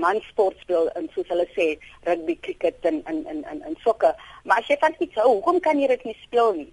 man 0.00 0.20
sport 0.28 0.56
speel 0.60 0.88
en 0.88 1.08
soos 1.14 1.28
hulle 1.28 1.46
sê 1.56 1.78
rugby 2.04 2.38
cricket 2.40 2.84
en 2.84 3.02
en 3.04 3.26
en 3.26 3.44
en, 3.44 3.62
en 3.62 3.76
sokker. 3.84 4.14
Maar 4.44 4.58
as 4.58 4.66
jy 4.66 4.76
van 4.80 4.94
iets 4.98 5.14
hou 5.14 5.28
hoekom 5.34 5.60
kan 5.60 5.80
jy 5.80 5.88
dit 5.88 6.04
nie 6.04 6.18
speel 6.22 6.52
nie? 6.52 6.72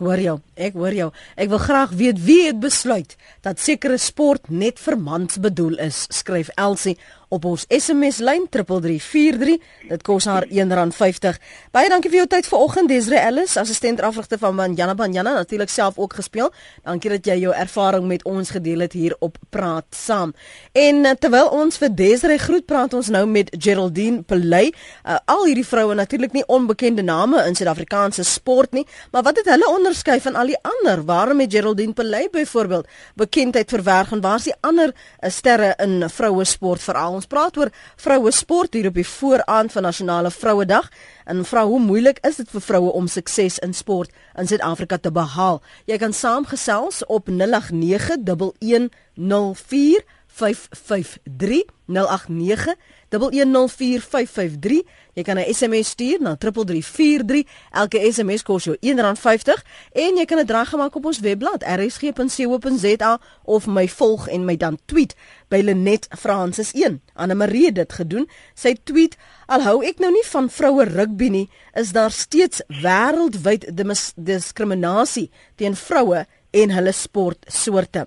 Hoor 0.00 0.16
jou, 0.16 0.38
ek 0.56 0.76
hoor 0.80 0.94
jou. 0.96 1.10
Ek 1.36 1.48
wil 1.52 1.60
graag 1.60 1.90
weet 1.92 2.20
wie 2.24 2.46
het 2.46 2.60
besluit 2.60 3.16
dat 3.44 3.60
sekere 3.60 3.98
sport 4.00 4.48
net 4.48 4.78
vir 4.80 4.96
mans 4.96 5.36
bedoel 5.36 5.76
is, 5.76 6.06
skryf 6.08 6.48
Elsie 6.56 6.96
op 7.30 7.44
ons 7.46 7.64
SMS 7.70 8.18
lyn 8.24 8.46
3343. 8.50 9.58
Dit 9.88 10.02
kos 10.06 10.26
haar 10.26 10.46
R1.50. 10.50 11.36
Baie 11.74 11.90
dankie 11.92 12.10
vir 12.10 12.24
jou 12.24 12.28
tyd 12.32 12.48
vanoggend 12.50 12.90
Desre 12.90 13.20
Ellis, 13.22 13.54
assistent 13.60 14.02
afrigter 14.02 14.40
van 14.42 14.56
Manjana 14.58 14.96
Banjana, 14.98 15.36
natuurlik 15.38 15.70
self 15.70 15.98
ook 15.98 16.16
gespeel. 16.18 16.50
Dankie 16.82 17.12
dat 17.14 17.30
jy 17.30 17.36
jou 17.44 17.54
ervaring 17.54 18.08
met 18.10 18.24
ons 18.26 18.50
gedeel 18.50 18.82
het 18.82 18.96
hier 18.98 19.14
op 19.22 19.38
Praat 19.54 19.86
Saam. 19.94 20.34
En 20.74 21.04
uh, 21.06 21.14
terwyl 21.22 21.52
ons 21.54 21.78
vir 21.78 21.94
Desre 21.94 22.38
groet, 22.42 22.66
praat 22.66 22.94
ons 22.98 23.12
nou 23.14 23.22
met 23.30 23.52
Geraldine 23.54 24.24
Pelay. 24.26 24.72
Uh, 25.04 25.20
al 25.30 25.46
hierdie 25.46 25.66
vroue 25.66 25.94
natuurlik 25.94 26.34
nie 26.34 26.44
onbekende 26.50 27.06
name 27.06 27.44
in 27.46 27.54
Suid-Afrikaanse 27.54 28.26
sport 28.26 28.74
nie, 28.74 28.86
maar 29.14 29.22
wat 29.28 29.38
het 29.38 29.52
hulle 29.52 29.70
onderskei 29.70 30.18
van 30.24 30.34
al 30.34 30.50
die 30.50 30.58
ander? 30.66 31.04
Waarom 31.06 31.44
het 31.44 31.54
Geraldine 31.54 31.94
Pelay 31.94 32.26
byvoorbeeld 32.32 32.90
bekendheid 33.14 33.70
verwerf 33.70 34.10
en 34.12 34.20
waar 34.26 34.42
is 34.42 34.50
die 34.50 34.58
ander 34.66 34.90
uh, 34.90 35.30
sterre 35.30 35.76
in 35.78 36.02
vroue 36.10 36.44
sport 36.44 36.82
veral? 36.82 37.19
Ons 37.20 37.28
praat 37.28 37.52
oor 37.60 37.68
vroue 38.00 38.30
sport 38.32 38.72
hier 38.72 38.86
op 38.88 38.96
die 38.96 39.04
vooraand 39.04 39.74
van 39.74 39.84
Nasionale 39.84 40.30
Vrouedag. 40.32 40.86
En 41.28 41.44
vrou, 41.44 41.66
hoe 41.74 41.80
moeilik 41.84 42.16
is 42.24 42.36
dit 42.40 42.48
vir 42.48 42.64
vroue 42.64 42.92
om 42.96 43.10
sukses 43.12 43.58
in 43.60 43.74
sport 43.76 44.10
in 44.40 44.48
Suid-Afrika 44.48 44.96
te 44.96 45.12
behaal? 45.12 45.60
Jy 45.84 46.00
kan 46.00 46.16
saamgesels 46.16 47.04
op 47.12 47.28
0891104553. 47.28 47.36
553 50.40 51.64
089 51.86 52.74
1104553 53.10 54.82
jy 55.14 55.22
kan 55.26 55.38
'n 55.38 55.54
SMS 55.54 55.88
stuur 55.88 56.18
na 56.20 56.36
3343 56.36 57.44
elke 57.70 58.12
SMS 58.12 58.42
kos 58.42 58.64
jou 58.64 58.76
R1.50 58.80 59.62
en 59.92 60.16
jy 60.16 60.24
kan 60.24 60.38
dit 60.38 60.50
reg 60.50 60.68
gemaak 60.68 60.94
op 60.96 61.04
ons 61.04 61.20
webblad 61.20 61.62
rsg.co.za 61.62 63.20
of 63.44 63.66
my 63.66 63.88
volg 63.88 64.28
en 64.28 64.44
my 64.44 64.56
dan 64.56 64.78
tweet 64.84 65.14
by 65.48 65.60
Lenet 65.60 66.06
Francis 66.18 66.72
1 66.72 67.00
Anne 67.14 67.34
Marie 67.34 67.66
het 67.66 67.74
dit 67.74 67.92
gedoen. 67.92 68.28
Sy 68.54 68.76
tweet 68.84 69.16
al 69.46 69.60
hou 69.60 69.84
ek 69.84 69.98
nou 69.98 70.12
nie 70.12 70.24
van 70.30 70.50
vroue 70.50 70.84
rugby 70.84 71.28
nie 71.28 71.48
is 71.74 71.92
daar 71.92 72.10
steeds 72.10 72.62
wêreldwyd 72.82 73.66
diskriminasie 74.16 75.30
teen 75.56 75.76
vroue 75.76 76.26
en 76.50 76.70
hulle 76.70 76.92
sportsoorte. 76.92 78.06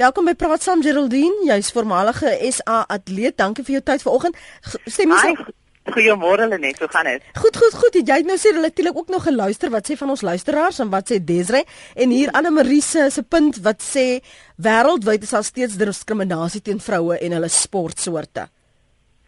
Welkom 0.00 0.24
by 0.24 0.32
Praat 0.32 0.62
saam 0.64 0.80
Geraldine, 0.80 1.42
jy's 1.44 1.68
voormalige 1.76 2.30
SA 2.48 2.78
atleet. 2.88 3.34
Dankie 3.36 3.60
vir 3.66 3.74
jou 3.74 3.82
tyd 3.90 4.04
vanoggend. 4.06 4.38
Stem 4.88 5.12
jy 5.12 5.18
so? 5.20 5.52
Goeiemôre 5.92 6.46
Lenet, 6.48 6.78
hoe 6.80 6.88
gaan 6.88 7.10
dit? 7.10 7.26
Goed, 7.36 7.58
goed, 7.60 7.76
goed. 7.76 7.98
Jy 8.00 8.16
het 8.22 8.24
nou 8.30 8.38
sê 8.40 8.54
natuurlik 8.56 8.96
ook 8.96 9.12
nog 9.12 9.26
geluister 9.26 9.68
wat 9.74 9.90
sê 9.90 9.98
van 10.00 10.14
ons 10.14 10.24
luisteraars 10.24 10.80
en 10.80 10.88
wat 10.94 11.12
sê 11.12 11.18
Desre 11.20 11.60
en 11.92 12.14
hier 12.14 12.32
Anne 12.32 12.54
Marie 12.54 12.80
se 12.80 13.10
se 13.12 13.20
punt 13.20 13.60
wat 13.66 13.84
sê 13.84 14.06
wêreldwyd 14.56 15.28
is 15.28 15.36
daar 15.36 15.44
steeds 15.44 15.76
diskriminasie 15.76 16.64
teen 16.64 16.80
vroue 16.80 17.20
en 17.20 17.36
hulle 17.36 17.52
sportsoorte. 17.52 18.48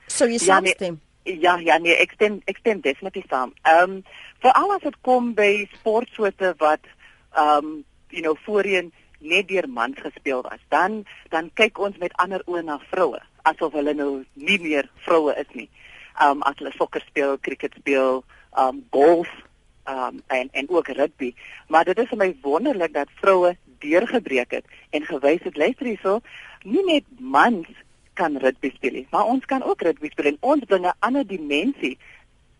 Sou 0.09 0.31
jy 0.33 0.41
ja, 0.41 0.47
saamstem? 0.47 0.97
Nee, 1.27 1.41
ja, 1.45 1.59
ja, 1.61 1.77
nee, 1.77 2.01
ek 2.01 2.17
stem 2.17 2.41
ek 2.49 2.65
stem 2.65 2.81
definitief 2.81 3.29
saam. 3.29 3.53
Ehm 3.69 3.99
um, 3.99 4.03
veral 4.41 4.79
as 4.79 4.89
dit 4.89 5.01
kom 5.05 5.35
by 5.37 5.67
sportsoorte 5.77 6.57
wat 6.57 6.89
ehm 7.37 7.59
um, 7.59 7.81
you 8.15 8.23
know 8.25 8.39
voorheen 8.47 8.95
net 9.25 9.49
deur 9.49 9.69
mans 9.69 9.99
gespeel 10.01 10.45
was. 10.47 10.61
Dan 10.69 11.05
dan 11.33 11.51
kyk 11.55 11.79
ons 11.79 11.97
met 12.03 12.15
ander 12.23 12.45
oë 12.47 12.65
na 12.65 12.79
vroue 12.91 13.21
asof 13.49 13.75
hulle 13.77 13.95
nou 13.97 14.11
nie 14.35 14.59
meer 14.61 14.89
vroue 15.05 15.35
is 15.41 15.51
nie. 15.53 15.69
Um 16.23 16.45
as 16.49 16.57
hulle 16.61 16.73
sokker 16.77 17.05
speel, 17.09 17.37
cricket 17.45 17.75
speel, 17.81 18.23
um 18.61 18.83
golf 18.95 19.31
um 19.91 20.23
en 20.33 20.51
en 20.53 20.71
ook 20.71 20.89
rugby. 20.89 21.35
Maar 21.69 21.91
dit 21.91 21.99
is 22.05 22.11
vir 22.13 22.23
my 22.23 22.31
wonderlik 22.43 22.95
dat 22.95 23.13
vroue 23.21 23.55
deurgebreek 23.85 24.57
het 24.61 24.65
en 24.97 25.05
gewys 25.05 25.45
het 25.45 25.57
luister 25.61 25.91
hierso, 25.91 26.21
nie 26.65 26.85
net 26.87 27.05
mans 27.19 27.69
kan 28.15 28.39
rugby 28.41 28.71
speel 28.77 29.01
nie, 29.01 29.07
maar 29.11 29.29
ons 29.29 29.45
kan 29.51 29.63
ook 29.63 29.83
rugby 29.83 30.09
speel 30.13 30.33
en 30.33 30.43
ons 30.55 30.65
bring 30.71 30.87
'n 30.87 30.97
ander 31.01 31.27
dimensie 31.27 31.99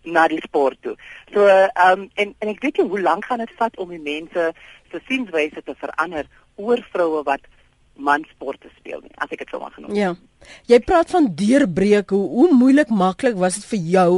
na 0.03 0.29
die 0.29 0.41
sport 0.45 0.77
toe. 0.83 0.97
So 1.33 1.47
ehm 1.47 2.01
um, 2.01 2.11
en 2.15 2.35
en 2.39 2.49
ek 2.49 2.63
nie 2.63 2.89
hoe 2.89 3.01
lank 3.01 3.25
gaan 3.25 3.39
dit 3.39 3.55
vat 3.57 3.77
om 3.77 3.89
die 3.89 4.03
mense 4.03 4.53
se 4.91 5.01
sienwyse 5.09 5.63
te 5.63 5.75
verander 5.75 6.27
oor 6.57 6.83
vroue 6.93 7.23
wat 7.27 7.45
mansporte 7.95 8.69
speel 8.75 9.05
nie, 9.05 9.13
as 9.23 9.31
ek 9.31 9.45
dit 9.45 9.53
sou 9.53 9.61
mag 9.63 9.75
genoem. 9.77 9.95
Ja. 9.95 10.15
Jy 10.69 10.81
praat 10.85 11.13
van 11.15 11.29
deurbreek. 11.39 12.11
Hoe 12.11 12.27
hoe 12.33 12.49
moeilik 12.53 12.91
maklik 12.91 13.39
was 13.39 13.61
dit 13.61 13.69
vir 13.71 13.85
jou 13.95 14.11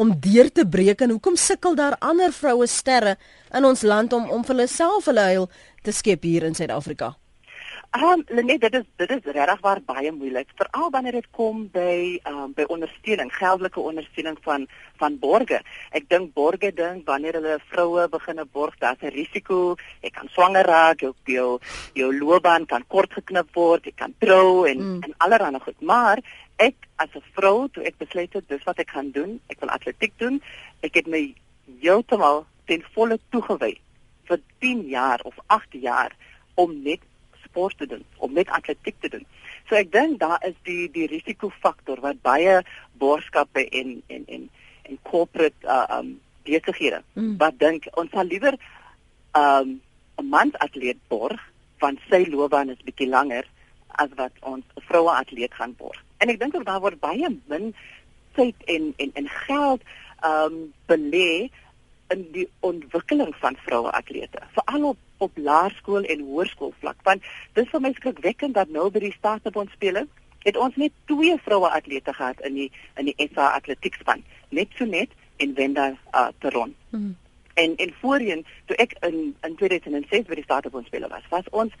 om 0.00 0.12
deur 0.26 0.50
te 0.54 0.64
breek 0.66 1.02
en 1.04 1.16
hoekom 1.16 1.36
sukkel 1.40 1.74
daar 1.78 1.98
ander 2.00 2.32
vroue 2.32 2.68
sterre 2.70 3.16
in 3.54 3.66
ons 3.66 3.82
land 3.82 4.14
om 4.14 4.30
om 4.30 4.46
vir 4.46 4.54
hulle 4.54 4.70
self 4.70 5.10
hulle 5.10 5.26
heil 5.26 5.50
te 5.82 5.92
skep 5.92 6.22
hier 6.22 6.46
in 6.46 6.54
Suid-Afrika? 6.54 7.14
Ehm 7.94 8.22
um, 8.26 8.44
nee, 8.46 8.58
dit 8.58 8.74
is 8.74 8.82
dit 8.96 9.10
is 9.10 9.32
regtig 9.32 9.60
waar 9.62 9.78
baie 9.86 10.10
moeilik, 10.12 10.48
veral 10.58 10.88
wanneer 10.90 11.14
dit 11.14 11.26
kom 11.30 11.60
by 11.72 12.18
ehm 12.22 12.38
um, 12.44 12.54
by 12.56 12.64
ondersteuning, 12.74 13.30
geldelike 13.30 13.80
ondersteuning 13.80 14.38
van 14.42 14.66
van 15.02 15.18
borgers. 15.22 15.62
Ek 15.94 16.08
dink 16.10 16.32
borgers 16.34 16.74
dink 16.74 17.06
wanneer 17.06 17.38
hulle 17.38 17.60
vroue 17.68 18.08
begin 18.16 18.42
borg, 18.52 18.74
daar's 18.82 18.98
'n 19.02 19.14
risiko, 19.14 19.76
jy 20.02 20.10
kan 20.10 20.28
swanger 20.28 20.66
raak, 20.66 21.00
jou 21.06 21.12
jou, 21.24 21.60
jou 21.92 22.10
loopbaan 22.18 22.66
kan 22.66 22.84
kort 22.88 23.12
geknip 23.12 23.54
word, 23.54 23.84
jy 23.84 23.94
kan 23.94 24.14
trou 24.18 24.66
en 24.66 24.78
mm. 24.78 25.00
en 25.02 25.14
allerlei 25.18 25.60
goed. 25.60 25.80
Maar 25.80 26.18
ek 26.56 26.74
as 26.96 27.14
'n 27.14 27.22
vrou, 27.38 27.68
toe 27.68 27.84
ek 27.84 27.98
besluit 27.98 28.32
het 28.32 28.48
dis 28.48 28.64
wat 28.64 28.78
ek 28.78 28.90
gaan 28.90 29.10
doen, 29.10 29.40
ek 29.46 29.60
wil 29.60 29.70
atletiek 29.70 30.18
doen, 30.18 30.42
ek 30.82 30.94
het 30.94 31.06
my 31.06 31.34
heeltemal 31.80 32.46
ten 32.66 32.82
volle 32.94 33.18
toegewy 33.30 33.78
vir 34.26 34.38
10 34.58 34.86
jaar 34.88 35.20
of 35.22 35.34
8 35.46 35.78
jaar 35.78 36.10
om 36.54 36.82
net 36.82 37.00
sport 37.54 37.78
te 37.78 37.86
doen, 37.86 38.02
om 38.18 38.34
net 38.34 38.50
atletiek 38.50 38.98
te 39.00 39.08
doen. 39.08 39.24
So 39.70 39.78
ek 39.78 39.92
dink 39.94 40.18
daar 40.20 40.42
is 40.42 40.56
die 40.66 40.90
die 40.92 41.06
risikofaktor 41.06 42.02
wat 42.02 42.20
baie 42.26 42.60
borgskappe 42.98 43.62
en 43.70 44.02
en 44.10 44.26
en 44.26 44.48
en 44.84 44.98
corporate 45.06 45.56
uh, 45.64 45.86
um 46.00 46.18
besighede 46.44 47.00
mm. 47.14 47.36
wat 47.40 47.56
dink 47.62 47.86
ons 47.96 48.10
sal 48.12 48.28
liewer 48.28 48.58
um 49.38 49.80
'n 50.20 50.28
mans 50.28 50.58
atleet 50.66 50.98
borg 51.08 51.40
want 51.80 52.00
sy 52.10 52.24
loopbaan 52.28 52.70
is 52.70 52.84
bietjie 52.84 53.08
langer 53.08 53.46
as 54.02 54.10
wat 54.18 54.34
ons 54.42 54.64
'n 54.76 54.84
vroue 54.90 55.14
atleet 55.14 55.54
gaan 55.54 55.74
borg. 55.78 55.98
En 56.18 56.28
ek 56.28 56.38
dink 56.38 56.54
ook 56.54 56.66
daar 56.66 56.80
word 56.80 57.00
baie 57.00 57.30
min 57.46 57.74
tyd 58.34 58.56
en 58.66 58.92
en 58.96 59.10
en 59.14 59.28
geld 59.28 59.82
um 60.24 60.72
belê 60.86 61.50
in 62.14 62.26
die 62.34 62.46
ontwikkeling 62.60 63.34
van 63.42 63.56
vroue 63.66 63.90
atlete, 64.00 64.42
veral 64.58 64.92
op 64.94 65.00
op 65.22 65.36
laerskool 65.38 66.04
en 66.10 66.20
hoërskool 66.26 66.72
vlak. 66.82 66.96
Want 67.06 67.22
dis 67.58 67.68
vir 67.70 67.80
my 67.80 67.92
skrikwekkend 67.96 68.56
dat 68.58 68.72
nou 68.74 68.88
by 68.92 69.04
die 69.04 69.14
staatsbond 69.16 69.72
spele 69.76 70.06
het 70.44 70.58
ons 70.60 70.76
net 70.76 70.92
twee 71.08 71.36
vroue 71.44 71.70
atlete 71.72 72.12
gehad 72.12 72.40
in 72.48 72.58
die 72.58 72.70
in 73.00 73.08
die 73.08 73.28
SA 73.32 73.52
atletiekspan, 73.58 74.24
net 74.50 74.74
so 74.78 74.84
net 74.84 75.14
en 75.42 75.54
Wenda 75.54 75.86
uh, 75.94 76.26
Teron. 76.38 76.74
Hmm. 76.90 77.14
En 77.54 77.76
en 77.76 77.94
voorheen 78.00 78.44
toe 78.68 78.76
ek 78.76 78.96
in 79.08 79.36
in 79.46 79.56
2006 79.62 80.28
by 80.28 80.40
die 80.40 80.46
staatsbond 80.46 80.90
spele 80.90 81.08
was, 81.08 81.24
was 81.30 81.48
ons 81.50 81.72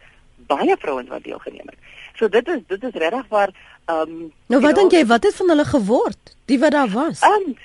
baie 0.48 0.76
vrouens 0.80 1.12
wat 1.12 1.24
deelgeneem 1.24 1.68
het. 1.72 1.92
So 2.16 2.28
dit 2.28 2.48
is 2.48 2.64
dit 2.72 2.88
is 2.90 3.00
regtig 3.04 3.28
waar 3.28 3.52
ehm 3.84 4.16
um, 4.16 4.32
Nou 4.46 4.62
wat 4.64 4.80
dink 4.80 4.96
jy 4.96 5.04
wat 5.12 5.28
het 5.28 5.36
van 5.42 5.52
hulle 5.52 5.68
geword? 5.68 6.36
Die 6.48 6.58
wat 6.58 6.72
daar 6.72 6.90
was? 6.90 7.22
Um, 7.22 7.56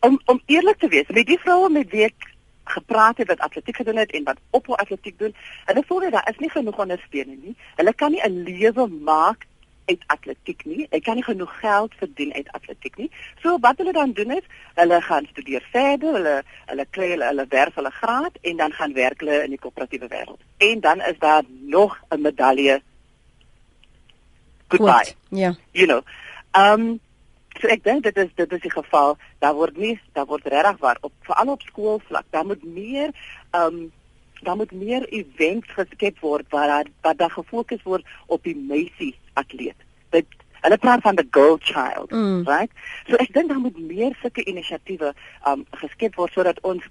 om 0.00 0.20
om 0.24 0.42
eerlik 0.46 0.78
te 0.78 0.88
wees, 0.88 1.08
met 1.08 1.26
die 1.26 1.38
vroue 1.38 1.70
met 1.70 1.90
wie 1.90 2.04
ek 2.04 2.28
gepraat 2.68 3.18
het 3.18 3.28
wat 3.28 3.40
atletiek 3.40 3.76
gedoen 3.76 3.96
het 3.96 4.10
en 4.12 4.24
wat 4.24 4.40
ophou 4.50 4.76
atletiek 4.76 5.18
doen, 5.18 5.34
hulle 5.64 5.84
voel 5.86 6.00
dat 6.00 6.12
daar 6.12 6.28
is 6.30 6.38
nie 6.38 6.50
genoeg 6.50 6.78
ondersteuning 6.78 7.38
nie. 7.42 7.56
Hulle 7.76 7.94
kan 7.94 8.12
nie 8.12 8.22
'n 8.22 8.42
lewe 8.42 8.86
maak 8.86 9.46
uit 9.88 10.02
atletiek 10.06 10.64
nie. 10.64 10.86
Hulle 10.90 11.02
kan 11.02 11.14
nie 11.14 11.24
genoeg 11.24 11.52
geld 11.60 11.94
verdien 11.94 12.34
uit 12.34 12.52
atletiek 12.52 12.96
nie. 12.96 13.10
So 13.42 13.58
wat 13.64 13.76
hulle 13.76 13.92
dan 13.92 14.12
doen 14.12 14.30
is, 14.36 14.44
hulle 14.74 15.00
gaan 15.02 15.26
studeer 15.30 15.64
verder, 15.72 16.12
hulle 16.18 16.42
hulle 16.66 16.86
kry 16.90 17.10
hulle, 17.14 17.24
hulle 17.24 17.46
werf 17.48 17.74
hulle 17.74 17.90
graad 17.90 18.38
en 18.42 18.56
dan 18.56 18.72
gaan 18.72 18.92
werk 18.92 19.24
hulle 19.24 19.42
in 19.44 19.50
die 19.50 19.58
koöperatiewe 19.58 20.08
wêreld. 20.12 20.40
En 20.58 20.80
dan 20.80 21.00
is 21.00 21.18
daar 21.18 21.42
nog 21.48 21.98
'n 22.10 22.20
medalje. 22.20 22.82
Goodbye. 24.68 25.14
Ja. 25.28 25.38
Yeah. 25.38 25.54
You 25.72 25.86
know. 25.86 26.02
Um 26.52 27.00
So 27.60 27.70
ek 27.72 27.84
dink 27.84 28.04
dit 28.06 28.16
is 28.16 28.30
dit 28.38 28.52
is 28.52 28.60
die 28.64 28.72
geval. 28.72 29.16
Daar 29.42 29.54
word 29.58 29.76
nie 29.76 29.94
daar 30.16 30.28
word 30.30 30.46
regtig 30.46 30.82
waar 30.82 30.98
op 31.00 31.12
veral 31.26 31.54
op 31.54 31.62
skoolvlak. 31.66 32.26
Daar 32.30 32.46
moet 32.46 32.64
meer 32.64 33.14
ehm 33.50 33.64
um, 33.64 33.86
daar 34.42 34.56
moet 34.56 34.72
meer 34.72 35.02
events 35.08 35.66
geskep 35.74 36.20
word 36.22 36.46
waar 36.54 36.66
daar 36.66 36.90
wat 37.02 37.18
daar 37.18 37.30
gefokus 37.30 37.82
word 37.82 38.04
op 38.26 38.42
die 38.42 38.56
meisie 38.56 39.14
atleet. 39.32 39.74
Dit 40.14 40.26
hulle 40.60 40.78
praat 40.78 41.02
van 41.02 41.16
the 41.16 41.26
girl 41.30 41.58
child, 41.60 42.10
mm. 42.10 42.46
right? 42.46 42.70
So 43.08 43.18
ek 43.18 43.32
dink 43.34 43.50
daar 43.50 43.58
moet 43.58 43.78
meer 43.78 44.14
sulke 44.22 44.44
inisiatiewe 44.44 45.10
ehm 45.10 45.52
um, 45.58 45.66
geskep 45.82 46.14
word 46.14 46.32
sodat 46.32 46.62
ons 46.62 46.86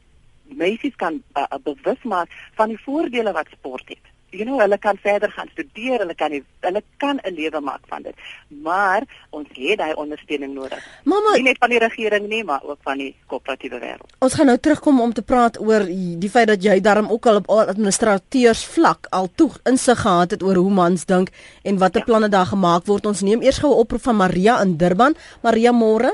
meisies 0.47 0.95
kan 0.95 1.23
uh, 1.35 1.47
bewus 1.63 2.03
maak 2.03 2.31
van 2.59 2.75
die 2.75 2.83
voordele 2.83 3.31
wat 3.35 3.47
sport 3.55 3.87
het 3.87 4.15
you 4.31 4.45
know 4.45 4.59
hulle 4.59 4.77
kan 4.77 4.97
verder 5.01 5.31
gaan 5.31 5.49
studeer, 5.51 5.99
hulle 6.03 6.15
kan 6.15 6.31
die, 6.31 6.43
hulle 6.65 6.81
kan 6.97 7.19
'n 7.23 7.33
lewe 7.33 7.59
maak 7.61 7.81
van 7.87 8.01
dit. 8.01 8.15
Maar 8.47 9.03
ons 9.29 9.47
het 9.53 9.77
daai 9.77 9.93
ondersteuning 9.93 10.53
nodig. 10.53 10.83
Mama, 11.03 11.35
nie 11.35 11.43
net 11.43 11.57
van 11.59 11.69
die 11.69 11.79
regering 11.79 12.27
nie, 12.27 12.43
maar 12.43 12.61
ook 12.63 12.79
van 12.81 12.97
die 12.97 13.15
koöperatiewe 13.27 13.79
wêreld. 13.79 14.11
Ons 14.19 14.33
gaan 14.33 14.45
nou 14.45 14.57
terugkom 14.57 15.01
om 15.01 15.13
te 15.13 15.21
praat 15.21 15.59
oor 15.59 15.85
die 16.19 16.29
feit 16.29 16.47
dat 16.47 16.63
jy 16.63 16.79
daarom 16.81 17.09
ook 17.09 17.25
al 17.25 17.35
op 17.35 17.49
administrateurs 17.49 18.65
vlak 18.65 19.07
al 19.09 19.29
toe 19.35 19.51
insig 19.63 19.99
gehad 19.99 20.31
het 20.31 20.43
oor 20.43 20.55
hoe 20.55 20.71
mans 20.71 21.05
dink 21.05 21.29
en 21.63 21.77
watter 21.77 21.99
ja. 21.99 22.05
planne 22.05 22.29
daar 22.29 22.45
gemaak 22.45 22.85
word. 22.85 23.05
Ons 23.05 23.21
neem 23.21 23.41
eers 23.41 23.59
gou 23.59 23.71
'n 23.71 23.79
oproep 23.79 24.01
van 24.01 24.15
Maria 24.15 24.61
in 24.61 24.77
Durban. 24.77 25.15
Maria, 25.41 25.71
môre. 25.71 26.11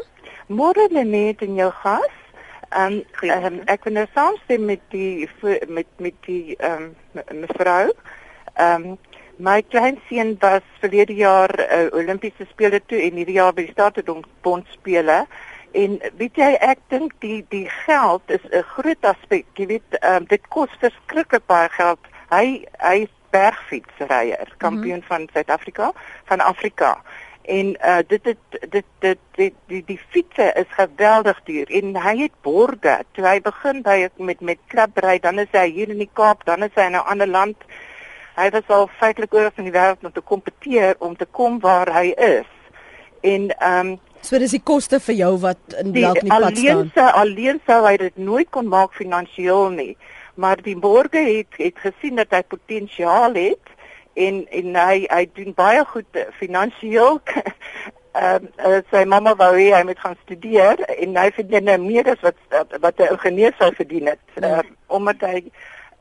Môre 0.47 0.87
lê 0.91 1.03
net 1.03 1.41
in 1.41 1.55
jou 1.55 1.71
gas. 1.71 2.22
Ehm 2.73 3.01
um, 3.21 3.29
um, 3.45 3.57
ek 3.69 3.83
wil 3.85 3.93
nou 3.93 4.05
saamstem 4.13 4.65
met 4.65 4.81
die 4.89 5.29
met 5.67 5.89
met 6.01 6.15
die 6.25 6.55
ehm 6.57 6.91
um, 7.13 7.41
mevrou. 7.45 7.91
Ehm 8.53 8.85
um, 8.91 8.97
my 9.37 9.61
kleinseun 9.61 10.35
was 10.39 10.65
verlede 10.81 11.13
jaar 11.13 11.53
uh, 11.59 11.87
Olimpiese 11.97 12.45
spele 12.49 12.81
toe 12.85 13.01
en 13.01 13.17
hierdie 13.17 13.37
jaar 13.37 13.53
by 13.53 13.65
die 13.67 13.73
Staatsbond 13.73 14.69
spele. 14.73 15.23
En 15.73 15.97
weet 16.17 16.37
jy 16.37 16.51
ek 16.61 16.81
dink 16.93 17.13
die 17.25 17.41
die 17.49 17.65
geld 17.85 18.21
is 18.37 18.45
'n 18.49 18.65
groot 18.75 19.05
aspek. 19.13 19.45
Jy 19.57 19.67
weet 19.75 19.99
um, 20.01 20.25
dit 20.25 20.47
kos 20.47 20.73
verskriklik 20.79 21.45
baie 21.45 21.69
geld. 21.69 21.99
Hy 22.29 22.65
hy 22.81 23.07
bergfietsryer, 23.33 24.53
kampioen 24.57 25.01
mm 25.01 25.05
-hmm. 25.05 25.25
van 25.25 25.29
Suid-Afrika, 25.33 25.91
van 26.25 26.39
Afrika 26.39 27.01
en 27.43 27.75
uh, 27.85 27.99
dit 28.07 28.25
het 28.25 28.71
dit 28.71 28.85
dit 28.99 29.19
die 29.35 29.53
die, 29.67 29.83
die 29.85 29.99
fietsse 30.09 30.51
is 30.55 30.69
geweldig 30.69 31.41
duur 31.43 31.71
en 31.71 31.95
hy 31.95 32.17
het 32.21 32.35
borde 32.41 32.99
toe 33.11 33.25
hy 33.25 33.39
begin 33.41 33.81
by 33.83 34.09
met 34.17 34.41
met 34.41 34.59
klubry 34.67 35.19
dan 35.19 35.39
is 35.39 35.51
hy 35.51 35.67
hier 35.71 35.89
in 35.89 35.99
die 35.99 36.11
Kaap 36.13 36.45
dan 36.45 36.63
is 36.63 36.71
hy 36.75 36.87
in 36.91 36.95
'n 36.95 37.09
ander 37.15 37.27
land 37.27 37.67
hy 38.35 38.49
was 38.53 38.71
al 38.73 38.87
feitelik 38.99 39.33
oor 39.33 39.51
van 39.55 39.67
die 39.67 39.73
wêreld 39.73 40.05
om 40.05 40.13
te 40.13 40.23
kompeteer 40.25 40.95
om 40.99 41.15
te 41.17 41.27
kom 41.29 41.59
waar 41.61 41.91
hy 41.93 42.13
is. 42.17 42.49
En 43.21 43.51
ehm 43.51 43.93
um, 43.93 43.99
so 44.23 44.39
dis 44.39 44.55
die 44.55 44.63
koste 44.63 45.01
vir 45.03 45.15
jou 45.19 45.33
wat 45.43 45.77
in 45.81 45.91
dalk 45.91 46.21
nie 46.23 46.31
pad 46.31 46.57
staan. 46.57 46.67
Alleen 46.71 46.91
sou 46.95 47.07
alleen 47.21 47.61
sou 47.67 47.79
hy 47.85 47.97
dit 47.99 48.17
nooit 48.17 48.49
kon 48.49 48.67
maak 48.71 48.95
finansiëel 48.95 49.69
nie. 49.75 49.95
Maar 50.39 50.61
die 50.63 50.77
borge 50.79 51.21
het 51.27 51.59
het 51.59 51.81
gesien 51.83 52.15
dat 52.15 52.31
hy 52.31 52.41
potensiaal 52.47 53.35
het 53.35 53.73
en 54.13 54.45
en 54.49 54.75
hy 54.75 55.05
hy 55.09 55.25
doen 55.33 55.53
baie 55.57 55.85
goed 55.85 56.23
finansiëel. 56.39 57.21
Ehm 58.13 58.43
uh, 58.61 58.79
sy 58.91 59.05
mamma 59.09 59.33
wou 59.35 59.53
hê 59.57 59.71
hy 59.73 59.83
moet 59.89 59.99
gaan 59.99 60.17
studeer 60.21 60.77
en 60.85 61.15
hy 61.17 61.29
verdien 61.33 61.65
nou 61.65 61.77
meer 61.81 62.11
as 62.11 62.21
wat 62.21 62.37
wat 62.81 62.99
'n 62.99 63.13
ingenieur 63.15 63.55
sou 63.57 63.71
verdien 63.73 64.11
het. 64.13 64.25
Uh, 64.37 64.61
omdat 64.87 65.21
hy 65.21 65.49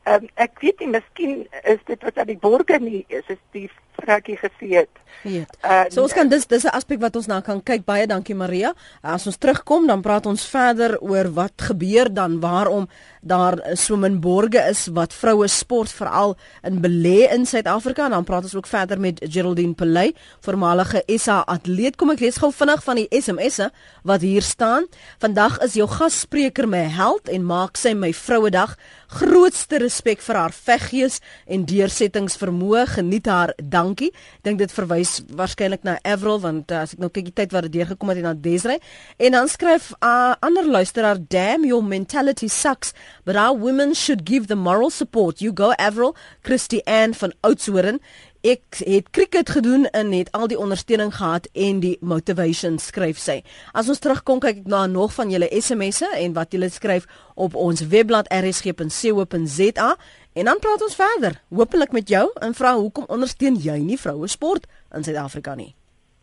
Um, 0.03 0.25
ek 0.35 0.59
weet 0.59 0.81
nie, 0.83 0.89
miskien 0.91 1.45
is 1.63 1.79
dit 1.87 2.01
wat 2.03 2.17
aan 2.19 2.27
die 2.27 2.39
borgers 2.39 2.83
nie 2.83 3.05
is, 3.07 3.23
is 3.31 3.39
die 3.55 3.69
vroukie 4.03 4.37
gesê 4.37 4.69
het. 4.83 5.01
Ja. 5.23 5.45
Uh, 5.63 5.83
so 5.93 6.03
ons 6.03 6.13
kan 6.15 6.27
dis 6.27 6.45
dis 6.47 6.65
'n 6.65 6.75
aspek 6.75 6.99
wat 6.99 7.15
ons 7.15 7.27
na 7.27 7.39
kan 7.41 7.61
kyk. 7.63 7.85
Baie 7.85 8.07
dankie 8.07 8.35
Maria. 8.35 8.73
As 9.01 9.25
ons 9.27 9.37
terugkom, 9.37 9.87
dan 9.87 10.01
praat 10.01 10.25
ons 10.25 10.43
verder 10.45 10.99
oor 10.99 11.31
wat 11.33 11.53
gebeur 11.55 12.13
dan 12.13 12.39
waarom 12.39 12.89
daar 13.21 13.55
so 13.75 13.95
min 13.95 14.19
borgers 14.19 14.69
is 14.69 14.87
wat 14.91 15.13
vroue 15.13 15.47
sport 15.47 15.91
veral 15.91 16.35
in 16.63 16.81
belê 16.81 17.31
in 17.31 17.45
Suid-Afrika 17.45 18.05
en 18.05 18.11
dan 18.11 18.23
praat 18.23 18.43
ons 18.43 18.55
ook 18.55 18.67
verder 18.67 18.99
met 18.99 19.19
Geraldine 19.23 19.73
Pelay, 19.73 20.13
voormalige 20.41 21.03
SA 21.17 21.43
atleet. 21.47 21.95
Kom 21.95 22.11
ek 22.11 22.19
lees 22.19 22.37
gou 22.37 22.51
vinnig 22.51 22.83
van 22.83 22.95
die 22.95 23.07
SMS'e 23.09 23.69
wat 24.03 24.21
hier 24.21 24.41
staan. 24.41 24.87
Vandag 25.19 25.59
is 25.63 25.73
jou 25.73 25.87
gasspreker 25.87 26.67
my 26.67 26.83
held 26.91 27.29
en 27.29 27.45
maak 27.45 27.77
sy 27.77 27.93
my 27.93 28.11
Vrouedag 28.13 28.75
grootste 29.13 29.77
respek 29.77 30.21
vir 30.25 30.35
haar 30.35 30.53
veggees 30.53 31.19
en 31.47 31.65
deursettingsvermoë. 31.69 32.85
Geniet 32.97 33.29
haar. 33.29 33.53
Dankie. 33.93 34.09
Dink 34.41 34.57
dit 34.57 34.71
verwys 34.73 35.19
waarskynlik 35.37 35.83
na 35.85 35.99
Avril 36.01 36.39
want 36.41 36.71
uh, 36.73 36.81
as 36.81 36.95
ek 36.95 37.01
nou 37.03 37.11
kyk 37.13 37.27
die 37.29 37.35
tyd 37.37 37.53
wat 37.53 37.67
dit 37.67 37.75
deurgekom 37.75 38.09
het 38.09 38.23
en 38.23 38.25
na 38.25 38.33
Desrey 38.33 38.79
en 39.21 39.37
dan 39.37 39.51
skryf 39.51 39.91
'n 39.93 40.09
uh, 40.09 40.33
ander 40.41 40.65
luisteraar 40.65 41.21
damn 41.21 41.65
your 41.65 41.85
mentality 41.85 42.49
sucks 42.49 42.93
but 43.23 43.37
our 43.37 43.53
women 43.53 43.93
should 43.93 44.25
give 44.25 44.47
the 44.47 44.57
moral 44.57 44.89
support. 44.89 45.41
You 45.45 45.53
go 45.53 45.73
Avril, 45.77 46.15
Christy 46.41 46.81
Ann 46.85 47.13
van 47.13 47.33
Oudtshoorn 47.41 48.01
ek 48.43 48.81
het 48.83 49.09
cricket 49.09 49.49
gedoen 49.49 49.85
en 49.95 50.11
het 50.11 50.31
al 50.31 50.47
die 50.51 50.59
ondersteuning 50.59 51.15
gehad 51.15 51.47
en 51.53 51.79
die 51.79 51.97
motivation 52.01 52.75
skryf 52.79 53.17
sy. 53.17 53.37
As 53.71 53.87
ons 53.87 54.03
terugkom 54.03 54.41
kyk 54.43 54.65
ek 54.65 54.67
na 54.67 54.83
nog 54.91 55.13
van 55.15 55.31
julle 55.31 55.47
SMS'e 55.47 56.09
en 56.19 56.35
wat 56.35 56.51
julle 56.51 56.67
skryf 56.69 57.07
op 57.39 57.55
ons 57.55 57.85
webblad 57.87 58.27
rsg.co.za 58.27 59.95
en 60.33 60.45
dan 60.45 60.59
praat 60.59 60.81
ons 60.81 60.95
verder. 60.95 61.41
Hoopelik 61.49 61.91
met 61.91 62.09
jou 62.09 62.29
en 62.41 62.53
vra 62.53 62.75
hoekom 62.75 63.05
ondersteun 63.07 63.55
jy 63.55 63.77
nie 63.77 63.97
vroue 63.97 64.27
sport 64.27 64.67
in 64.95 65.03
Suid-Afrika 65.03 65.55
nie? 65.55 65.75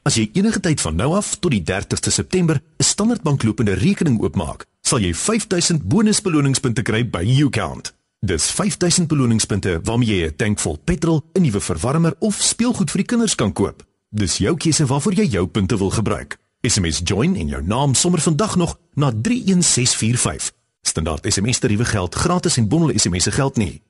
As 0.03 0.17
jy 0.17 0.31
enige 0.33 0.61
tyd 0.61 0.81
van 0.81 0.97
nou 0.97 1.13
af 1.15 1.35
tot 1.39 1.53
die 1.53 1.63
30ste 1.63 2.11
September 2.11 2.57
'n 2.57 2.83
Standard 2.83 3.23
Bank 3.23 3.43
lopende 3.43 3.75
rekening 3.75 4.21
oopmaak, 4.21 4.67
sal 4.81 4.99
jy 4.99 5.15
5000 5.15 5.83
bonusbeloningspunte 5.83 6.83
kry 6.83 7.05
by 7.11 7.23
YouCount. 7.23 7.93
Dis 8.21 8.51
5000 8.51 9.09
beloningspunte 9.09 9.81
waarmee 9.83 10.07
jy 10.09 10.27
'n 10.27 10.37
tank 10.37 10.59
vol 10.59 10.79
petrol, 10.85 11.23
'n 11.33 11.43
nuwe 11.43 11.61
verwarmer 11.61 12.15
of 12.19 12.35
speelgoed 12.41 12.91
vir 12.91 12.99
die 12.99 13.07
kinders 13.07 13.35
kan 13.35 13.53
koop. 13.53 13.87
Dis 14.11 14.39
jou 14.39 14.57
keuse 14.57 14.87
waarvoor 14.87 15.15
jy 15.15 15.27
jou 15.27 15.47
punte 15.47 15.77
wil 15.77 15.91
gebruik. 15.91 16.39
SMS 16.61 17.01
join 17.05 17.37
in 17.37 17.49
jou 17.49 17.63
naam 17.63 17.95
sommer 17.95 18.21
vandag 18.21 18.57
nog 18.57 18.79
na 18.95 19.13
31645. 19.13 20.53
Standaard 20.83 21.33
SMS 21.33 21.59
tariewe 21.59 21.85
geld 21.85 22.15
gratis 22.15 22.57
en 22.57 22.69
bondel 22.69 22.99
SMS 22.99 23.23
se 23.23 23.31
geld 23.31 23.57
nie. 23.57 23.83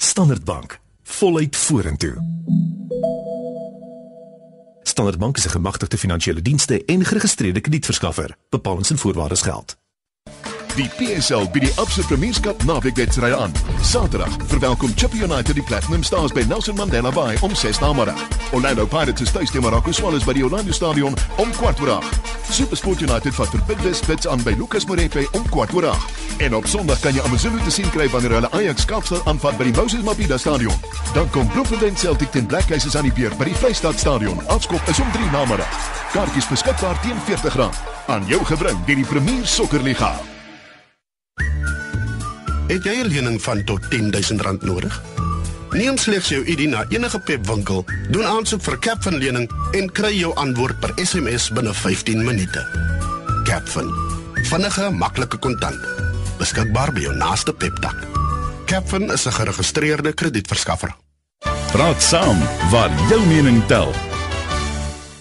Standard 0.00 0.44
Bank, 0.44 0.80
voluit 1.02 1.56
vorentoe. 1.56 2.16
Standard 4.82 5.18
Bank 5.18 5.36
is 5.36 5.46
'n 5.46 5.50
gemagtigde 5.50 5.98
finansiële 5.98 6.42
dienste 6.42 6.84
en 6.84 7.04
geregistreerde 7.04 7.60
kredietverskaffer. 7.60 8.36
Bepalings 8.48 8.90
en 8.90 8.98
voorwaardes 8.98 9.42
geld. 9.42 9.76
Die 10.78 10.86
PSL 10.94 11.48
bied 11.50 11.64
die 11.66 11.72
Absa 11.82 12.04
Premierskap 12.06 12.60
naweekwedstrye 12.62 13.34
aan. 13.34 13.50
Saterdag 13.82 14.30
verwelkom 14.46 14.92
Chippa 14.94 15.16
United 15.24 15.56
die 15.58 15.62
Platinum 15.66 16.04
Stars 16.06 16.30
by 16.32 16.44
Nelson 16.46 16.76
Mandela 16.78 17.10
Bay 17.10 17.34
om 17.40 17.50
6:00 17.50 17.80
na 17.80 17.92
middag. 17.92 18.20
Orlando 18.52 18.86
Pirates 18.86 19.20
is 19.20 19.32
tuis 19.32 19.50
teen 19.50 19.62
Marokko 19.62 19.92
Swallows 19.92 20.24
by 20.24 20.32
die 20.32 20.44
Orlando 20.44 20.72
Stadion 20.72 21.16
om 21.36 21.52
4:15. 21.52 22.04
SuperSport 22.50 23.00
United 23.00 23.34
vat 23.34 23.48
vir 23.48 23.62
Bidwest 23.66 24.04
Spits 24.04 24.28
aan 24.28 24.42
by 24.42 24.54
Lucas 24.58 24.86
Moretti 24.86 25.26
om 25.32 25.42
4:15. 25.50 25.98
En 26.38 26.54
op 26.54 26.66
Sondag 26.66 27.00
kan 27.00 27.14
jy 27.14 27.20
AmaZulu 27.26 27.58
te 27.64 27.70
sien 27.70 27.90
kry 27.90 28.08
wanneer 28.10 28.30
hulle 28.30 28.50
Ajax 28.50 28.84
Kaapstad 28.84 29.26
aanvat 29.26 29.58
by 29.58 29.64
die 29.64 29.74
Moses 29.80 30.02
Mabhida 30.02 30.38
Stadion. 30.38 30.74
Dan 31.14 31.30
kom 31.30 31.48
Bloemfontein 31.48 31.96
Celtic 31.96 32.30
teen 32.30 32.46
Black 32.46 32.70
Aces 32.70 32.96
aan 32.96 33.10
die 33.10 33.12
beurt 33.12 33.38
by 33.38 33.44
die 33.44 33.58
Vrystaat 33.58 33.98
Stadion. 33.98 34.46
Afskop 34.46 34.88
is 34.88 35.00
om 35.00 35.10
3:00 35.10 35.30
na 35.32 35.44
middag. 35.44 35.74
Kaartjies 36.12 36.48
beskikbaar 36.48 37.00
teen 37.00 37.18
R40. 37.26 37.70
Aan 38.06 38.26
jou 38.26 38.44
gebring 38.44 38.84
deur 38.86 38.96
die 38.96 39.06
Premier 39.06 39.46
Sokkerliga. 39.46 40.37
Het 42.68 42.84
jy 42.84 43.00
'n 43.00 43.08
lening 43.08 43.42
van 43.42 43.64
tot 43.64 43.80
R10000 43.88 44.62
nodig? 44.62 45.02
Neem 45.70 45.96
slegs 45.96 46.28
jou 46.28 46.44
ID 46.44 46.68
na 46.68 46.84
enige 46.88 47.18
Pep 47.18 47.46
winkel, 47.46 47.84
doen 48.10 48.24
aansoek 48.24 48.62
vir 48.62 48.78
Capfin 48.78 49.18
lening 49.18 49.50
en 49.72 49.92
kry 49.92 50.12
jou 50.18 50.34
antwoord 50.34 50.80
per 50.80 50.92
SMS 50.96 51.50
binne 51.50 51.74
15 51.74 52.24
minute. 52.24 52.66
Capfin. 53.44 53.88
Vinnige, 54.34 54.90
maklike 54.90 55.36
kontant. 55.36 55.80
Beskikbaar 56.38 56.92
by 56.92 57.00
jou 57.00 57.14
naaste 57.16 57.52
Pep 57.52 57.80
tak. 57.80 57.96
Capfin 58.66 59.10
is 59.10 59.26
'n 59.26 59.32
geregistreerde 59.32 60.12
kredietverskaffer. 60.12 60.94
Praat 61.72 62.02
saam 62.02 62.38
waar 62.70 62.90
jou 63.08 63.26
mening 63.26 63.66
tel. 63.66 64.07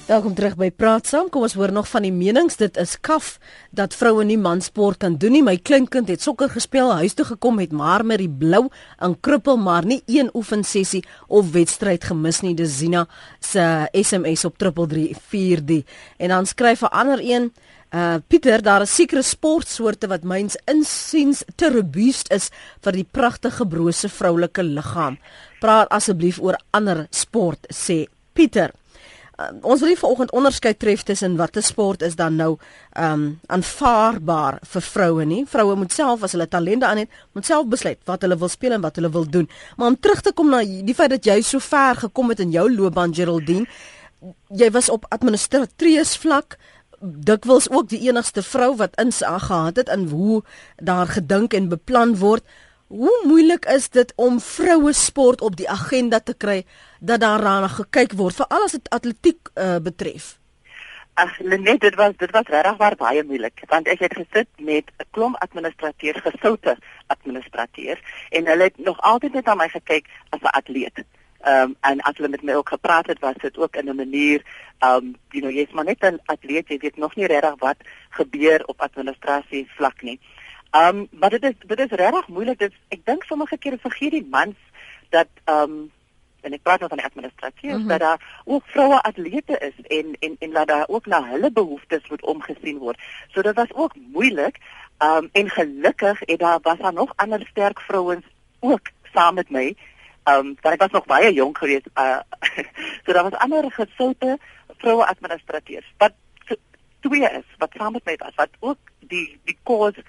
Welkom 0.07 0.37
terug 0.37 0.53
by 0.55 0.69
Praat 0.71 1.09
Saam. 1.09 1.25
Kom 1.27 1.43
ons 1.43 1.57
hoor 1.59 1.73
nog 1.75 1.89
van 1.91 2.05
die 2.05 2.13
menings. 2.15 2.55
Dit 2.55 2.77
is 2.79 2.93
kaf 3.03 3.33
dat 3.75 3.91
vroue 3.91 4.23
nie 4.23 4.37
mansport 4.39 5.01
kan 5.01 5.17
doen 5.19 5.33
nie. 5.35 5.41
My 5.43 5.57
kleinkind 5.59 6.07
het 6.07 6.23
sokker 6.23 6.47
gespeel, 6.53 6.93
huis 7.01 7.17
toe 7.17 7.25
gekom 7.27 7.57
met 7.59 7.73
maar 7.75 8.05
met 8.07 8.21
die 8.23 8.29
blou 8.31 8.69
en 9.03 9.17
kruppel 9.19 9.59
maar 9.59 9.83
nie 9.83 9.99
een 10.07 10.29
oefensessie 10.31 11.01
of 11.27 11.51
wedstryd 11.51 12.07
gemis 12.07 12.39
nie. 12.39 12.53
Dis 12.55 12.77
Zina 12.79 13.03
se 13.43 13.65
SMS 13.91 14.45
op 14.47 14.55
3343. 14.55 15.83
En 16.23 16.31
dan 16.31 16.47
skryf 16.47 16.87
'n 16.87 16.95
ander 16.95 17.19
een 17.19 17.51
Uh 17.93 18.15
Pieter, 18.27 18.61
daar 18.61 18.81
is 18.81 18.95
sekere 18.95 19.21
sportsoorte 19.21 20.07
wat 20.07 20.23
myns 20.23 20.57
insiens 20.65 21.43
te 21.55 21.71
robuust 21.71 22.31
is 22.31 22.49
vir 22.81 22.91
die 22.91 23.07
pragtige 23.11 23.67
brose 23.67 24.09
vroulike 24.09 24.63
liggaam. 24.63 25.17
Praat 25.59 25.89
asseblief 25.89 26.39
oor 26.39 26.59
ander 26.71 27.07
sport 27.11 27.59
sê 27.71 28.05
Pieter 28.33 28.71
uh, 29.37 29.49
ons 29.61 29.81
wil 29.81 29.95
vanoggend 29.95 30.31
onderskeid 30.31 30.79
tref 30.79 31.03
tussen 31.03 31.35
watter 31.37 31.63
sport 31.63 32.01
is 32.01 32.15
dan 32.15 32.35
nou 32.35 32.57
ehm 32.93 33.13
um, 33.13 33.39
aanvaarbaar 33.45 34.59
vir 34.73 34.81
vroue 34.81 35.25
nie. 35.25 35.43
Vroue 35.45 35.75
moet 35.75 35.93
self 35.93 36.23
as 36.23 36.31
hulle 36.31 36.47
talente 36.47 36.85
aan 36.85 37.03
het, 37.03 37.09
moet 37.33 37.45
self 37.45 37.67
besluit 37.67 37.99
wat 38.05 38.21
hulle 38.21 38.37
wil 38.37 38.49
speel 38.49 38.77
en 38.77 38.81
wat 38.81 38.95
hulle 38.95 39.11
wil 39.11 39.29
doen. 39.29 39.49
Maar 39.77 39.87
om 39.87 39.99
terug 39.99 40.21
te 40.21 40.33
kom 40.33 40.49
na 40.49 40.63
die 40.63 40.95
feit 40.95 41.13
dat 41.13 41.25
jy 41.25 41.41
so 41.41 41.59
ver 41.59 41.95
gekom 41.95 42.29
het 42.29 42.39
in 42.39 42.51
jou 42.51 42.67
loopbaan 42.73 43.13
Geraldine, 43.13 43.67
jy 44.49 44.71
was 44.71 44.89
op 44.89 45.05
administrateurs 45.09 46.17
vlak 46.17 46.57
dikwels 47.01 47.69
ook 47.69 47.89
die 47.89 47.99
enigste 48.09 48.41
vrou 48.41 48.75
wat 48.75 48.95
insig 49.01 49.43
gehad 49.45 49.77
het 49.77 49.89
in 49.93 50.07
hoe 50.09 50.41
daar 50.75 51.07
gedink 51.07 51.53
en 51.53 51.69
beplan 51.69 52.15
word. 52.17 52.43
Hoe 52.87 53.23
moeilik 53.27 53.65
is 53.65 53.89
dit 53.89 54.13
om 54.15 54.39
vroue 54.39 54.93
sport 54.93 55.41
op 55.41 55.55
die 55.59 55.69
agenda 55.69 56.19
te 56.19 56.33
kry 56.37 56.61
dat 56.99 57.19
daarna 57.19 57.67
gekyk 57.67 58.13
word 58.15 58.37
veral 58.39 58.63
as 58.63 58.77
dit 58.77 58.87
atletiek 58.95 59.49
uh, 59.55 59.75
betref? 59.83 60.37
Ag, 61.19 61.33
net 61.39 61.81
dit 61.83 61.95
was 61.99 62.15
dit 62.15 62.31
was 62.31 62.47
regtig 62.47 62.95
baie 63.01 63.23
moeilik 63.27 63.65
want 63.67 63.91
ek 63.91 64.05
het 64.05 64.15
gesit 64.15 64.47
met 64.63 64.87
'n 64.87 65.07
klomp 65.11 65.35
administrateurs, 65.43 66.23
gesoute 66.29 66.77
administrateurs 67.07 67.99
en 68.31 68.47
hulle 68.47 68.69
het 68.71 68.77
nog 68.77 69.01
altyd 69.01 69.33
net 69.33 69.47
aan 69.47 69.57
my 69.57 69.67
gekyk 69.67 70.07
as 70.29 70.39
'n 70.39 70.55
atleet. 70.55 71.03
Ehm 71.43 71.61
um, 71.61 71.75
en 71.81 71.99
as 72.01 72.15
hulle 72.17 72.29
met 72.29 72.43
my 72.43 72.53
ook 72.53 72.69
gepraat 72.69 73.07
het, 73.07 73.19
was 73.19 73.35
dit 73.41 73.57
ook 73.57 73.75
in 73.75 73.89
'n 73.89 73.95
manier 73.95 74.41
ehm 74.79 74.95
um, 74.95 75.15
you 75.31 75.43
know, 75.43 75.51
jy's 75.51 75.73
maar 75.73 75.85
net 75.91 75.99
'n 75.99 76.19
atleet, 76.25 76.69
jy 76.69 76.77
weet 76.77 76.97
nog 76.97 77.15
nie 77.15 77.27
regtig 77.27 77.59
wat 77.59 77.77
gebeur 78.09 78.65
op 78.65 78.81
administrasie 78.81 79.67
vlak 79.75 80.01
nie. 80.01 80.19
Ehm 80.21 80.36
um, 80.71 81.07
maar 81.11 81.29
dit 81.29 81.43
is 81.43 81.53
dit 81.59 81.79
is 81.79 81.89
regtig 81.89 82.27
moeilik. 82.27 82.59
Dit 82.59 82.73
ek 82.87 83.05
dink 83.05 83.23
sommige 83.23 83.57
kere 83.57 83.77
vergeet 83.77 84.11
die 84.11 84.27
mans 84.29 84.55
dat 85.09 85.27
ehm 85.43 85.71
um, 85.71 85.91
en 86.41 86.53
ek 86.53 86.61
praat 86.63 86.79
nou 86.79 86.89
van 86.89 86.99
die 87.01 87.07
administrasie 87.07 87.69
mm 87.69 87.75
-hmm. 87.75 87.87
dat 87.87 87.99
daar 87.99 88.41
ook 88.45 88.63
vroue 88.65 89.01
atlete 89.01 89.57
is 89.57 89.77
en 89.99 90.15
en 90.19 90.35
en 90.39 90.51
dat 90.51 90.67
daar 90.67 90.87
ook 90.87 91.05
na 91.05 91.23
hulle 91.29 91.51
behoeftes 91.51 92.09
moet 92.09 92.21
omgesien 92.21 92.77
word. 92.77 92.99
So 93.27 93.41
dit 93.41 93.55
was 93.55 93.73
ook 93.73 93.95
moeilik. 93.95 94.57
Ehm 94.97 95.23
um, 95.23 95.29
en 95.31 95.49
gelukkig 95.49 96.19
het 96.19 96.39
daar 96.39 96.59
was 96.61 96.77
daar 96.77 96.93
nog 96.93 97.13
ander 97.15 97.47
sterk 97.47 97.79
vrouens 97.79 98.25
ook 98.59 98.89
saam 99.13 99.33
met 99.33 99.49
my. 99.49 99.75
Ehm 100.23 100.37
um, 100.37 100.57
want 100.61 100.75
ek 100.75 100.81
was 100.81 100.91
nog 100.91 101.05
baie 101.05 101.33
jonk 101.33 101.57
geweest. 101.57 101.87
Uh, 101.95 102.19
so 103.03 103.13
daar 103.13 103.23
was 103.23 103.39
ander 103.39 103.71
gesoute 103.71 104.39
vroue 104.77 105.05
administrateurs 105.05 105.93
wat 105.97 106.13
twee 106.99 107.21
is 107.21 107.45
wat 107.57 107.71
saam 107.77 107.91
met 107.91 108.05
my 108.05 108.15
was 108.17 108.35
wat 108.35 108.49
ook 108.59 108.77
die 108.99 109.39
die 109.43 109.57
cause 109.63 110.03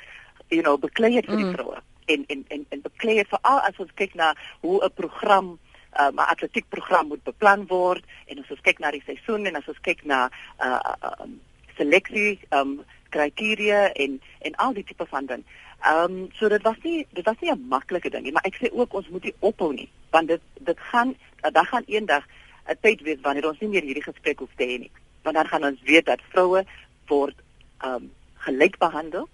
you 0.48 0.62
know 0.62 0.76
beklei 0.78 1.14
het 1.14 1.26
vir 1.26 1.36
die 1.36 1.48
mm. 1.48 1.54
vroue 1.54 1.80
en 2.08 2.24
en 2.26 2.44
en 2.48 2.66
en 2.68 2.80
beklei 2.80 3.16
het 3.18 3.28
veral 3.28 3.60
as 3.68 3.78
ons 3.78 3.94
kyk 3.94 4.14
na 4.14 4.34
hoe 4.60 4.84
'n 4.84 4.92
program 4.94 5.58
uh, 6.00 6.10
'n 6.12 6.18
atletiekprogram 6.18 7.08
moet 7.08 7.22
beplan 7.22 7.66
word 7.66 8.04
en 8.26 8.38
as 8.38 8.50
ons 8.50 8.60
kyk 8.60 8.78
na 8.78 8.90
die 8.90 9.02
seisoen 9.06 9.46
en 9.46 9.56
as 9.56 9.68
ons 9.68 9.80
kyk 9.80 10.04
na 10.04 10.30
uh, 10.60 10.80
uh, 11.02 11.12
um, 11.20 11.40
seleksie 11.76 12.38
um, 12.50 12.80
kriteria 13.08 13.92
en 13.92 14.20
en 14.38 14.54
al 14.54 14.72
die 14.72 14.84
tipe 14.84 15.06
van 15.06 15.26
ding. 15.26 15.44
Ehm 15.80 16.04
um, 16.04 16.28
so 16.34 16.48
dit 16.48 16.62
was 16.62 16.76
nie 16.82 17.06
dit 17.10 17.24
was 17.24 17.40
nie 17.40 17.50
'n 17.50 17.68
maklike 17.68 18.10
ding 18.10 18.24
nie, 18.24 18.32
maar 18.32 18.46
ek 18.46 18.58
sê 18.60 18.72
ook 18.72 18.94
ons 18.94 19.08
moet 19.08 19.24
nie 19.24 19.34
ophou 19.38 19.72
nie, 19.72 19.88
want 20.10 20.28
dit 20.28 20.40
dit 20.60 20.80
gaan 20.80 21.16
dan 21.40 21.66
gaan 21.66 21.84
eendag 21.86 22.24
'n 22.68 22.76
tyd 22.80 23.00
wees 23.00 23.20
wanneer 23.20 23.48
ons 23.48 23.60
nie 23.60 23.68
meer 23.68 23.82
hierdie 23.82 24.10
gesprek 24.12 24.38
hoef 24.38 24.54
te 24.56 24.64
hê 24.64 24.78
nie. 24.78 24.90
Want 25.22 25.36
dan 25.36 25.46
gaan 25.46 25.64
ons 25.64 25.82
weet 25.82 26.06
dat 26.06 26.20
vroue 26.28 26.64
word 27.06 27.36
ehm 27.80 27.94
um, 27.94 28.12
gelyk 28.34 28.78
behandel. 28.78 29.28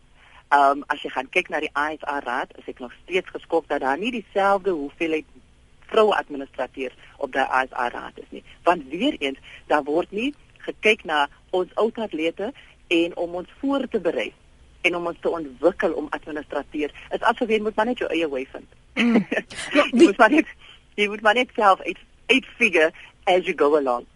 Ehm 0.55 0.79
um, 0.79 0.85
as 0.93 1.03
jy 1.03 1.11
gaan 1.11 1.29
kyk 1.35 1.49
na 1.51 1.59
die 1.65 1.73
IFR 1.75 2.23
raad, 2.23 2.53
is 2.61 2.67
ek 2.71 2.79
nog 2.79 2.93
steeds 3.03 3.33
geskok 3.35 3.65
dat 3.69 3.81
daar 3.83 3.99
nie 3.99 4.13
dieselfde 4.15 4.71
hoeveelheid 4.71 5.27
vroue 5.91 6.15
administrateurs 6.15 6.95
op 7.19 7.33
die 7.35 7.43
IFR 7.43 7.91
raad 7.95 8.19
is 8.23 8.31
nie. 8.31 8.45
Want 8.63 8.87
weer 8.93 9.17
eens, 9.19 9.41
daar 9.67 9.83
word 9.83 10.13
nie 10.15 10.31
gekyk 10.67 11.03
na 11.05 11.27
ons 11.51 11.73
ou 11.81 11.91
atlete 12.07 12.53
en 12.89 13.17
om 13.17 13.35
ons 13.41 13.51
voor 13.61 13.87
te 13.91 14.01
berei 14.01 14.31
en 14.85 14.97
om 14.97 15.07
ons 15.11 15.19
te 15.21 15.31
ontwikkel 15.31 15.97
om 15.99 16.07
administrateur. 16.11 16.93
Dit 16.93 17.19
is 17.19 17.27
asof 17.33 17.51
jy 17.51 17.59
moet 17.65 17.77
maar 17.77 17.91
net 17.91 18.03
jou 18.05 18.11
eie 18.13 18.29
way 18.29 18.45
vind. 18.53 18.79
Mm. 18.95 19.27
jy 19.99 20.05
moet 20.05 20.23
maar 20.23 20.37
net 20.37 20.53
jy 20.95 21.09
moet 21.11 21.25
maar 21.27 21.39
net 21.41 21.51
self 21.59 21.81
eight, 21.83 21.99
eight 22.27 22.47
figure 22.61 22.93
as 23.25 23.43
you 23.49 23.57
go 23.59 23.73
along. 23.81 24.07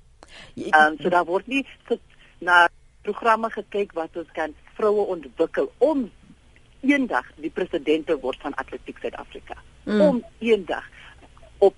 Ehm 0.55 0.79
um, 0.85 1.01
so 1.03 1.11
daar 1.11 1.27
word 1.27 1.51
nie 1.51 1.65
so 1.89 1.99
na 2.39 2.69
programme 3.03 3.51
gekyk 3.51 3.97
wat 3.99 4.17
ons 4.21 4.31
kan 4.39 4.55
vroue 4.79 5.09
ontwikkel 5.17 5.73
om 5.83 6.07
eendag 6.81 7.27
die 7.37 7.51
president 7.51 8.07
te 8.07 8.19
word 8.21 8.41
van 8.41 8.55
Atletiek 8.55 8.99
Suid-Afrika. 8.99 9.57
Mm. 9.85 10.01
Om 10.01 10.25
eendag 10.39 10.85
op 11.59 11.75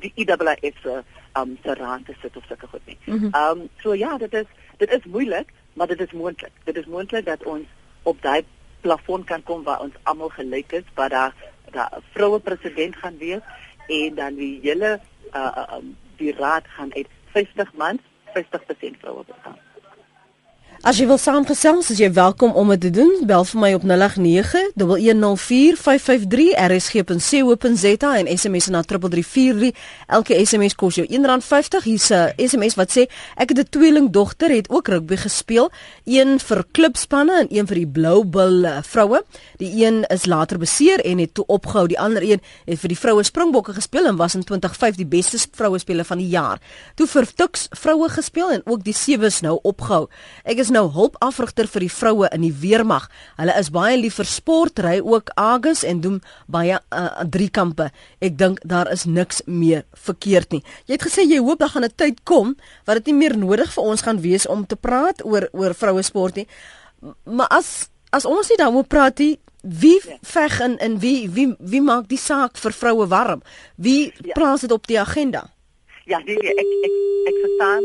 die 0.00 0.12
IAAF 0.14 0.80
se 0.82 1.02
um 1.38 1.58
se 1.62 1.74
raad 1.74 2.06
te 2.06 2.14
sit 2.22 2.36
of 2.36 2.46
sulke 2.46 2.66
goed 2.66 2.86
nie. 2.86 2.98
Mm 3.04 3.30
um, 3.34 3.68
so 3.82 3.94
ja, 3.94 4.16
dit 4.18 4.34
is 4.34 4.46
dit 4.78 4.90
is 4.90 5.04
moeilik, 5.04 5.52
maar 5.72 5.86
dit 5.86 6.00
is 6.00 6.12
moontlik. 6.12 6.52
Dit 6.64 6.76
is 6.76 6.86
moontlik 6.86 7.24
dat 7.24 7.44
ons 7.44 7.66
op 8.02 8.22
daai 8.22 8.44
plafon 8.80 9.24
kan 9.24 9.42
kom 9.42 9.62
waar 9.62 9.80
ons 9.80 9.94
almal 10.02 10.28
gelyk 10.28 10.72
is, 10.72 10.84
waar 10.94 11.08
daar 11.08 11.34
daar 11.70 11.90
'n 11.96 12.02
vroue 12.12 12.40
president 12.40 12.96
gaan 12.96 13.18
wees 13.18 13.42
en 13.88 14.14
dan 14.14 14.34
die 14.34 14.58
hele 14.62 15.00
uh, 15.34 15.52
uh 15.56 15.76
um, 15.76 15.96
die 16.16 16.32
raad 16.32 16.64
gaan 16.66 16.94
uit 16.94 17.06
50 17.32 17.72
mans 17.72 18.00
50% 18.34 19.00
vroue 19.00 19.24
bestaan. 19.26 19.58
As 20.80 20.96
jy 20.96 21.04
wil 21.10 21.18
saamgesels, 21.20 21.90
is 21.92 21.98
jy 22.00 22.08
welkom 22.16 22.54
om 22.56 22.70
dit 22.72 22.80
te 22.86 22.90
doen. 22.96 23.10
Bel 23.28 23.44
vir 23.44 23.60
my 23.60 23.68
op 23.76 23.82
0891104553 23.84 26.56
rsg.co.za 26.56 28.16
en 28.16 28.24
SMS 28.32 28.72
na 28.72 28.80
3343. 28.88 29.76
Elke 30.08 30.32
SMS 30.40 30.72
kos 30.80 30.96
jou 30.96 31.04
R1.50. 31.04 31.84
Hier's 31.84 32.08
'n 32.08 32.32
SMS 32.40 32.80
wat 32.80 32.96
sê 32.96 33.12
ek 33.36 33.52
het 33.52 33.58
'n 33.58 33.68
tweelingdogter, 33.68 34.48
het 34.48 34.70
ook 34.70 34.88
rugby 34.88 35.16
gespeel, 35.16 35.70
een 36.04 36.40
vir 36.40 36.64
klubspanne 36.72 37.38
en 37.40 37.46
een 37.50 37.66
vir 37.66 37.76
die 37.76 37.86
Blue 37.86 38.24
Bull 38.24 38.64
uh, 38.64 38.78
vroue. 38.82 39.22
Die 39.58 39.84
een 39.84 40.04
is 40.08 40.24
later 40.24 40.58
beseer 40.58 41.00
en 41.04 41.18
het 41.18 41.34
toe 41.34 41.44
opgehou. 41.46 41.88
Die 41.88 42.00
ander 42.00 42.22
een 42.22 42.40
het 42.64 42.78
vir 42.78 42.88
die 42.88 42.98
vroue 42.98 43.22
Springbokke 43.22 43.72
gespeel 43.72 44.06
en 44.06 44.16
was 44.16 44.34
in 44.34 44.44
2005 44.44 44.96
die 44.96 45.06
beste 45.06 45.38
vroue 45.52 45.78
speler 45.78 46.04
van 46.04 46.18
die 46.18 46.28
jaar. 46.28 46.58
Toe 46.94 47.06
vir 47.06 47.26
Tuks 47.34 47.68
vroue 47.70 48.08
gespeel 48.08 48.50
en 48.50 48.62
ook 48.64 48.84
die 48.84 48.94
sewes 48.94 49.40
nou 49.40 49.58
opgehou. 49.62 50.08
Ek 50.44 50.56
is 50.56 50.69
nou 50.70 50.86
hulpafrigter 50.94 51.68
vir 51.70 51.84
die 51.84 51.92
vroue 51.92 52.28
in 52.34 52.44
die 52.46 52.54
weermag. 52.62 53.08
Hulle 53.38 53.54
is 53.58 53.70
baie 53.74 53.96
lief 53.98 54.18
vir 54.20 54.28
sport, 54.28 54.80
ry 54.82 54.98
ook 55.00 55.30
Agus 55.36 55.84
en 55.84 56.00
doen 56.00 56.18
baie 56.46 56.78
uh, 56.78 57.08
drie 57.28 57.50
kampe. 57.50 57.90
Ek 58.20 58.38
dink 58.38 58.60
daar 58.64 58.90
is 58.92 59.04
niks 59.06 59.42
meer 59.46 59.84
verkeerd 60.06 60.56
nie. 60.56 60.62
Jy 60.86 60.96
het 60.96 61.06
gesê 61.06 61.26
jy 61.26 61.38
hoop 61.38 61.60
daar 61.60 61.74
gaan 61.74 61.84
'n 61.84 61.96
tyd 61.96 62.24
kom 62.24 62.56
wat 62.86 62.96
dit 63.00 63.06
nie 63.06 63.18
meer 63.26 63.36
nodig 63.36 63.72
vir 63.72 63.84
ons 63.84 64.02
gaan 64.02 64.20
wees 64.20 64.46
om 64.46 64.66
te 64.66 64.76
praat 64.76 65.24
oor 65.24 65.48
oor 65.52 65.74
vroue 65.74 66.02
sport 66.02 66.36
nie. 66.36 66.46
Maar 67.24 67.48
as 67.48 67.90
as 68.10 68.24
ons 68.24 68.48
nie 68.48 68.58
daaroor 68.58 68.86
praat 68.86 69.18
nie, 69.18 69.38
wie 69.62 70.00
ja. 70.04 70.16
veg 70.22 70.60
in 70.60 70.78
in 70.78 70.98
wie 70.98 71.30
wie 71.30 71.54
wie 71.58 71.82
maak 71.82 72.08
die 72.08 72.18
saak 72.18 72.56
vir 72.56 72.72
vroue 72.72 73.06
warm? 73.06 73.42
Wie 73.76 74.12
ja. 74.24 74.32
plaas 74.34 74.60
dit 74.60 74.72
op 74.72 74.86
die 74.86 75.00
agenda? 75.00 75.50
Ja, 76.04 76.18
nee, 76.18 76.36
ek 76.36 76.70
ek 76.86 76.94
ek 77.28 77.36
verstaan. 77.44 77.84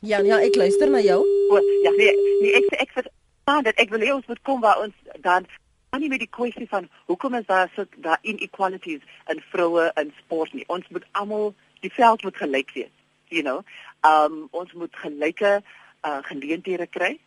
Ja, 0.00 0.18
ja, 0.18 0.38
ek 0.40 0.56
luister 0.56 0.90
na 0.90 1.00
jou. 1.00 1.20
O, 1.50 1.58
ja, 1.84 1.90
nee, 1.96 2.12
nee 2.40 2.52
ek 2.60 2.76
ek 2.86 2.94
verstaan 2.98 3.66
dat 3.66 3.80
ek 3.82 3.90
wil 3.94 4.04
hê 4.04 4.12
ons 4.14 4.26
moet 4.26 4.42
kom 4.42 4.60
waar 4.60 4.80
ons 4.84 4.94
dan 5.20 5.48
aan 5.90 6.00
nie 6.00 6.08
met 6.08 6.22
die 6.22 6.30
kwessie 6.30 6.68
van 6.70 6.86
hoekom 7.10 7.34
is 7.34 7.46
daar 7.46 7.70
so 7.74 7.84
daar 7.96 8.18
inequalities 8.22 9.02
in 9.32 9.42
vroue 9.50 9.90
in 10.02 10.12
sport 10.18 10.52
nie. 10.52 10.64
Ons 10.68 10.86
moet 10.88 11.06
almal 11.12 11.54
die 11.80 11.92
veld 11.92 12.22
moet 12.22 12.36
gelyk 12.36 12.70
wees, 12.74 12.92
you 13.28 13.42
know. 13.42 13.64
Um 14.06 14.46
ons 14.50 14.72
moet 14.72 14.96
gelyke 15.02 15.58
uh 16.06 16.20
geleenthede 16.28 16.86
kry 16.86 17.18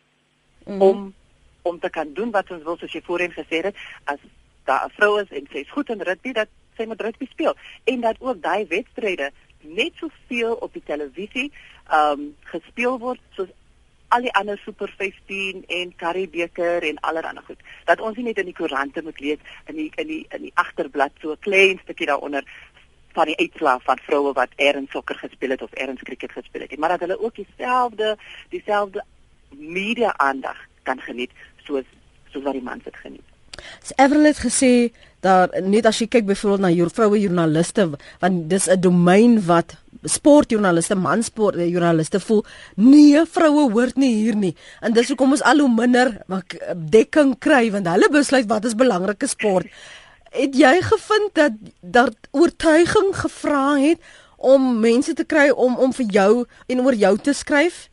mm. 0.66 0.80
om 0.82 1.14
om 1.62 1.78
te 1.80 1.90
kan 1.90 2.12
doen 2.12 2.30
wat 2.30 2.50
ons 2.50 2.64
wil 2.64 2.76
soos 2.80 2.92
jy 2.92 3.02
voorheen 3.04 3.32
gesê 3.36 3.62
het 3.64 3.76
as 4.04 4.20
daar 4.64 4.86
'n 4.86 4.94
vrou 4.96 5.20
is 5.20 5.30
en 5.30 5.46
sy 5.52 5.58
is 5.64 5.70
goed 5.70 5.88
in 5.88 6.00
rugby 6.00 6.32
dat 6.32 6.48
sy 6.76 6.84
moet 6.84 7.00
rugby 7.00 7.26
speel 7.30 7.54
en 7.84 8.00
dat 8.00 8.16
ook 8.20 8.42
daai 8.42 8.66
wedstryde 8.66 9.30
net 9.64 9.92
soveel 10.00 10.54
op 10.54 10.72
die 10.72 10.82
televisie 10.84 11.52
ehm 11.88 12.20
um, 12.20 12.36
gespeel 12.52 12.98
word 12.98 13.20
soos 13.36 13.48
al 14.14 14.22
die 14.22 14.34
ander 14.38 14.58
Super 14.62 14.92
15 14.98 15.64
en 15.66 15.96
Karibeker 15.96 16.82
en 16.82 17.00
allerlei 17.00 17.42
goed. 17.46 17.60
Dat 17.84 18.00
ons 18.00 18.16
nie 18.16 18.28
net 18.28 18.38
in 18.38 18.50
die 18.50 18.54
koerante 18.54 19.02
moet 19.02 19.20
lees 19.20 19.42
in 19.66 19.80
die 19.80 19.90
in 19.96 20.06
die 20.06 20.22
in 20.36 20.46
die 20.46 20.54
agterblad 20.54 21.12
so 21.20 21.32
'n 21.32 21.44
klein 21.46 21.80
stukkie 21.82 22.06
daaronder 22.06 22.44
van 23.14 23.26
die 23.30 23.38
uitslae 23.38 23.78
van 23.80 23.98
vroue 24.06 24.32
wat 24.32 24.56
erns 24.56 24.90
sokker 24.90 25.18
gespeel 25.18 25.50
het 25.50 25.62
of 25.62 25.72
erns 25.72 26.02
cricket 26.02 26.32
gespeel 26.32 26.62
het, 26.62 26.78
maar 26.78 26.88
dat 26.88 27.00
hulle 27.00 27.20
ook 27.20 27.34
dieselfde 27.34 28.16
dieselfde 28.48 29.04
media 29.50 30.16
aandag 30.16 30.58
kan 30.82 31.00
geniet 31.00 31.30
soos 31.56 31.84
soos 32.30 32.42
wat 32.42 32.52
die 32.52 32.62
mans 32.62 32.84
dit 32.84 32.96
geniet. 32.96 33.33
Everett 33.96 34.36
het 34.36 34.44
gesê 34.46 34.72
daar 35.24 35.48
net 35.62 35.86
as 35.88 35.98
jy 36.02 36.08
kyk 36.12 36.26
byvoorbeeld 36.28 36.64
na 36.64 36.70
jou 36.74 36.88
vroue 36.92 37.20
joernaliste 37.20 37.88
want 38.20 38.48
dis 38.50 38.68
'n 38.68 38.80
domein 38.80 39.40
wat 39.46 39.76
sportjoernaliste, 40.04 40.94
mansportjoernaliste 40.94 42.20
voel 42.20 42.44
nee, 42.76 43.24
vroue 43.24 43.70
hoort 43.72 43.96
nie 43.96 44.12
hier 44.14 44.36
nie. 44.36 44.54
En 44.80 44.92
dis 44.92 45.08
hoekom 45.08 45.30
ons 45.36 45.42
al 45.42 45.58
hoe 45.58 45.70
minder 45.72 46.20
dekking 46.76 47.38
kry 47.38 47.70
want 47.70 47.88
hulle 47.88 48.10
besluit 48.12 48.48
wat 48.48 48.64
is 48.64 48.76
belangrike 48.76 49.26
sport. 49.26 49.66
Het 50.30 50.56
jy 50.56 50.80
gevind 50.82 51.34
dat 51.34 51.52
dat 51.80 52.14
oortuiging 52.30 53.14
gevra 53.16 53.76
het 53.78 53.98
om 54.36 54.80
mense 54.80 55.14
te 55.14 55.24
kry 55.24 55.48
om 55.50 55.76
om 55.76 55.92
vir 55.92 56.06
jou 56.06 56.44
en 56.66 56.80
oor 56.80 56.94
jou 56.94 57.18
te 57.18 57.32
skryf? 57.32 57.88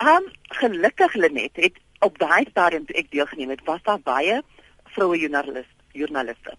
Um 0.00 0.30
gelukkig 0.60 1.14
Lenet 1.14 1.56
het 1.56 1.74
op 2.00 2.18
daai 2.18 2.46
stadium 2.50 2.86
toe 2.86 2.96
ek 2.96 3.10
deelgeneem 3.10 3.50
het, 3.50 3.64
was 3.66 3.82
daar 3.82 4.00
baie 4.00 4.42
vroue 4.98 5.18
journalist 5.18 5.74
journaliste. 5.92 6.56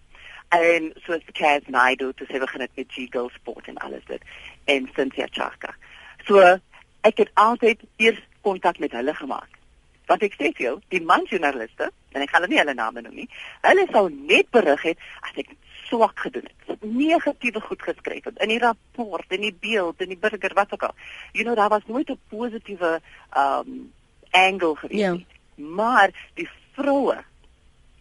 En 0.48 0.90
soos 1.04 1.22
Kaz 1.36 1.68
Naidu 1.70 2.10
te 2.16 2.26
sê 2.26 2.40
begin 2.42 2.64
het 2.64 2.74
met 2.76 2.90
G-Girl 2.90 3.30
Sport 3.36 3.68
en 3.70 3.78
alles 3.84 4.04
dit 4.08 4.22
en 4.72 4.90
Cynthia 4.96 5.28
Chaka. 5.30 5.74
So 6.26 6.42
ek 7.06 7.22
het 7.22 7.30
altyd 7.34 7.84
eers 8.02 8.20
kontak 8.44 8.80
met 8.82 8.96
hulle 8.96 9.14
gemaak. 9.14 9.58
Want 10.10 10.24
ek 10.26 10.34
sê 10.34 10.50
vir 10.56 10.64
jou, 10.66 10.76
die 10.90 11.02
man 11.06 11.26
journaliste, 11.30 11.90
en 12.10 12.24
ek 12.24 12.32
gaan 12.32 12.42
hulle 12.42 12.54
nie 12.54 12.62
hulle 12.62 12.74
name 12.74 13.04
noem 13.04 13.20
nie, 13.22 13.28
hulle 13.62 13.86
sou 13.92 14.08
net 14.10 14.50
berig 14.50 14.82
het 14.88 15.04
as 15.28 15.38
ek 15.44 15.54
swak 15.86 16.18
gedoen 16.24 16.48
het. 16.48 16.82
Negatiewe 16.82 17.62
goed 17.62 17.82
geskryf 17.82 18.26
het 18.26 18.42
in 18.42 18.54
die 18.54 18.60
rapport, 18.62 19.30
in 19.36 19.46
die 19.46 19.54
beeld, 19.54 20.02
in 20.02 20.14
die 20.14 20.18
burger 20.18 20.54
wat 20.58 20.74
ook 20.74 20.88
al. 20.88 20.94
You 21.36 21.46
know, 21.46 21.54
daar 21.58 21.70
was 21.70 21.86
nooit 21.86 22.10
'n 22.10 22.18
positiewe 22.30 23.00
um 23.36 23.92
angle 24.30 24.76
gewees 24.76 25.00
ja. 25.00 25.12
nie. 25.12 25.26
Maar 25.54 26.10
die 26.34 26.48
vroue 26.74 27.18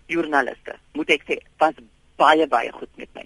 joernaliste, 0.09 0.75
moet 0.97 1.13
ek 1.15 1.25
sê, 1.27 1.39
was 1.61 1.77
baie 2.19 2.47
baie 2.47 2.71
goed 2.75 2.91
met 2.99 3.09
my. 3.17 3.25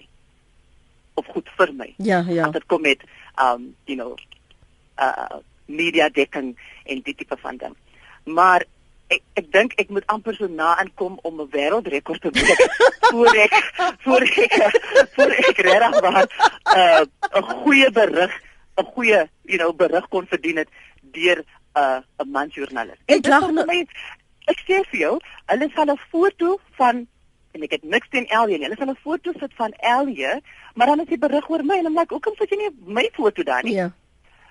Of 1.20 1.26
goed 1.32 1.48
vir 1.58 1.72
my. 1.74 1.90
Ja, 1.96 2.22
ja. 2.28 2.50
Dit 2.54 2.66
kom 2.70 2.84
met 2.86 3.02
um 3.40 3.74
you 3.88 3.96
know 3.98 4.14
uh 5.00 5.40
media 5.66 6.08
dekking 6.12 6.54
en 6.84 7.02
dit 7.02 7.16
tipe 7.16 7.36
van 7.40 7.56
ding. 7.56 7.76
Maar 8.24 8.64
ek 9.12 9.22
ek 9.40 9.50
dink 9.52 9.76
ek 9.80 9.92
moet 9.92 10.06
amper 10.12 10.36
so 10.36 10.48
na 10.48 10.74
aankom 10.80 11.18
om 11.22 11.40
'n 11.40 11.50
wêreldrekord 11.52 12.20
te 12.20 12.30
breek 12.30 12.62
voor 13.12 13.34
ek 13.46 13.54
voor 14.04 14.26
ek 14.44 14.54
voor 15.16 15.32
ek 15.50 15.62
regtig 15.68 16.00
was 16.00 16.28
uh 16.76 17.04
'n 17.40 17.46
goeie 17.64 17.90
berig, 17.90 18.32
'n 18.76 18.88
goeie 18.94 19.28
you 19.42 19.58
know 19.58 19.72
berig 19.76 20.08
kon 20.08 20.26
verdien 20.26 20.56
het 20.56 20.68
deur 21.00 21.38
'n 21.38 21.46
uh, 21.78 22.00
'n 22.18 22.30
mansjoernalis. 22.30 22.98
Ek 23.06 23.26
lag 23.26 23.50
nou 23.50 23.66
ek 24.50 24.62
sê 24.66 24.82
vir 24.90 25.00
jou, 25.00 25.18
hulle 25.46 25.68
sal 25.74 25.90
'n 25.90 25.98
foto 26.10 26.60
van 26.78 27.06
en 27.54 27.62
ek 27.62 27.70
het 27.70 27.84
niks 27.84 28.08
teen 28.10 28.26
Elje 28.26 28.58
nie. 28.58 28.66
Hulle 28.66 28.76
sal 28.76 28.90
'n 28.90 29.02
foto 29.02 29.32
sit 29.38 29.52
van 29.54 29.72
Elje, 29.72 30.40
maar 30.74 30.86
dan 30.86 31.00
is 31.00 31.08
die 31.08 31.18
berig 31.18 31.48
oor 31.50 31.64
my 31.64 31.76
en 31.76 31.84
dan 31.84 31.94
like, 31.94 32.14
hoekom 32.14 32.34
sit 32.36 32.50
jy 32.50 32.56
nie 32.56 32.70
my 32.86 33.10
foto 33.12 33.42
daar 33.42 33.62
nie? 33.62 33.74
Ja. 33.74 33.92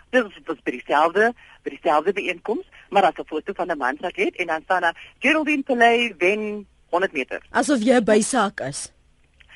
Dit 0.10 0.26
is 0.26 0.34
dit 0.34 0.56
is 0.56 0.64
dieselfde, 0.64 1.34
by 1.64 1.70
dieselfde 1.70 2.14
byeenkoms, 2.14 2.66
maar 2.90 3.04
as 3.04 3.18
'n 3.18 3.26
foto 3.26 3.54
van 3.54 3.72
'n 3.72 3.78
man 3.78 3.98
wat 4.00 4.16
het 4.16 4.36
en 4.36 4.48
dan 4.48 4.62
staan 4.64 4.82
daar 4.82 5.14
Geraldine 5.20 5.64
Pelay 5.64 6.14
wen 6.18 6.68
100 6.90 7.14
meter. 7.14 7.42
Asof 7.52 7.82
jy 7.82 8.04
by 8.04 8.22
sak 8.22 8.60
is. 8.60 8.92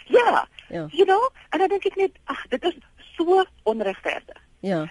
Ja, 0.08 0.48
Ja. 0.70 0.88
You 0.92 1.06
know, 1.06 1.30
en 1.50 1.60
dan 1.60 1.68
dink 1.68 1.86
ek 1.86 1.96
net, 1.96 2.12
ag, 2.28 2.48
dit 2.52 2.64
is 2.64 2.76
so 3.16 3.44
onregverdig. 3.64 4.40
Ja. 4.60 4.86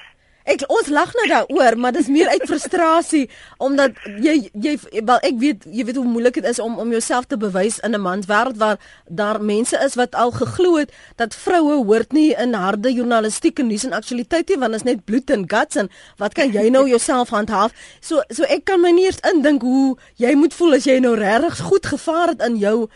Ek 0.46 0.62
ons 0.70 0.86
lag 0.94 1.10
nou 1.18 1.24
daaroor, 1.26 1.74
maar 1.74 1.94
dis 1.96 2.06
meer 2.06 2.28
uit 2.30 2.44
frustrasie 2.46 3.24
omdat 3.58 3.96
jy 4.22 4.36
jy 4.54 4.76
wel 4.92 5.18
ek 5.26 5.38
weet 5.40 5.64
jy 5.66 5.86
weet 5.88 5.96
hoe 5.98 6.06
moeilik 6.06 6.36
dit 6.38 6.46
is 6.46 6.60
om 6.62 6.76
om 6.78 6.92
jouself 6.94 7.26
te 7.26 7.38
bewys 7.40 7.80
in 7.82 7.96
'n 7.98 8.00
manswêreld 8.00 8.56
waar 8.62 8.78
daar 9.10 9.42
mense 9.42 9.76
is 9.82 9.96
wat 9.98 10.14
al 10.14 10.30
geglo 10.30 10.76
het 10.78 10.92
dat 11.16 11.34
vroue 11.34 11.82
hoort 11.84 12.12
nie 12.12 12.30
in 12.38 12.54
harde 12.54 12.92
journalistiek 12.92 13.58
en 13.58 13.66
nuus 13.66 13.84
en 13.84 13.92
aktualiteit 13.92 14.48
nie 14.48 14.58
want 14.58 14.72
dit 14.72 14.80
is 14.80 14.86
net 14.86 15.04
bloed 15.04 15.30
en 15.30 15.44
guts 15.48 15.76
en 15.76 15.90
wat 16.16 16.34
kan 16.34 16.52
jy 16.52 16.68
nou 16.70 16.86
jouself 16.88 17.28
handhaaf? 17.28 17.72
So 18.00 18.22
so 18.28 18.42
ek 18.44 18.64
kan 18.64 18.80
my 18.80 18.90
nie 18.90 19.06
eens 19.06 19.18
indink 19.34 19.62
hoe 19.62 19.96
jy 20.14 20.34
moet 20.34 20.54
voel 20.54 20.74
as 20.74 20.84
jy 20.84 20.98
nou 21.00 21.14
regtig 21.14 21.58
goed 21.58 21.86
gevaar 21.86 22.28
het 22.28 22.42
in 22.42 22.56
jou 22.56 22.88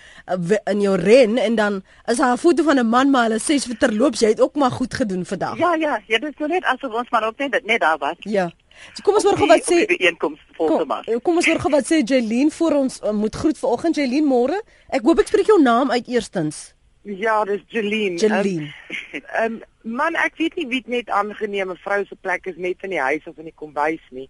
in 0.66 0.80
jou 0.80 0.96
ren 0.96 1.38
en 1.38 1.54
dan 1.54 1.82
is 2.06 2.16
daar 2.16 2.32
'n 2.32 2.38
foto 2.38 2.62
van 2.62 2.78
'n 2.78 2.86
man 2.86 3.10
maar 3.10 3.28
hulle 3.28 3.40
sê 3.40 3.58
vir 3.58 3.76
terloops 3.76 4.20
jy 4.20 4.28
het 4.28 4.40
ook 4.40 4.54
maar 4.54 4.70
goed 4.70 4.94
gedoen 4.94 5.26
vandag. 5.26 5.58
Ja 5.58 5.74
ja, 5.74 6.00
ja 6.06 6.18
dit 6.18 6.34
is 6.38 6.46
net 6.46 6.64
asof 6.64 6.94
ons 6.94 7.10
maar 7.10 7.26
ook 7.26 7.39
net 7.42 7.56
dit 7.56 7.68
net 7.68 7.82
daar 7.84 7.98
was. 8.00 8.18
Ja. 8.28 8.50
So 8.94 9.04
kom 9.04 9.18
ons 9.18 9.26
hoor 9.28 9.38
gou 9.38 9.48
wat 9.50 9.64
sê 9.66 9.82
die 9.88 10.00
einkoms 10.08 10.40
volgende 10.56 10.88
maand. 10.90 11.08
Kom, 11.08 11.22
kom 11.28 11.40
ons 11.40 11.48
hoor 11.50 11.62
gou 11.64 11.72
wat 11.74 11.88
sê 11.88 12.00
Jeline 12.00 12.52
vir 12.54 12.76
ons 12.78 13.00
uh, 13.02 13.14
moet 13.16 13.40
groet 13.42 13.58
vanoggend 13.60 14.00
Jeline 14.00 14.28
môre. 14.28 14.60
Ek 14.88 15.04
hoop 15.06 15.22
ek 15.22 15.32
spreek 15.32 15.50
jou 15.52 15.58
naam 15.62 15.92
uit 15.94 16.08
eerstens. 16.12 16.70
Ja, 17.08 17.40
dis 17.48 17.64
Jeline. 17.72 18.20
Jeline. 18.20 18.70
Ehm 19.16 19.60
um, 19.60 19.60
man, 20.00 20.16
ek 20.20 20.36
weet 20.36 20.58
nie 20.60 20.66
wie 20.68 20.82
net 20.92 21.08
aangeneme 21.08 21.76
vrou 21.80 22.02
se 22.04 22.16
plek 22.20 22.44
is 22.50 22.58
net 22.60 22.82
in 22.84 22.92
die 22.92 23.00
huis 23.00 23.24
of 23.28 23.38
in 23.40 23.48
die 23.48 23.56
kombuis 23.56 24.02
nie. 24.12 24.28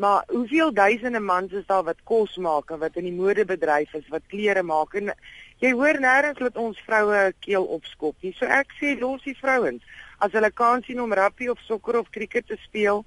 Maar 0.00 0.24
hoeveel 0.28 0.72
duisende 0.72 1.20
mans 1.20 1.52
is 1.56 1.64
daar 1.66 1.84
wat 1.84 2.00
kos 2.08 2.36
maak 2.36 2.70
en 2.70 2.80
wat 2.80 2.96
in 3.00 3.08
die 3.08 3.16
modebedryf 3.16 3.94
is, 3.96 4.08
wat 4.12 4.28
klere 4.28 4.62
maak 4.64 4.96
en 5.00 5.12
jy 5.64 5.72
hoor 5.76 6.00
nêrens 6.00 6.40
dat 6.40 6.56
ons 6.60 6.80
vroue 6.86 7.32
keel 7.44 7.64
opskop 7.76 8.16
nie. 8.20 8.32
So 8.36 8.48
ek 8.48 8.72
sê 8.80 8.94
los 9.00 9.24
die 9.24 9.36
vrouens 9.38 9.84
as 10.22 10.32
hulle 10.36 10.50
kans 10.54 10.86
sien 10.86 11.00
om 11.02 11.12
rugby 11.12 11.50
of 11.50 11.60
sokker 11.66 11.98
of 11.98 12.10
cricket 12.14 12.46
te 12.46 12.58
speel, 12.62 13.04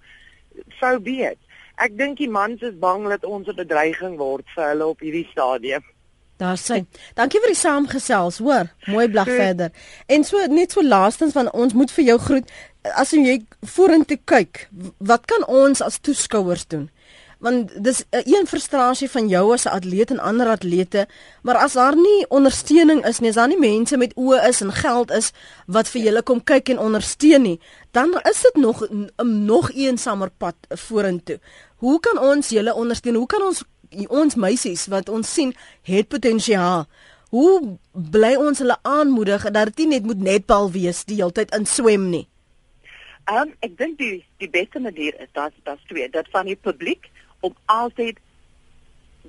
sou 0.79 0.95
weet. 1.07 1.39
Ek 1.81 1.95
dink 1.97 2.19
die 2.19 2.31
mans 2.31 2.63
is 2.63 2.75
bang 2.79 3.07
dat 3.11 3.25
ons 3.25 3.47
'n 3.47 3.55
bedreiging 3.55 4.17
word 4.17 4.45
vir 4.55 4.69
hulle 4.71 4.85
op 4.93 4.99
hierdie 4.99 5.27
stadium. 5.31 5.83
Daar 6.37 6.57
sê. 6.59 6.83
Dankie 7.15 7.39
vir 7.39 7.53
die 7.53 7.59
saamgesels, 7.59 8.37
hoor. 8.43 8.67
Mooi 8.91 9.07
blag 9.07 9.27
verder. 9.27 9.71
En 10.07 10.23
so 10.23 10.45
net 10.47 10.71
so 10.71 10.83
laastens 10.83 11.31
van 11.33 11.51
ons 11.51 11.73
moet 11.73 11.91
vir 11.91 12.05
jou 12.05 12.17
groet. 12.19 12.51
As 12.95 13.11
jy 13.11 13.45
vorentoe 13.61 14.19
kyk, 14.25 14.67
wat 14.97 15.25
kan 15.25 15.45
ons 15.47 15.81
as 15.81 15.99
toeskouers 15.99 16.67
doen? 16.67 16.89
Want 17.39 17.83
dis 17.83 17.99
'n 17.99 18.17
uh, 18.17 18.21
een 18.25 18.47
frustrasie 18.47 19.09
van 19.09 19.27
jou 19.27 19.53
as 19.53 19.65
'n 19.65 19.75
atleet 19.77 20.11
en 20.11 20.19
ander 20.19 20.47
atlete, 20.47 21.07
maar 21.43 21.55
as 21.55 21.73
daar 21.73 21.95
nie 21.95 22.25
ondersteuning 22.29 23.05
is 23.05 23.19
nie, 23.19 23.29
as 23.29 23.35
daar 23.35 23.47
nie 23.47 23.59
mense 23.59 23.97
met 23.97 24.13
oë 24.15 24.47
is 24.47 24.61
en 24.61 24.71
geld 24.71 25.11
is 25.11 25.31
wat 25.67 25.87
vir 25.87 26.01
julle 26.01 26.21
kom 26.21 26.43
kyk 26.43 26.69
en 26.69 26.79
ondersteun 26.79 27.41
nie, 27.41 27.59
dan 27.91 28.19
is 28.23 28.41
dit 28.41 28.55
nog 28.55 28.87
'n 28.89 29.45
nog 29.45 29.71
eensamer 29.71 30.29
pad 30.37 30.55
vorentoe. 30.69 31.39
Hoe 31.75 31.99
kan 31.99 32.19
ons 32.19 32.49
julle 32.49 32.73
ondersteun? 32.73 33.15
Hoe 33.15 33.27
kan 33.27 33.41
ons 33.41 33.63
ons 34.07 34.35
meisies 34.35 34.87
wat 34.87 35.09
ons 35.09 35.33
sien 35.33 35.55
het 35.81 36.07
potensiaal? 36.07 36.85
Hoe 37.29 37.77
bly 37.91 38.35
ons 38.35 38.59
hulle 38.59 38.77
aanmoedig 38.81 39.43
dat 39.51 39.65
dit 39.65 39.77
nie 39.77 39.87
net 39.87 40.05
moet 40.05 40.21
netbal 40.21 40.71
wees 40.71 41.03
die 41.03 41.15
hele 41.15 41.31
tyd 41.31 41.55
in 41.55 41.65
swem 41.65 42.09
nie? 42.09 42.27
Um, 43.25 43.55
ek 43.65 43.73
dink 43.77 43.97
die 43.97 44.21
die 44.37 44.49
beste 44.53 44.79
manier 44.79 45.15
is 45.21 45.29
dat 45.33 45.53
dat 45.65 45.79
twee 45.89 46.09
dat 46.13 46.27
van 46.29 46.45
die 46.45 46.55
publiek 46.55 47.09
om 47.45 47.55
altyd 47.65 48.19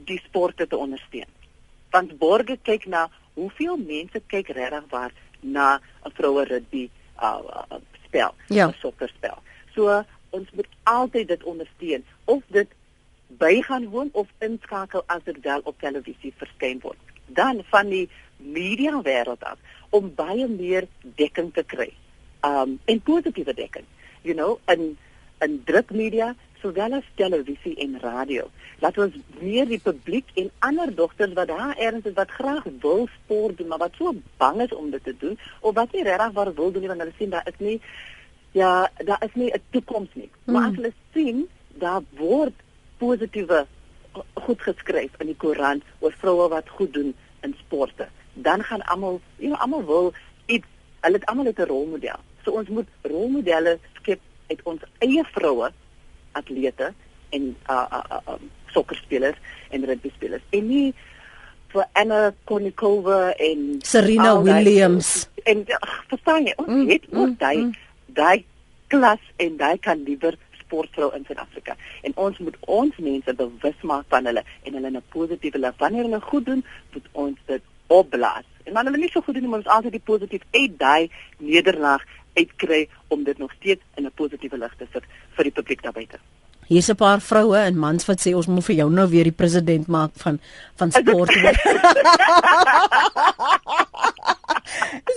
die 0.09 0.21
sporte 0.25 0.67
te 0.67 0.77
ondersteun. 0.77 1.31
Want 1.95 2.19
borge 2.21 2.59
kyk 2.63 2.87
na 2.93 3.07
hoeveel 3.37 3.77
mense 3.77 4.21
kyk 4.33 4.53
regtig 4.57 4.89
waar 4.91 5.13
na 5.41 5.81
'n 6.05 6.13
vroue 6.17 6.45
rugby 6.45 6.89
uh, 7.21 7.41
uh, 7.45 7.81
spel, 8.07 8.35
'n 8.49 8.55
ja. 8.55 8.73
sokkerspel. 8.81 9.39
So 9.75 10.03
ons 10.31 10.49
moet 10.53 10.69
altyd 10.83 11.29
dit 11.29 11.43
ondersteun 11.45 12.05
of 12.25 12.43
dit 12.47 12.69
bygaan 13.27 13.89
woon 13.89 14.09
of 14.13 14.29
inskakel 14.39 15.03
as 15.07 15.23
dit 15.25 15.41
wel 15.41 15.61
op 15.65 15.81
televisie 15.81 16.33
verskyn 16.37 16.81
word. 16.81 16.99
Dan 17.27 17.63
van 17.73 17.89
die 17.89 18.09
media 18.37 19.03
wêreld 19.03 19.43
af 19.43 19.59
om 19.91 20.15
baie 20.15 20.49
meer 20.49 20.87
dekking 21.01 21.53
te 21.55 21.65
kry. 21.65 21.93
Um 22.41 22.79
en 22.85 23.01
positiewe 23.01 23.55
dekking. 23.55 23.85
You 24.23 24.35
know, 24.35 24.59
in 24.67 24.99
in 25.41 25.63
drukmedia 25.65 26.35
sowel 26.61 26.95
as 26.99 27.07
televisie 27.15 27.77
en 27.85 27.99
radio. 28.01 28.49
Laat 28.81 28.99
ons 28.99 29.15
meer 29.41 29.67
die 29.67 29.81
publiek 29.81 30.29
en 30.35 30.51
ander 30.59 30.95
dogters 30.95 31.33
wat 31.33 31.49
daar 31.49 31.77
erns 31.77 32.05
is 32.05 32.17
wat 32.17 32.31
graag 32.31 32.65
wil 32.81 33.09
sport 33.15 33.59
doen, 33.59 33.69
maar 33.69 33.79
wat 33.79 33.97
so 33.99 34.15
bang 34.37 34.61
is 34.63 34.75
om 34.75 34.91
dit 34.91 35.05
te 35.05 35.17
doen 35.17 35.39
of 35.61 35.75
wat 35.75 35.93
nie 35.93 36.03
regtig 36.03 36.33
waar 36.33 36.55
wil 36.55 36.73
doen 36.73 36.81
nie 36.81 36.93
want 36.93 37.01
hulle 37.01 37.19
sien 37.19 37.31
daar 37.31 37.49
is 37.49 37.59
nie 37.59 37.81
ja, 38.57 38.91
daar 39.05 39.23
is 39.25 39.35
nie 39.35 39.51
'n 39.53 39.63
toekoms 39.71 40.09
nie. 40.15 40.31
Hmm. 40.45 40.55
Maar 40.55 40.69
as 40.69 40.75
hulle 40.75 40.93
sien 41.13 41.49
daar 41.69 42.03
word 42.17 42.55
positiewe 42.99 43.67
goed 44.35 44.61
geskryf 44.63 45.13
in 45.19 45.27
die 45.27 45.37
koerant 45.37 45.83
oor 45.99 46.15
vroue 46.19 46.49
wat 46.49 46.69
goed 46.69 46.93
doen 46.93 47.15
in 47.41 47.55
sporte, 47.59 48.09
dan 48.33 48.63
gaan 48.63 48.83
almal, 48.83 49.21
jy 49.37 49.47
know, 49.47 49.61
almal 49.61 49.85
wil 49.85 50.13
iets, 50.47 50.67
hulle 51.01 51.19
het 51.19 51.27
almal 51.27 51.45
'n 51.45 51.69
rolmodel. 51.69 52.21
So 52.45 52.51
ons 52.51 52.69
moet 52.69 52.89
rolmodelle 53.03 53.79
skep 53.93 54.21
uit 54.47 54.61
ons 54.63 54.81
eie 54.99 55.25
vroue 55.25 55.71
atlete 56.41 56.93
en 57.37 57.53
uh 57.71 57.87
uh, 57.99 58.05
uh 58.19 58.35
um, 58.35 58.51
sokkerspelers 58.75 59.39
en 59.75 59.87
rugbyspelers. 59.89 60.45
En 60.57 60.67
nie 60.69 60.95
vir 61.73 61.87
Anna 61.93 62.21
Konikova 62.49 63.21
en 63.51 63.65
Serena 63.85 64.35
Williams 64.43 65.29
en 65.45 65.65
ach, 65.81 65.97
verstaan 66.11 66.49
jy, 66.49 66.55
ons 66.63 66.73
mm, 66.73 66.89
het 66.91 67.07
ook 67.13 67.31
mm, 67.31 67.39
daai 67.43 67.57
mm. 67.63 67.73
daai 68.19 68.45
klas 68.93 69.23
en 69.43 69.57
daai 69.61 69.79
kaliber 69.83 70.37
sportvrou 70.67 71.13
in 71.15 71.25
Suid-Afrika. 71.27 71.77
En 72.03 72.15
ons 72.27 72.39
moet 72.43 72.57
ons 72.79 72.99
mense 72.99 73.35
bewus 73.39 73.87
maak 73.87 74.07
van 74.15 74.27
hulle 74.27 74.43
en 74.65 74.79
hulle 74.79 74.91
'n 74.91 75.03
positiewe 75.15 75.59
lig. 75.59 75.79
Wanneer 75.79 76.09
hulle 76.09 76.21
goed 76.21 76.47
doen, 76.47 76.65
moet 76.93 77.09
ons 77.13 77.39
dit 77.47 77.63
opblaas. 77.87 78.47
En 78.65 78.73
wanneer 78.73 78.93
hulle 78.93 79.05
nie 79.05 79.13
so 79.13 79.23
goed 79.23 79.35
doen 79.35 79.43
nie, 79.43 79.51
moet 79.51 79.65
ons 79.65 79.75
altyd 79.77 79.93
die 79.93 80.09
positief 80.11 80.43
uit 80.51 80.79
daai 80.79 81.11
nederlaag 81.39 82.03
uitkry 82.37 82.89
om 83.09 83.25
dit 83.25 83.39
nog 83.39 83.53
steeds 83.59 83.83
in 83.97 84.05
'n 84.07 84.13
positiewe 84.15 84.59
lig 84.59 84.75
te 84.79 84.87
sit 84.93 85.03
vir 85.37 85.45
die 85.45 85.53
publiek 85.53 85.83
daar 85.83 85.93
buite. 85.93 86.19
Hier's 86.67 86.89
'n 86.91 86.95
paar 86.97 87.21
vroue 87.21 87.57
en 87.57 87.79
mans 87.79 88.05
wat 88.07 88.21
sê 88.21 88.35
ons 88.35 88.47
moet 88.47 88.65
vir 88.65 88.77
jou 88.77 88.91
nou 88.91 89.09
weer 89.09 89.25
die 89.25 89.33
president 89.33 89.87
maak 89.87 90.11
van 90.15 90.41
van 90.77 90.91
sport. 90.91 91.33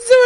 so, 0.10 0.20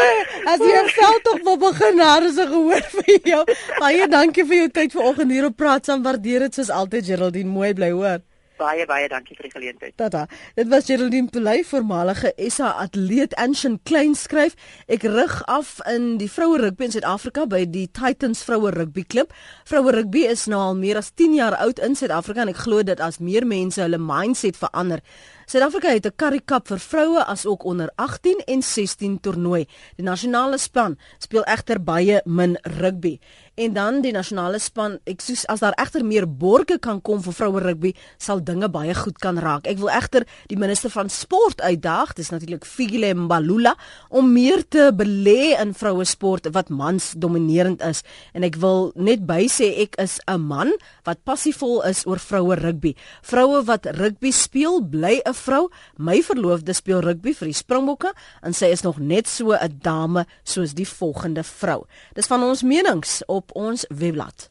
as 0.45 0.59
jy 0.59 0.87
self 0.95 1.21
tog 1.23 1.39
wil 1.43 1.57
begin, 1.57 1.97
daar 1.97 2.23
is 2.23 2.37
'n 2.37 2.47
gehoor 2.47 2.81
vir 2.81 3.19
jou. 3.23 3.43
Baie 3.79 4.07
dankie 4.07 4.45
vir 4.45 4.55
jou 4.55 4.69
tyd 4.69 4.91
vanoggend 4.91 5.31
hier 5.31 5.45
op 5.45 5.55
Praat 5.55 5.85
saam. 5.85 6.03
Waardeer 6.03 6.39
dit 6.39 6.55
soos 6.55 6.69
altyd 6.69 7.05
Geraldine. 7.05 7.49
Mooi 7.49 7.73
bly 7.73 7.91
hoor 7.91 8.19
baie 8.57 8.85
baie 8.89 9.07
dankie 9.11 9.35
vir 9.37 9.47
die 9.47 9.53
geleentheid. 9.53 9.93
Tata. 9.97 10.25
Dit 10.55 10.69
was 10.71 10.85
Geraldine 10.85 11.29
Pelay, 11.31 11.63
voormalige 11.67 12.33
SA 12.49 12.73
atleet 12.83 13.35
Anshin 13.41 13.79
Klein 13.83 14.15
skryf. 14.15 14.55
Ek 14.87 15.03
rig 15.03 15.35
af 15.51 15.79
in 15.91 16.17
die 16.21 16.29
vroue 16.31 16.59
rugby 16.61 16.87
in 16.87 16.95
Suid-Afrika 16.95 17.45
by 17.49 17.63
die 17.69 17.87
Titans 17.91 18.43
vroue 18.47 18.73
rugby 18.75 19.03
klub. 19.03 19.33
Vroue 19.69 19.93
rugby 19.95 20.25
is 20.29 20.47
nou 20.51 20.61
al 20.69 20.79
meer 20.79 20.99
as 21.01 21.11
10 21.13 21.37
jaar 21.37 21.57
oud 21.63 21.81
in 21.83 21.97
Suid-Afrika 21.99 22.45
en 22.45 22.53
ek 22.53 22.63
glo 22.65 22.83
dit 22.83 22.99
as 23.03 23.19
meer 23.19 23.47
mense 23.47 23.81
hulle 23.81 24.01
mindset 24.01 24.59
verander. 24.59 25.03
Suid-Afrika 25.45 25.91
het 25.91 26.05
'n 26.05 26.15
Currie 26.15 26.45
Cup 26.45 26.67
vir 26.67 26.79
vroue 26.79 27.23
as 27.23 27.45
ook 27.45 27.63
onder 27.63 27.91
18 27.95 28.41
en 28.45 28.61
16 28.61 29.19
toernooi. 29.19 29.67
Die 29.95 30.05
nasionale 30.05 30.57
span 30.57 30.97
speel 31.19 31.43
egter 31.43 31.83
baie 31.83 32.21
min 32.25 32.57
rugby 32.63 33.19
en 33.55 33.73
dan 33.73 33.99
die 34.01 34.13
nasionale 34.13 34.57
span 34.57 34.95
ek 35.09 35.21
soos 35.21 35.43
as 35.51 35.61
daar 35.61 35.75
egter 35.81 36.01
meer 36.05 36.25
borge 36.25 36.79
kan 36.81 37.01
kom 37.05 37.21
vir 37.21 37.35
vroue 37.37 37.61
rugby 37.61 37.91
sal 38.17 38.41
dinge 38.41 38.69
baie 38.73 38.95
goed 38.97 39.19
kan 39.21 39.37
raak. 39.37 39.67
Ek 39.69 39.77
wil 39.77 39.91
egter 39.93 40.25
die 40.49 40.57
minister 40.57 40.89
van 40.93 41.11
sport 41.13 41.61
uitdaag, 41.61 42.15
dis 42.17 42.31
natuurlik 42.33 42.65
Figile 42.65 43.13
Mbalula 43.13 43.75
om 44.09 44.31
meer 44.33 44.63
te 44.65 44.89
belê 44.95 45.53
in 45.59 45.75
vroue 45.77 46.05
sport 46.09 46.49
wat 46.55 46.71
mans 46.73 47.11
dominerend 47.13 47.83
is 47.85 48.01
en 48.33 48.45
ek 48.47 48.57
wil 48.63 48.89
net 48.97 49.27
by 49.29 49.45
sê 49.45 49.69
ek 49.85 49.99
is 50.01 50.19
'n 50.27 50.41
man 50.41 50.73
wat 51.05 51.23
passievol 51.23 51.83
is 51.85 52.05
oor 52.07 52.17
vroue 52.17 52.55
rugby. 52.55 52.95
Vroue 53.21 53.63
wat 53.65 53.85
rugby 53.85 54.31
speel 54.31 54.81
bly 54.81 55.21
'n 55.25 55.33
vrou. 55.33 55.69
My 55.97 56.21
verloofde 56.21 56.73
speel 56.73 57.01
rugby 57.01 57.33
vir 57.33 57.47
die 57.47 57.53
Springbokke 57.53 58.13
en 58.41 58.53
sy 58.53 58.65
is 58.65 58.81
nog 58.83 58.97
net 58.97 59.27
so 59.27 59.53
'n 59.53 59.79
dame 59.81 60.25
soos 60.43 60.73
die 60.73 60.87
volgende 60.87 61.43
vrou. 61.43 61.85
Dis 62.15 62.27
van 62.27 62.43
ons 62.43 62.63
menings 62.63 63.21
op 63.27 63.42
op 63.43 63.55
ons 63.55 63.85
webblad. 63.89 64.49